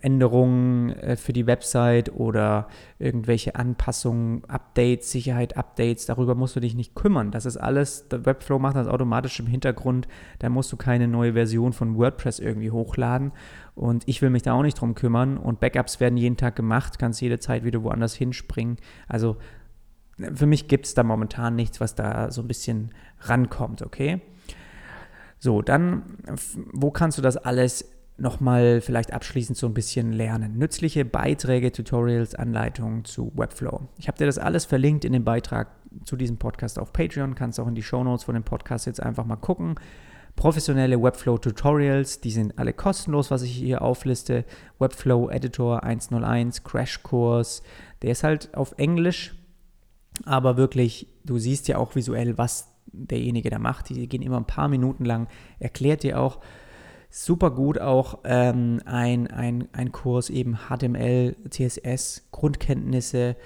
Änderungen 0.00 0.90
äh, 0.90 1.16
für 1.16 1.34
die 1.34 1.46
Website 1.46 2.10
oder 2.12 2.68
irgendwelche 2.98 3.54
Anpassungen, 3.54 4.42
Updates, 4.46 5.10
Sicherheit, 5.10 5.58
Updates, 5.58 6.06
darüber 6.06 6.34
musst 6.34 6.56
du 6.56 6.60
dich 6.60 6.74
nicht 6.74 6.94
kümmern. 6.94 7.30
Das 7.30 7.44
ist 7.44 7.58
alles, 7.58 8.08
der 8.08 8.24
Webflow 8.24 8.58
macht 8.58 8.76
das 8.76 8.88
automatisch 8.88 9.38
im 9.38 9.46
Hintergrund, 9.46 10.08
da 10.38 10.48
musst 10.48 10.72
du 10.72 10.78
keine 10.78 11.06
neue 11.06 11.34
Version 11.34 11.74
von 11.74 11.98
WordPress 11.98 12.38
irgendwie 12.38 12.70
hochladen 12.70 13.32
und 13.74 14.04
ich 14.06 14.22
will 14.22 14.30
mich 14.30 14.42
da 14.42 14.54
auch 14.54 14.62
nicht 14.62 14.80
drum 14.80 14.94
kümmern 14.94 15.36
und 15.36 15.60
Backups 15.60 16.00
werden 16.00 16.16
jeden 16.16 16.38
Tag 16.38 16.56
gemacht, 16.56 16.98
kannst 16.98 17.20
jede 17.20 17.38
Zeit 17.38 17.62
wieder 17.62 17.82
woanders 17.82 18.14
hinspringen. 18.14 18.78
Also 19.06 19.36
für 20.34 20.46
mich 20.46 20.66
gibt 20.66 20.86
es 20.86 20.94
da 20.94 21.02
momentan 21.02 21.54
nichts, 21.56 21.78
was 21.78 21.94
da 21.94 22.30
so 22.30 22.40
ein 22.40 22.48
bisschen 22.48 22.94
rankommt, 23.20 23.82
okay? 23.82 24.22
So, 25.38 25.60
dann, 25.60 26.04
wo 26.72 26.90
kannst 26.90 27.18
du 27.18 27.22
das 27.22 27.36
alles 27.36 27.95
nochmal 28.18 28.80
vielleicht 28.80 29.12
abschließend 29.12 29.58
so 29.58 29.66
ein 29.66 29.74
bisschen 29.74 30.12
lernen? 30.12 30.58
Nützliche 30.58 31.04
Beiträge, 31.04 31.72
Tutorials, 31.72 32.34
Anleitungen 32.34 33.04
zu 33.04 33.32
Webflow. 33.34 33.88
Ich 33.98 34.08
habe 34.08 34.18
dir 34.18 34.26
das 34.26 34.38
alles 34.38 34.64
verlinkt 34.64 35.04
in 35.04 35.12
dem 35.12 35.24
Beitrag 35.24 35.68
zu 36.04 36.16
diesem 36.16 36.38
Podcast 36.38 36.78
auf 36.78 36.92
Patreon. 36.92 37.34
Kannst 37.34 37.60
auch 37.60 37.68
in 37.68 37.74
die 37.74 37.82
Shownotes 37.82 38.24
von 38.24 38.34
dem 38.34 38.44
Podcast 38.44 38.86
jetzt 38.86 39.02
einfach 39.02 39.24
mal 39.24 39.36
gucken. 39.36 39.76
Professionelle 40.36 41.02
Webflow-Tutorials, 41.02 42.20
die 42.20 42.30
sind 42.30 42.58
alle 42.58 42.74
kostenlos, 42.74 43.30
was 43.30 43.42
ich 43.42 43.52
hier 43.52 43.80
aufliste. 43.80 44.44
Webflow 44.78 45.30
Editor 45.30 45.82
101, 45.82 46.62
Crashkurs, 46.62 47.62
der 48.02 48.10
ist 48.10 48.22
halt 48.22 48.54
auf 48.54 48.74
Englisch, 48.76 49.34
aber 50.26 50.58
wirklich, 50.58 51.08
du 51.24 51.38
siehst 51.38 51.68
ja 51.68 51.78
auch 51.78 51.94
visuell, 51.94 52.36
was 52.36 52.70
derjenige 52.92 53.48
da 53.48 53.58
macht. 53.58 53.88
Die 53.88 54.08
gehen 54.08 54.20
immer 54.20 54.36
ein 54.36 54.46
paar 54.46 54.68
Minuten 54.68 55.06
lang, 55.06 55.26
erklärt 55.58 56.02
dir 56.02 56.20
auch 56.20 56.40
super 57.10 57.50
gut 57.50 57.80
auch 57.80 58.18
ähm, 58.24 58.80
ein, 58.84 59.28
ein, 59.28 59.68
ein 59.72 59.92
Kurs 59.92 60.30
eben 60.30 60.58
HTML, 60.68 61.36
CSS, 61.48 62.28
Grundkenntnisse, 62.30 63.36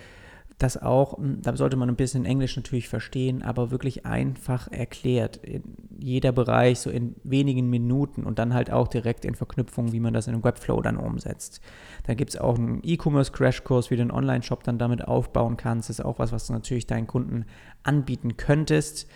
das 0.61 0.76
auch, 0.76 1.16
hm, 1.16 1.40
da 1.40 1.56
sollte 1.56 1.76
man 1.76 1.88
ein 1.88 1.96
bisschen 1.96 2.26
Englisch 2.26 2.56
natürlich 2.56 2.88
verstehen, 2.88 3.42
aber 3.42 3.70
wirklich 3.70 4.04
einfach 4.04 4.70
erklärt. 4.70 5.38
In 5.38 5.62
jeder 5.98 6.32
Bereich, 6.32 6.80
so 6.80 6.90
in 6.90 7.16
wenigen 7.24 7.70
Minuten 7.70 8.24
und 8.24 8.38
dann 8.38 8.52
halt 8.54 8.70
auch 8.70 8.88
direkt 8.88 9.24
in 9.24 9.34
Verknüpfung, 9.34 9.92
wie 9.92 10.00
man 10.00 10.12
das 10.12 10.26
in 10.26 10.34
einem 10.34 10.44
Webflow 10.44 10.82
dann 10.82 10.96
umsetzt. 10.96 11.61
Da 12.06 12.14
gibt 12.14 12.30
es 12.30 12.40
auch 12.40 12.56
einen 12.56 12.80
E-Commerce-Crash-Kurs, 12.82 13.90
wie 13.90 13.96
du 13.96 14.02
einen 14.02 14.11
Online-Shop 14.11 14.62
dann 14.62 14.78
damit 14.78 15.06
aufbauen 15.06 15.56
kannst. 15.56 15.88
Das 15.88 15.98
ist 15.98 16.04
auch 16.04 16.18
was, 16.18 16.32
was 16.32 16.46
du 16.46 16.52
natürlich 16.52 16.86
deinen 16.86 17.06
Kunden 17.06 17.46
anbieten 17.82 18.36
könntest. 18.36 19.08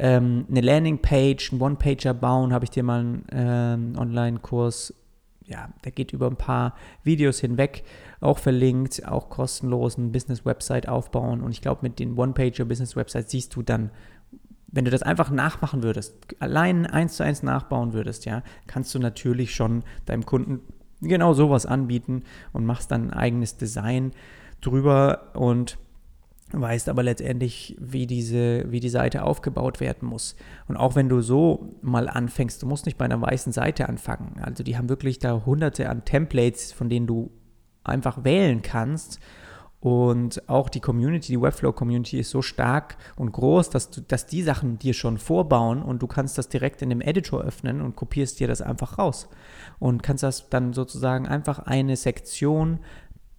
Ähm, 0.00 0.46
eine 0.48 0.60
Landingpage, 0.60 1.52
einen 1.52 1.60
One-Pager 1.60 2.14
bauen, 2.14 2.52
habe 2.52 2.64
ich 2.64 2.70
dir 2.70 2.82
mal 2.82 3.00
einen 3.00 3.26
ähm, 3.32 3.92
Online-Kurs 3.98 4.94
ja, 5.48 5.70
der 5.84 5.92
geht 5.92 6.12
über 6.12 6.26
ein 6.26 6.36
paar 6.36 6.74
Videos 7.02 7.40
hinweg, 7.40 7.82
auch 8.20 8.38
verlinkt, 8.38 9.06
auch 9.08 9.30
kostenlos 9.30 9.96
eine 9.96 10.08
Business-Website 10.08 10.88
aufbauen. 10.88 11.40
Und 11.40 11.52
ich 11.52 11.62
glaube, 11.62 11.80
mit 11.82 11.98
den 11.98 12.16
One-Pager-Business-Websites 12.16 13.30
siehst 13.30 13.56
du 13.56 13.62
dann, 13.62 13.90
wenn 14.66 14.84
du 14.84 14.90
das 14.90 15.02
einfach 15.02 15.30
nachmachen 15.30 15.82
würdest, 15.82 16.14
allein 16.38 16.86
eins 16.86 17.16
zu 17.16 17.24
eins 17.24 17.42
nachbauen 17.42 17.94
würdest, 17.94 18.26
ja, 18.26 18.42
kannst 18.66 18.94
du 18.94 18.98
natürlich 18.98 19.54
schon 19.54 19.82
deinem 20.04 20.26
Kunden 20.26 20.60
genau 21.00 21.32
sowas 21.32 21.64
anbieten 21.64 22.24
und 22.52 22.66
machst 22.66 22.90
dann 22.90 23.10
ein 23.10 23.14
eigenes 23.14 23.56
Design 23.56 24.12
drüber 24.60 25.30
und 25.34 25.78
weißt 26.52 26.88
aber 26.88 27.02
letztendlich, 27.02 27.76
wie 27.78 28.06
diese, 28.06 28.70
wie 28.70 28.80
die 28.80 28.88
Seite 28.88 29.22
aufgebaut 29.22 29.80
werden 29.80 30.08
muss. 30.08 30.36
Und 30.66 30.76
auch 30.76 30.96
wenn 30.96 31.08
du 31.08 31.20
so 31.20 31.74
mal 31.82 32.08
anfängst, 32.08 32.62
du 32.62 32.66
musst 32.66 32.86
nicht 32.86 32.98
bei 32.98 33.04
einer 33.04 33.20
weißen 33.20 33.52
Seite 33.52 33.88
anfangen. 33.88 34.40
Also 34.42 34.62
die 34.64 34.76
haben 34.76 34.88
wirklich 34.88 35.18
da 35.18 35.44
hunderte 35.44 35.88
an 35.90 36.04
Templates, 36.04 36.72
von 36.72 36.88
denen 36.88 37.06
du 37.06 37.30
einfach 37.84 38.24
wählen 38.24 38.62
kannst. 38.62 39.20
Und 39.80 40.48
auch 40.48 40.68
die 40.68 40.80
Community, 40.80 41.28
die 41.28 41.40
Webflow-Community 41.40 42.18
ist 42.18 42.30
so 42.30 42.42
stark 42.42 42.96
und 43.14 43.30
groß, 43.30 43.70
dass, 43.70 43.90
du, 43.90 44.00
dass 44.00 44.26
die 44.26 44.42
Sachen 44.42 44.78
dir 44.80 44.92
schon 44.92 45.18
vorbauen 45.18 45.82
und 45.82 46.02
du 46.02 46.08
kannst 46.08 46.36
das 46.36 46.48
direkt 46.48 46.82
in 46.82 46.88
dem 46.90 47.00
Editor 47.00 47.42
öffnen 47.42 47.80
und 47.80 47.94
kopierst 47.94 48.40
dir 48.40 48.48
das 48.48 48.60
einfach 48.60 48.98
raus. 48.98 49.28
Und 49.78 50.02
kannst 50.02 50.24
das 50.24 50.48
dann 50.50 50.72
sozusagen 50.72 51.28
einfach 51.28 51.60
eine 51.60 51.94
Sektion 51.94 52.80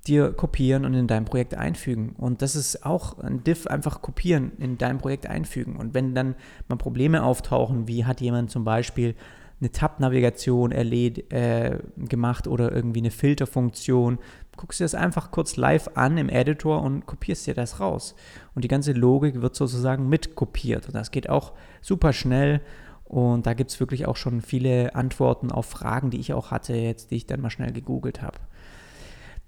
dir 0.07 0.31
kopieren 0.31 0.85
und 0.85 0.93
in 0.93 1.07
dein 1.07 1.25
Projekt 1.25 1.55
einfügen. 1.55 2.15
Und 2.17 2.41
das 2.41 2.55
ist 2.55 2.85
auch 2.85 3.19
ein 3.19 3.43
Diff, 3.43 3.67
einfach 3.67 4.01
kopieren, 4.01 4.53
in 4.57 4.77
dein 4.77 4.97
Projekt 4.97 5.27
einfügen. 5.27 5.75
Und 5.75 5.93
wenn 5.93 6.15
dann 6.15 6.35
mal 6.67 6.77
Probleme 6.77 7.23
auftauchen, 7.23 7.87
wie 7.87 8.05
hat 8.05 8.21
jemand 8.21 8.49
zum 8.49 8.63
Beispiel 8.63 9.15
eine 9.59 9.71
Tab-Navigation 9.71 10.71
äh, 10.71 11.79
gemacht 11.97 12.47
oder 12.47 12.71
irgendwie 12.71 13.01
eine 13.01 13.11
Filterfunktion, 13.11 14.19
guckst 14.55 14.79
dir 14.79 14.85
das 14.85 14.95
einfach 14.95 15.31
kurz 15.31 15.57
live 15.57 15.89
an 15.95 16.17
im 16.17 16.29
Editor 16.29 16.81
und 16.81 17.05
kopierst 17.05 17.47
dir 17.47 17.53
das 17.53 17.79
raus. 17.79 18.15
Und 18.55 18.63
die 18.63 18.67
ganze 18.69 18.93
Logik 18.93 19.41
wird 19.41 19.55
sozusagen 19.55 20.07
mitkopiert. 20.07 20.87
Und 20.87 20.95
das 20.95 21.11
geht 21.11 21.29
auch 21.29 21.53
super 21.81 22.13
schnell. 22.13 22.61
Und 23.05 23.47
da 23.47 23.53
gibt 23.53 23.71
es 23.71 23.79
wirklich 23.79 24.05
auch 24.05 24.15
schon 24.15 24.41
viele 24.41 24.95
Antworten 24.95 25.51
auf 25.51 25.65
Fragen, 25.65 26.09
die 26.09 26.19
ich 26.19 26.33
auch 26.33 26.51
hatte, 26.51 26.75
jetzt, 26.75 27.11
die 27.11 27.15
ich 27.15 27.25
dann 27.25 27.41
mal 27.41 27.49
schnell 27.49 27.71
gegoogelt 27.71 28.21
habe. 28.21 28.37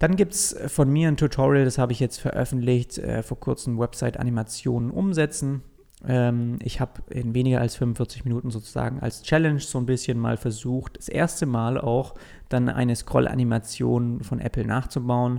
Dann 0.02 0.16
gibt 0.16 0.34
es 0.34 0.56
von 0.66 0.90
mir 0.90 1.06
ein 1.06 1.16
Tutorial, 1.16 1.64
das 1.64 1.78
habe 1.78 1.92
ich 1.92 2.00
jetzt 2.00 2.18
veröffentlicht, 2.18 2.98
äh, 2.98 3.22
vor 3.22 3.38
kurzem 3.38 3.78
Website-Animationen 3.78 4.90
umsetzen. 4.90 5.62
Ähm, 6.04 6.58
ich 6.60 6.80
habe 6.80 7.02
in 7.08 7.34
weniger 7.34 7.60
als 7.60 7.76
45 7.76 8.24
Minuten 8.24 8.50
sozusagen 8.50 8.98
als 8.98 9.22
Challenge 9.22 9.60
so 9.60 9.78
ein 9.78 9.86
bisschen 9.86 10.18
mal 10.18 10.36
versucht, 10.36 10.98
das 10.98 11.08
erste 11.08 11.46
Mal 11.46 11.80
auch 11.80 12.16
dann 12.48 12.68
eine 12.68 12.96
Scroll-Animation 12.96 14.24
von 14.24 14.40
Apple 14.40 14.66
nachzubauen. 14.66 15.38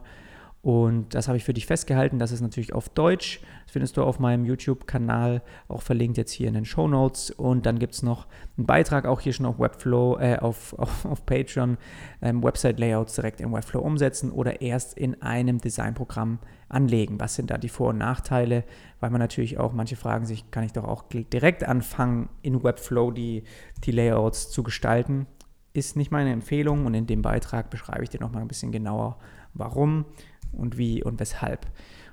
Und 0.64 1.14
das 1.14 1.28
habe 1.28 1.38
ich 1.38 1.44
für 1.44 1.54
dich 1.54 1.66
festgehalten. 1.66 2.20
Das 2.20 2.32
ist 2.32 2.40
natürlich 2.40 2.72
auf 2.72 2.88
Deutsch. 2.88 3.42
Das 3.66 3.74
findest 3.74 3.98
du 3.98 4.04
auf 4.04 4.20
meinem 4.20 4.46
YouTube-Kanal, 4.46 5.42
auch 5.68 5.82
verlinkt 5.82 6.18
jetzt 6.18 6.32
hier 6.32 6.48
in 6.48 6.54
den 6.54 6.64
Show 6.64 6.88
Notes. 6.88 7.32
Und 7.32 7.66
dann 7.66 7.80
gibt 7.80 7.96
es 7.96 8.02
noch 8.02 8.28
einen 8.56 8.66
Beitrag, 8.66 9.06
auch 9.06 9.20
hier 9.20 9.34
schon 9.34 9.46
auf 9.46 9.60
Webflow, 9.60 10.20
äh, 10.20 10.38
auf, 10.38 10.72
auf, 10.80 11.04
auf 11.04 11.26
Patreon, 11.26 11.78
ähm, 12.22 12.42
Website-Layouts 12.42 13.16
direkt 13.16 13.42
in 13.42 13.52
Webflow 13.52 13.82
umsetzen 13.82 14.32
oder 14.32 14.62
erst 14.62 14.98
in 14.98 15.22
einem 15.22 15.58
Designprogramm 15.58 16.40
anlegen. 16.70 17.20
Was 17.20 17.36
sind 17.36 17.52
da 17.52 17.58
die 17.58 17.68
Vor- 17.68 17.90
und 17.90 17.98
Nachteile? 17.98 18.64
Weil 19.02 19.10
man 19.10 19.20
natürlich 19.20 19.58
auch, 19.58 19.74
manche 19.74 19.98
fragen 19.98 20.26
sich, 20.26 20.50
kann 20.50 20.64
ich 20.64 20.72
doch 20.72 20.86
auch 20.86 21.04
direkt 21.12 21.66
anfangen, 21.66 22.30
in 22.42 22.64
Webflow 22.64 23.12
die, 23.12 23.44
die 23.84 23.92
Layouts 23.92 24.50
zu 24.50 24.64
gestalten? 24.64 25.28
Ist 25.74 25.98
nicht 25.98 26.12
meine 26.12 26.32
Empfehlung 26.32 26.86
und 26.86 26.94
in 26.94 27.06
dem 27.06 27.22
Beitrag 27.22 27.70
beschreibe 27.70 28.04
ich 28.04 28.12
dir 28.12 28.22
nochmal 28.22 28.44
ein 28.44 28.48
bisschen 28.48 28.72
genauer, 28.72 29.18
warum 29.54 30.06
und 30.54 30.78
wie 30.78 31.04
und 31.04 31.20
weshalb. 31.20 31.66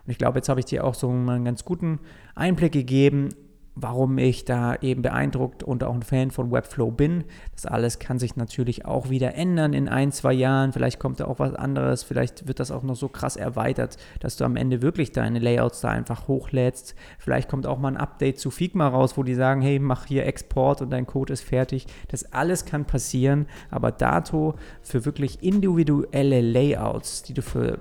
Und 0.05 0.11
ich 0.11 0.19
glaube, 0.19 0.39
jetzt 0.39 0.49
habe 0.49 0.61
ich 0.61 0.67
dir 0.67 0.85
auch 0.85 0.95
so 0.95 1.09
einen 1.09 1.45
ganz 1.45 1.65
guten 1.65 2.01
Einblick 2.35 2.73
gegeben, 2.73 3.31
warum 3.75 4.19
ich 4.19 4.45
da 4.45 4.75
eben 4.77 5.03
beeindruckt 5.03 5.63
und 5.63 5.85
auch 5.85 5.95
ein 5.95 6.03
Fan 6.03 6.31
von 6.31 6.51
Webflow 6.51 6.91
bin. 6.91 7.25
Das 7.55 7.67
alles 7.67 7.99
kann 7.99 8.19
sich 8.19 8.37
natürlich 8.37 8.85
auch 8.85 9.11
wieder 9.11 9.35
ändern 9.35 9.73
in 9.73 9.89
ein, 9.89 10.13
zwei 10.13 10.33
Jahren. 10.33 10.73
Vielleicht 10.73 10.99
kommt 10.99 11.21
da 11.21 11.27
auch 11.27 11.39
was 11.39 11.55
anderes. 11.55 12.03
Vielleicht 12.03 12.49
wird 12.49 12.61
das 12.61 12.71
auch 12.71 12.83
noch 12.83 12.97
so 12.97 13.09
krass 13.09 13.37
erweitert, 13.37 13.97
dass 14.21 14.37
du 14.37 14.45
am 14.45 14.57
Ende 14.57 14.83
wirklich 14.83 15.13
deine 15.13 15.39
Layouts 15.39 15.81
da 15.81 15.89
einfach 15.89 16.29
hochlädst. 16.29 16.95
Vielleicht 17.19 17.49
kommt 17.49 17.67
auch 17.67 17.79
mal 17.79 17.89
ein 17.89 17.97
Update 17.97 18.39
zu 18.39 18.51
Figma 18.51 18.89
raus, 18.89 19.17
wo 19.17 19.23
die 19.23 19.35
sagen, 19.35 19.63
hey, 19.63 19.79
mach 19.79 20.07
hier 20.07 20.27
Export 20.27 20.83
und 20.83 20.91
dein 20.91 21.07
Code 21.07 21.33
ist 21.33 21.43
fertig. 21.43 21.87
Das 22.09 22.33
alles 22.33 22.65
kann 22.65 22.85
passieren, 22.85 23.47
aber 23.71 23.93
dato 23.93 24.55
für 24.83 25.05
wirklich 25.05 25.43
individuelle 25.43 26.41
Layouts, 26.41 27.23
die 27.23 27.35
du 27.35 27.43
für 27.43 27.79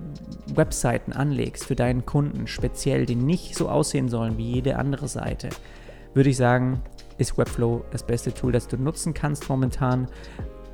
Webseiten 0.53 1.13
anlegst, 1.13 1.65
für 1.65 1.75
deinen 1.75 2.05
Kunden 2.05 2.47
speziell, 2.47 3.05
die 3.05 3.15
nicht 3.15 3.55
so 3.55 3.69
aussehen 3.69 4.09
sollen 4.09 4.37
wie 4.37 4.51
jede 4.51 4.77
andere 4.77 5.07
Seite, 5.07 5.49
würde 6.19 6.31
ich 6.31 6.35
sagen, 6.35 6.81
ist 7.17 7.37
Webflow 7.37 7.85
das 7.91 8.03
beste 8.03 8.33
Tool, 8.33 8.51
das 8.51 8.67
du 8.67 8.75
nutzen 8.75 9.13
kannst 9.13 9.47
momentan. 9.47 10.09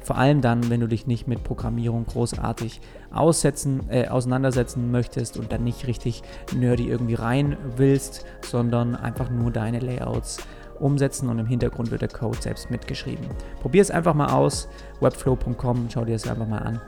Vor 0.02 0.18
allem 0.18 0.42
dann, 0.42 0.72
wenn 0.72 0.80
du 0.80 0.88
dich 0.88 1.06
nicht 1.06 1.28
mit 1.28 1.44
Programmierung 1.44 2.04
großartig 2.08 2.82
aussetzen, 3.14 3.88
äh, 3.92 4.08
auseinandersetzen 4.08 4.90
möchtest 4.90 5.38
und 5.38 5.52
dann 5.52 5.64
nicht 5.64 5.86
richtig 5.86 6.24
nerdy 6.56 6.90
irgendwie 6.90 7.14
rein 7.14 7.58
willst, 7.78 8.26
sondern 8.42 8.96
einfach 8.96 9.30
nur 9.30 9.52
deine 9.52 9.78
Layouts 9.78 10.40
umsetzen 10.80 11.30
und 11.30 11.38
im 11.38 11.46
Hintergrund 11.46 11.92
wird 11.92 12.02
der 12.02 12.10
Code 12.10 12.42
selbst 12.42 12.72
mitgeschrieben. 12.72 13.28
Probier 13.62 13.84
es 13.84 13.92
einfach 13.92 14.16
mal 14.16 14.34
aus, 14.34 14.68
webflow.com, 15.00 15.90
schau 15.94 16.06
dir 16.06 16.14
das 16.14 16.28
einfach 16.28 16.48
mal 16.48 16.64
an 16.64 16.82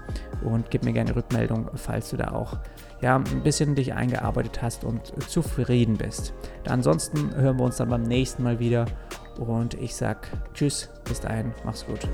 und 0.43 0.71
gib 0.71 0.83
mir 0.83 0.93
gerne 0.93 1.15
Rückmeldung, 1.15 1.69
falls 1.75 2.09
du 2.09 2.17
da 2.17 2.31
auch 2.31 2.57
ja, 3.01 3.15
ein 3.15 3.43
bisschen 3.43 3.75
dich 3.75 3.93
eingearbeitet 3.93 4.61
hast 4.61 4.83
und 4.83 5.01
zufrieden 5.29 5.97
bist. 5.97 6.33
Ansonsten 6.67 7.35
hören 7.35 7.57
wir 7.57 7.65
uns 7.65 7.77
dann 7.77 7.89
beim 7.89 8.03
nächsten 8.03 8.43
Mal 8.43 8.59
wieder 8.59 8.85
und 9.37 9.75
ich 9.75 9.95
sag 9.95 10.27
Tschüss, 10.53 10.89
bis 11.05 11.19
dahin, 11.19 11.53
mach's 11.63 11.85
gut. 11.85 12.07